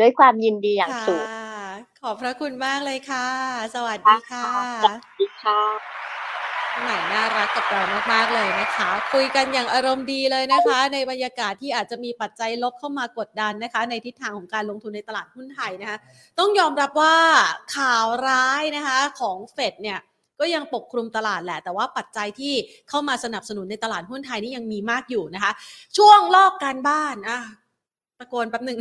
[0.00, 1.24] ด้วยความยินดีอย่างสูง
[2.00, 3.26] ขอบพระคุณมากเลยค่ะ
[3.74, 4.48] สวัสดีค่ะ
[4.82, 6.07] สวัสดีค่ะ
[6.80, 15.98] ใหม่น่ารักกับเรามากๆเลยนะคะ คุยกันอย่างอารมณ์ดีเลยนะคะ ในบรรยากาศที่อาจจะมีปัจจัยลบเข้ามากดดันนะคะ ในทิศทางของการลงทุนในตลาดหุ้นไทยนะคะ
[16.38, 17.16] ต้องยอมรับว่า
[17.76, 19.98] ข่าวร้ายนะคะของเฟดเนี่ย
[20.40, 22.54] ก็ยังปกคลุมตลาดแหละ แต่ว่าปัจจัยที่
[22.88, 25.52] เข้ามาสนับสนุนในตลาดหุ้นไทยนี่ยังมีมากอยู่นะคะ
[25.96, 27.38] ช่วงลอกการบ้านอะ
[28.18, 28.78] ตะโกนแป๊บหนึ่ง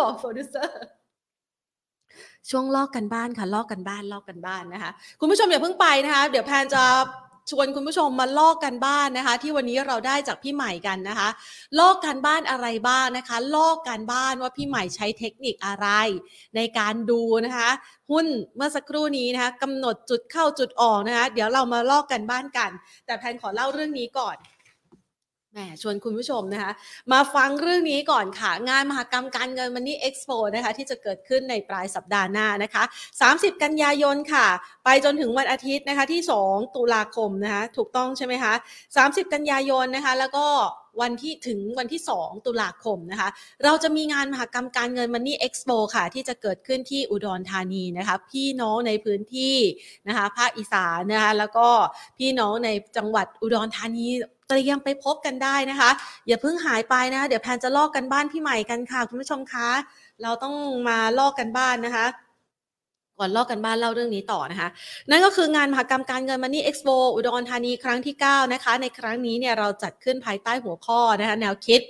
[0.00, 0.82] บอกโปรดิวเซอร์
[2.50, 4.90] ช่วงลอกการบ้านค่ะลอกการบ้านลอกการบ้านนะคะ
[5.20, 6.82] คุณผู้ชมอย่าเพิ่งไปนะคะ เดี๋ยวแพนจะ
[7.50, 11.28] ชวนคุณผู้ชมมาลอกการบ้านนะคะ ที่วันนี้เราได้จากพี่ใหม่กันนะคะ
[11.78, 15.88] ลอกการบ้านอะไรบ้างนะคะ ลอกการบ้านว่าพี่ใหม่ใช้เทคนิคอะไร
[16.56, 17.70] ในการดูนะคะ
[18.10, 18.26] หุ้น
[18.56, 22.70] เมื่อสักครู่นี้นะคะกำหนดจุดเข้าจุดออกนะคะ เดี๋ยวเรามาลอกกันบ้านกัน
[23.06, 24.36] แต่แพนขอเล่าเรื่องนี้ก่อน
[25.54, 26.72] แหมชวนคุณผู้ชมนะคะ
[27.12, 32.82] มาฟังเรื่องนี้ก่อนค่ะ งานมหกรรมการเงินมันนี่เอ็กซ์โปนะคะ ที่จะเกิดขึ้นในปลายสัปดาห์หน้านะคะ
[33.22, 34.46] 30 กันยายนค่ะ
[34.84, 38.54] ไปจนถึงวันอาทิตย์นะคะที่ 2 ตุลาคมนะคะ ถูกต้องใช่ไหมคะ
[38.94, 40.46] 30 กันยายนนะคะ แล้วก็
[41.02, 43.28] วันที่ถึงวันที่ 2 ตุลาคมนะคะ
[43.64, 49.56] เราจะมีงานมหกรรมการเงินมันนี่เอ็กซ์โปค่ะ ที่จะเกิดขึ้นที่อุดรธานีนะคะ พี่น้องในพื้นที่
[50.08, 51.68] นะคะ ภาคอีสานนะคะ แล้วก็
[52.18, 54.06] พี่น้องในจังหวัดอุดรธานี
[54.48, 55.90] เตรียมไปพบกันได้นะคะ
[56.26, 59.68] อย่าเพิ่งหายไปนะ เดี๋ยวแพนจะลอกกันบ้านพี่ใหม่กันค่ะ คุณผู้ชมคะ
[60.22, 60.54] เราต้อง
[60.88, 62.06] มาลอกกันบ้านนะคะ
[63.18, 64.68] ก่อนลอกกันบ้านเล่าเรื่องนี้ต่อนะคะ
[65.10, 71.80] นั่นก็คืองานมหกรรมการเงินมันนี่เอ็กซ์โปอุดรธานีครั้งที่ 9 นะคะ ในครั้งนี้เนี่ยเราจัดขึ้นภายใต้หัวข้อนะคะแนวคิด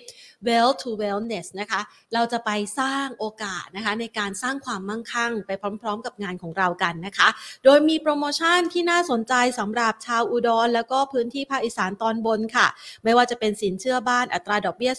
[0.49, 1.81] well to wellness นะคะ
[2.15, 5.51] เราจะไปสร้างโอกาสนะคะในการสร้างความมั่งคั่ง ไป
[5.83, 7.29] พร้อม ๆ กับงานของเรากันนะคะ
[7.65, 12.67] โดยมีโปรโมชั่นที่น่าสนใจสำหรับชาวอุดร แล้วก็พื้นที่ภาคอีสานตอนบนค่ะ
[13.05, 14.93] ไม่ว่าจะเป็นสินเชื่อบ้านอัตราดอกเบี้ย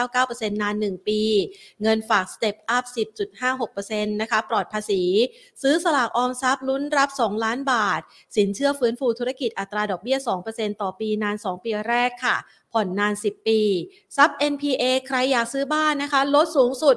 [0.00, 1.20] 0.99%นาน 1 ปี
[1.82, 2.84] เงินฝาก Step Up
[3.48, 5.02] 10.56%นะคะปลอดภาษี
[5.62, 8.00] ซื้อสลากออมทรัพย์ลุ้นรับ 2 ล้านบาท
[8.36, 10.18] สินเชื่อฟื้นฟูธุรกิจอัตราดอกเบี้ย
[10.50, 12.36] 2%ต่อปีนาน 2 ปีแรกค่ะ
[12.72, 13.60] ผ่อนนาน 10 ปี
[14.16, 16.94] ซับ NPA ใครอยากซื้อบ้านนะคะ ลดสูงสุด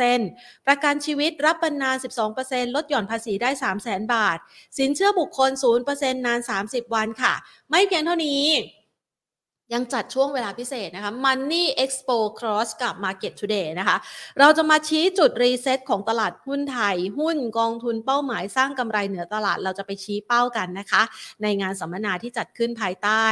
[0.00, 1.96] 60%ประกันชีวิตรับบรรนาน
[2.36, 4.38] 12%ลดหย่อนภาษีได้ 3 0 0 0 0 0 บาท
[4.78, 5.50] สินเชื่อบุคคล
[5.88, 7.34] 0%นาน 30 วันค่ะ
[7.70, 8.42] ไม่เพียงเท่านี้
[9.72, 13.96] ยังจัดช่วงเวลาพิเศษนะคะ Money Expo Cross กับ Market Today นะคะ
[14.40, 21.02] เราจะมาชี้จุดรีเซ็ตของตลาดหุ้นไทย หุ้นกองทุนเป้าหมายสร้างกำไรเหนือตลาดเราจะไปชี้เป้ากันนะคะ
[21.42, 23.24] ในงานสัมมนาที่จัดขึ้นภายใต้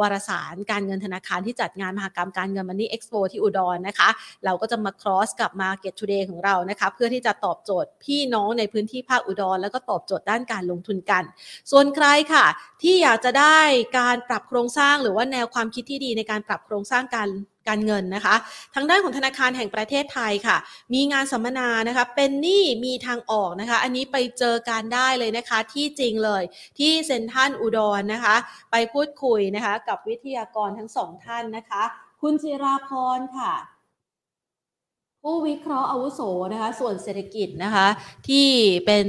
[0.00, 4.08] วารสารการเงินธนาคารที่จัดงานมหกรรมการเงิน Money Expo ที่อุดรนนะคะ
[4.44, 11.22] เราก็จะมา cross กับ Market Today ของเรานะคะ เพื่อที่จะตอบโจทย์พี่น้องในพื้นที่ภาคอุดร แล้วก็ตอบโจทย์ด้านการลงทุนกัน
[11.70, 12.46] ส่วนใครค่ะ
[12.82, 13.58] ที่อยากจะได้
[13.98, 17.28] การปรับโครงสร้างหรือว่าแนวความคิดที่ดีในการปรับโครงสร้างการ
[17.68, 18.34] การเงินนะคะ
[18.74, 20.56] ทางด้านของธนาคารแห่งประเทศไทยค่ะ
[20.94, 26.42] มีงานสัมมนานะคะ เป็นหนี้มีทางออกนะคะ อันนี้ไปเจอการได้เลยนะคะที่จริงเลย
[26.78, 28.36] ที่เซ็นทรัลอุดรนนะคะ
[28.70, 31.82] ไปพูดคุยนะคะ กับวิทยากรทั้งสองท่านนะคะ
[32.22, 33.52] คุณจิราพรค่ะ
[35.22, 36.20] ผู้วิเคราะห์อาวุโส
[36.52, 37.86] นะคะ ส่วนเศรษฐกิจนะคะ
[38.28, 38.48] ที่
[38.86, 39.06] เป็น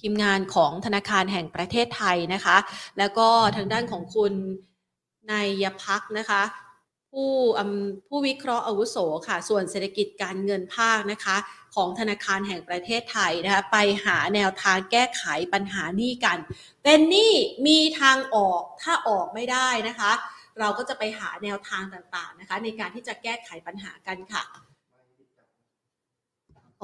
[0.00, 2.56] ทีมงานของธนาคารแห่งประเทศไทยนะคะ
[2.98, 4.32] แล้วก็ทางด้านของคุณ
[5.30, 6.42] นายพักนะคะ
[7.12, 7.32] ผู้
[8.08, 8.96] ผู้วิเคราะห์อาวุโส
[9.28, 11.36] ค่ะ ส่วนเศรษฐกิจการเงินภาคนะคะ
[11.74, 16.38] ของธนาคารแห่งประเทศไทยนะคะ ไปหาแนวทางแก้ไขปัญหานี้กัน
[16.84, 17.32] เป็นหนี้
[17.66, 20.12] มีทางออกถ้าออกไม่ได้นะคะ
[20.60, 24.42] เราก็จะไปหาแนวทางต่างๆนะคะ ในการที่จะแก้ไขปัญหากันค่ะ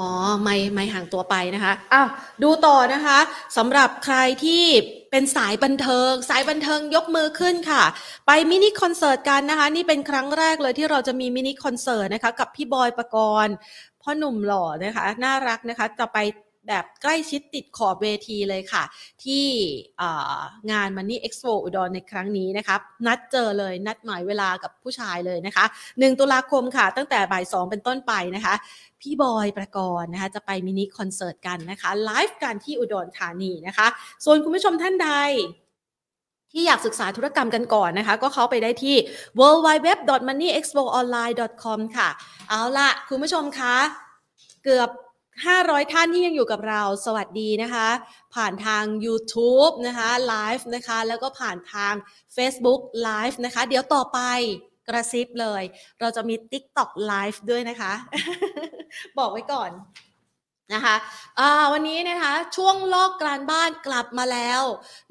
[0.00, 0.10] อ๋อ
[0.42, 2.08] ไม่ไม่ห่างตัวไปนะคะอ้าว
[2.42, 3.18] ดูต่อนะคะ
[3.56, 4.64] สำหรับใครที่
[5.10, 7.84] เป็นสายบันเทิง สายบันเทิงยกมือขึ้นค่ะ
[8.26, 13.54] ไปมินิคอนเสิร์ตกันนะคะ นี่เป็นครั้งแรกเลยที่เราจะมีมินิคอนเสิร์ตนะคะ กับพี่บอยประกรณ์
[14.02, 16.18] พ่อหนุ่มหล่อนะคะ น่ารักนะคะจะไป
[16.68, 18.84] แบบใกล้ชิดติดขอบเวทีเลยค่ะ
[19.24, 19.44] ที่
[20.70, 28.54] งาน Money Expo อุดรในครั้งนี้นะคะนัดเจอเลยนัดหมายเวลากับผู้ชายเลยนะคะ 1 ตุลาคมค่ะ ตั้งแต่บ่าย 2 เป็นต้นไปนะคะ
[29.00, 33.86] พี่บอยประกรณ์นะคะจะไปมินิคอนเสิร์ตกันนะคะไลฟ์กันที่อุดรธานีนะคะ
[34.24, 35.10] ส่วนคุณผู้ชมท่านใด
[36.52, 38.96] ที่อยากศึกษาธุรกรรมกันก่อนนะคะ ก็เข้าไปได้ที่
[39.38, 42.08] worldwideweb.moneyexpoonline.com ค่ะ
[42.48, 43.76] เอาละคุณผู้ชมคะ
[44.64, 44.90] เกือบ
[45.46, 47.88] 500 ท่านที่ยังอยู่กับเราสวัสดีนะคะ
[48.34, 51.94] ผ่านทาง YouTube นะคะไลฟ์นะคะ แล้วก็ผ่านทาง
[52.36, 54.20] Facebook Live นะคะ เดี๋ยวต่อไป
[54.88, 55.62] กระซิบเลย
[56.00, 57.92] เราจะมี TikTok Live ด้วยนะคะ
[59.18, 59.70] บอกไว้ก่อน
[60.74, 60.96] นะคะ
[61.72, 64.62] วันนี้นะคะช่วงลอกการบ้านกลับมาแล้ว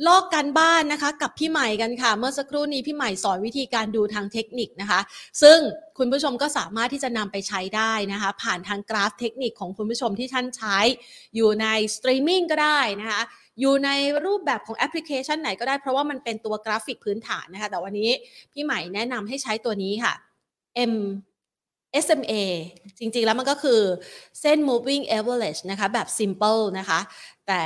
[0.08, 4.99] ลอกการบ้านนะคะกับพี่ใหม่กันค่ะ เมื่อสักครู่นี้พี่ใหม่สอนวิธีการดูทางเทคนิคนะคะ
[5.41, 5.58] ซึ่ง
[5.97, 10.78] คุณผู้ชมก็สามารถที่จะนำไปใช้ได้นะคะ ผ่านทางกราฟเทคนิคของคุณผู้ชมที่ท่านใช้
[11.36, 13.22] อยู่ในสตรีมมิ่งก็ได้นะคะ
[13.62, 13.89] อยู่ใน
[14.26, 18.12] รูปแบบของแอปพลิเคชันไหนก็ได้เพราะว่ามันเป็นตัวกราฟิกพื้นฐานนะคะ แต่วันนี้
[18.53, 20.14] พี่ใหม่แนะนำให้ใช้ตัวนี้ค่ะ
[20.93, 20.95] M
[22.03, 22.33] SMA
[22.99, 23.81] จริงๆ แล้วมันก็คือ
[24.41, 26.99] เส้น moving average นะคะ แบบ simple นะคะ
[27.47, 27.63] แต่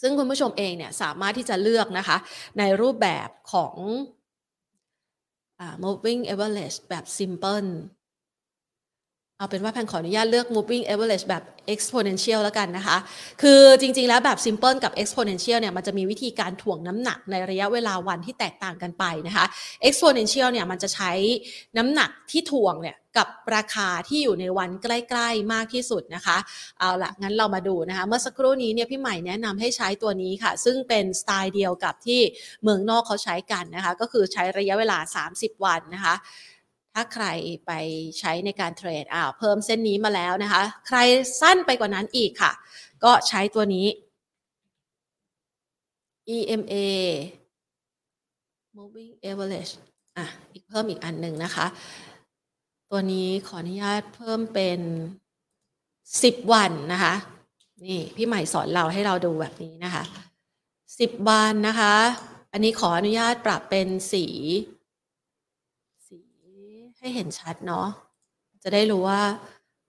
[0.00, 2.16] ซึ่งคุณผู้ชมเองเนี่ยสามารถที่จะเลือกนะคะ
[2.58, 3.76] ในรูปแบบของ
[5.84, 7.68] moving average แบบ simple
[9.38, 11.42] เอาเป็นว่าแพนขออนุญาตเลือก moving average แบบ
[11.74, 12.96] exponential แล้วกันนะคะ
[13.42, 19.44] คือจริงๆ แล้วแบบ simple กับ exponential เนี่ย มันจะมีวิธีการถ่วงน้ำหนักในระยะเวลาวันที่แตกต่างกันไปนะคะ
[19.88, 21.12] exponential เนี่ย มันจะใช้
[21.76, 26.38] น้ำหนักที่ถ่วงเนี่ยกับราคาที่อยู่ในวันใกล้ ๆ มากที่สุดนะคะ
[26.78, 32.20] เอาละงั้นเรามาดูนะคะ เมื่อสักครู่นี้เนี่ยพี่ใหม่แนะนำให้ใช้ตัวนี้ค่ะ ซึ่งเป็นสไตล์เดียวกับที่
[32.62, 34.98] เมืองนอกเขาใช้กันนะคะ ก็คือใช้ระยะเวลา
[35.30, 36.14] 30 วันนะคะ
[36.98, 37.26] ถ้าใคร
[37.66, 37.72] ไป
[38.18, 40.98] ใช้ในการเทรดอ้าเพิ่มเส้นนี้มาแล้วนะคะ ใคร
[41.40, 42.52] สั้นไปกว่านั้นอีกค่ะ
[43.04, 43.86] ก็ใช้ตัวนี้
[46.36, 46.74] EMA
[48.76, 49.72] moving average
[50.16, 51.66] อะอีกเพิ่มอีกอันหนึ่งนะคะ
[52.90, 54.80] ตัวนี้ขออนุญาตเพิ่มเป็น
[55.62, 57.14] 10 วันนะคะ
[57.84, 60.02] นี่พี่ใหม่สอนเราให้เราดูแบบนี้นะคะ
[60.66, 61.94] 10 วันนะคะ
[62.52, 64.26] อันนี้ขออนุญาตปรับเป็นสี
[67.06, 67.86] ให้เห็นชัดเนาะ
[68.62, 69.20] จะได้รู้ว่า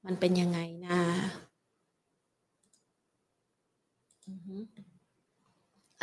[0.05, 0.99] มันเป็นยังไงนะ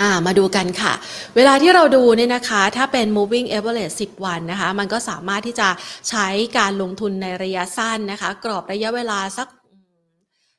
[0.01, 0.93] อ่ามาดูกันค่ะ
[1.37, 5.69] เวลาที่เราดูเนี่ยนะคะ ถ้าเป็น moving average 10 วันนะคะ มันก็สามารถที่จะ
[6.09, 6.27] ใช้
[6.59, 9.49] การลงทุนในระยะสั้นนะคะ กรอบระยะเวลาสัก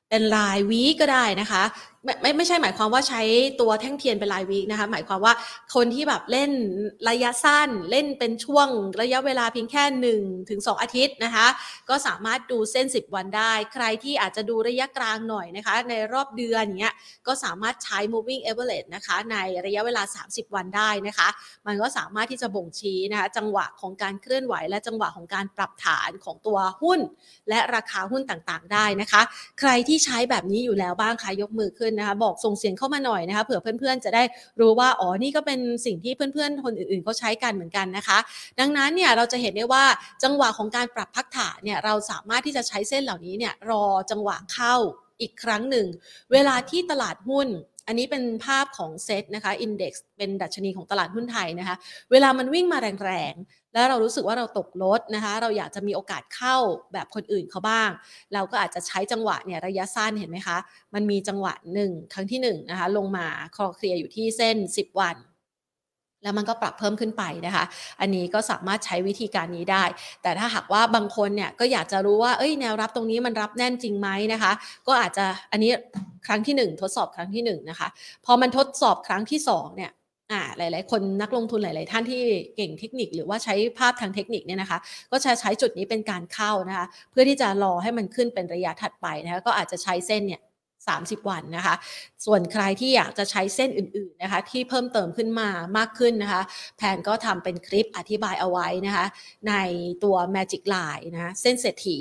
[0.09, 1.63] เป็นรายวีก็ได้นะคะ
[2.05, 3.21] ไม่ไม่ไม่ใช่หมายความว่าใช้
[3.61, 5.33] ตัวแท่งเทียนเป็นรายวีคนะคะ หมายความว่า
[5.75, 6.51] คนที่แบบเล่น
[7.09, 8.67] ระยะสั้นเล่นเป็นช่วง
[9.01, 9.83] ระยะเวลาเพียงแค่
[10.21, 11.47] 1ถึง2อาทิตย์นะคะ
[11.89, 16.95] ก็สามารถดูเส้น 10 วันได้ ใครที่อาจจะดูระยะกลางหน่อยนะคะ ในรอบเดือนอย่างเงี้ย
[17.27, 21.27] ก็สามารถใช้ moving average นะคะ ในระยะเวลา 30 วันได้นะคะ
[21.67, 26.99] มันก็สามารถที่จะบ่งชี้นะคะจังหวะของการเคลื่อนไหว และจังหวะของการปรับฐานของตัวหุ้น
[27.49, 29.21] และราคาหุ้นต่างๆ ได้นะคะ
[29.59, 34.23] ใครที่ใช้แบบนี้อยู่แล้วบ้างคะยกมือขึ้นนะคะบอกส่งเสียงเข้ามาหน่อยนะคะเผื่อเพื่อนๆจะได้
[34.59, 38.17] รู้ว่าอ๋อนี่ก็เป็นสิ่งที่เพื่อนๆคนอื่นๆเขาใช้กันเหมือนกันนะคะ
[38.59, 39.83] ดังนั้นเนี่ยเราจะเห็นได้ว่า
[40.23, 44.75] จังหวะของการปรับพักฐานเนี่ยเราสามารถที่จะใช้เส้นเหล่านี้เนี่ยรอจังหวะเข้า
[45.21, 45.85] อีกครั้งหนึ่ง
[46.31, 47.47] เวลาที่ตลาดหุ้น
[47.87, 51.75] อันนี้เป็นภาพของเซตนะคะอินเด็กซ์เป็นดัชนีของตลาดหุ้นไทยนะคะ
[52.11, 56.55] เวลามันวิ่งมาแรงๆ แล้วเรารู้สึกว่าเราตกรถนะคะ เราอยากจะมีโอกาสเข้า
[56.93, 57.89] แบบคนอื่นเขาบ้าง
[58.33, 60.57] เราก็อาจจะใช้จังหวะเนี่ยระยะสั้นเห็นไหมคะ
[60.93, 65.15] มันมีจังหวะหนึ่งครั้งที่1นนะคะลงมาคอเคลียร์อยู่ที่เส้น 10 วัน
[66.25, 67.65] แล้วมันก็ปรับเพิ่มขึ้นไปนะคะ
[68.01, 69.83] อันนี้ก็สามารถใช้วิธีการนี้ได้
[70.23, 74.51] แต่ถ้าหากว่าบางคนเนี่ยก็อยากจะรู้ว่า เอ้ย แนวรับตรงนี้มันรับแน่นจริงไหมนะคะ
[74.87, 75.71] ก็อาจจะ อันนี้
[76.27, 77.87] ครั้งที่ 1 ทดสอบครั้งที่ 1 นะคะ
[78.25, 79.91] พอมันทดสอบครั้งที่ 2 เนี่ย
[80.31, 82.21] อ่าหลาย ๆ คนนักลงทุนหลาย ๆ ท่านที่
[82.55, 84.79] เก่งเทคนิคหรือว่าใช้ภาพทางเทคนิคเนี่ยนะคะ
[85.11, 90.41] ก็จะใช้จุดนี้เป็นการเข้านะคะ เพื่อที่จะรอให้มันขึ้นเป็นระยะถัดไปนะคะ ก็อาจจะใช้เส้นเนี่ย
[90.87, 91.75] 30 วันนะคะ
[92.25, 96.41] ส่วนใครที่อยากจะใช้เส้นอื่นๆนะคะที่เพิ่มเติมขึ้นมามากขึ้นนะคะ
[96.77, 99.05] แผนก็ทำเป็นคลิปอธิบายเอาไว้นะคะ
[99.49, 99.53] ใน
[100.03, 101.99] ตัว Magic Line นะเส้นเศรษฐี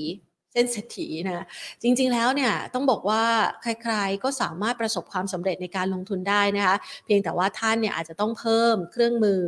[0.52, 1.44] เส้นเศรษฐีนะ
[1.82, 3.24] จริงๆแล้วเนี่ยต้องบอกว่า
[3.62, 9.44] ใครๆก็สามารถประสบความสำเร็จในการลงทุนได้นะคะ เพียงแต่ว่าท่านเนี่ยอาจจะต้องเพิ่มเครื่องมือ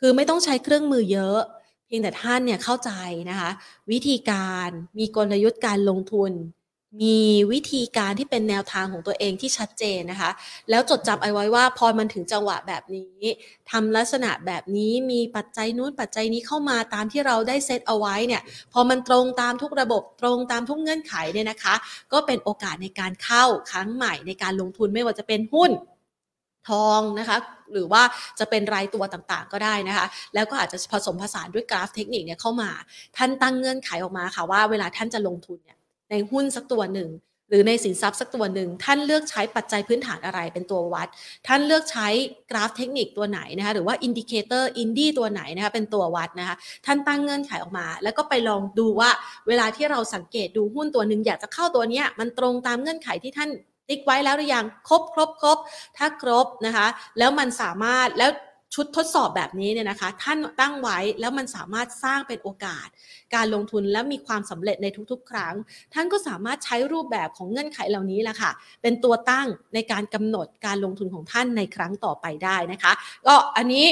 [0.00, 1.40] คือไม่ต้องใช้เครื่องมือเยอะ
[1.86, 2.90] เพียงแต่ท่านเนี่ยเข้าใจ
[3.30, 3.50] นะคะ
[3.90, 4.68] วิธีการ
[4.98, 6.32] มีกลยุทธ์การลงทุน
[7.02, 7.18] มี
[7.52, 10.30] วิธีการที่เป็นแนวทางของตัวเองที่ชัดเจนนะคะ
[10.70, 13.18] แล้วจดจำเอาไว้ว่าพอมันถึงจังหวะแบบนี้
[13.70, 18.42] ทำลักษณะแบบนี้มีปัจจัยนู้นปัจจัยนี้เข้ามาตามที่เราได้เซตเอาไว้เนี่ย
[18.72, 21.74] พอมันตรงตามทุกระบบตรงตามทุกเงื่อนไขเนี่ยนะคะ
[22.12, 25.70] ก็เป็นโอกาสในการเข้าครั้งใหม่ในการลงทุนไม่ว่าจะเป็นหุ้น
[26.68, 27.36] ทองนะคะ
[27.72, 28.02] หรือว่า
[28.38, 32.70] จะเป็นรายตัวต่างๆ ก็ได้นะคะ แล้วก็อาจจะผสมผสานด้วยกราฟเทคนิคเนี่ยเข้ามา
[33.16, 35.77] ท่านตั้งเงื่อนไขออกมาค่ะว่าเวลาท่านจะลงทุนเนี่ย
[36.10, 37.10] ในหุ้นสักตัวหนึ่ง
[37.50, 41.08] หรือในสินทรัพย์สักตัวหนึ่ง ท่านเลือกใช้ปัจจัยพื้นฐานอะไรเป็นตัววัด
[41.46, 42.08] ท่านเลือกใช้
[42.50, 46.56] กราฟเทคนิคตัวไหนนะคะหรือว่า indicator อินดี้ตัวไหนนะคะเป็นตัววัดนะคะ
[46.86, 49.10] ท่านตั้งเงื่อนไขออกมา แล้วก็ไปลองดูว่า
[49.48, 53.50] เวลาที่เราสังเกตดูหุ้นตัวหนึ่งอยากจะเข้าตัวเนี้ยมันตรงตามเงื่อนไขที่ท่าน
[53.88, 55.58] ติ๊กไว้แล้วหรือยังครบครบครบ
[55.96, 56.86] ถ้าครบนะคะ
[57.18, 58.30] แล้วมันสามารถแล้ว
[58.74, 62.88] ชุดทดสอบแบบนี้เนี่ยนะคะท่านตั้งไว้แล้วมันสามารถสร้างเป็นโอกาส
[63.34, 65.54] การลงทุนและมีความสำเร็จในทุกๆ ครั้ง
[65.94, 68.50] ท่านก็สามารถใช้รูปแบบของเงื่อนไขเหล่านี้แหละค่ะ
[68.82, 72.92] เป็นตัวตั้งในการกำหนดการลงทุนของท่านในครั้งต่อไปได้นะคะ
[73.26, 73.86] ก็อันนี้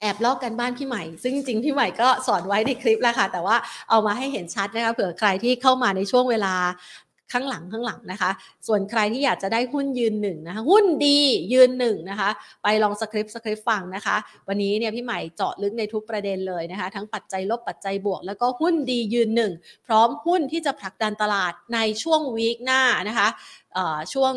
[0.00, 3.56] แอบลอกกันบ้านพี่ใหม่ ซึ่งจริงๆพี่ใหม่ก็สอนไว้ในคลิปแล้วค่ะ แต่ว่า
[3.90, 6.54] เอามาให้เห็นชัดนะคะเผื่อใครที่เข้ามาในช่วงเวลา
[7.32, 8.30] ข้างหลังข้างหลังนะคะ
[8.66, 11.18] ส่วนใครที่อยากจะได้หุ้นยืนหนึ่งนะคะหุ้นดี
[11.52, 12.30] ยืนหนึ่งนะคะ
[12.62, 14.16] ไปลองสคริปต์สคริปต์ฟังนะคะ
[14.48, 19.52] วันนี้เนี่ยพี่ใหม่เจาะลึกในทุกประเด็นเลยนะคะ ทั้งปัจจัยลบปัจจัยบวก แล้วก็หุ้นดียืนหนึ่ง
[19.86, 23.28] พร้อมหุ้นที่จะผลักดันตลาดในช่วงวีคหน้านะคะ
[24.12, 24.34] ช่วง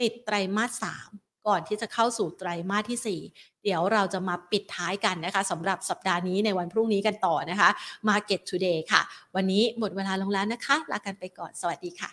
[0.00, 1.10] ปิดไตรมาสสาม
[1.48, 7.68] ก่อนที่จะเข้าสู่ไตรมาสที่ 4 เดี๋ยวเราจะมาปิดท้ายกันนะคะสำหรับสัปดาห์นี้ในวันพรุ่งนี้กันต่อนะคะ
[8.08, 9.02] Market Today ค่ะ
[9.36, 12.10] วันนี้หมดเวลาลงแล้วนะคะ ลากันไปก่อนสวัสดีค่ะ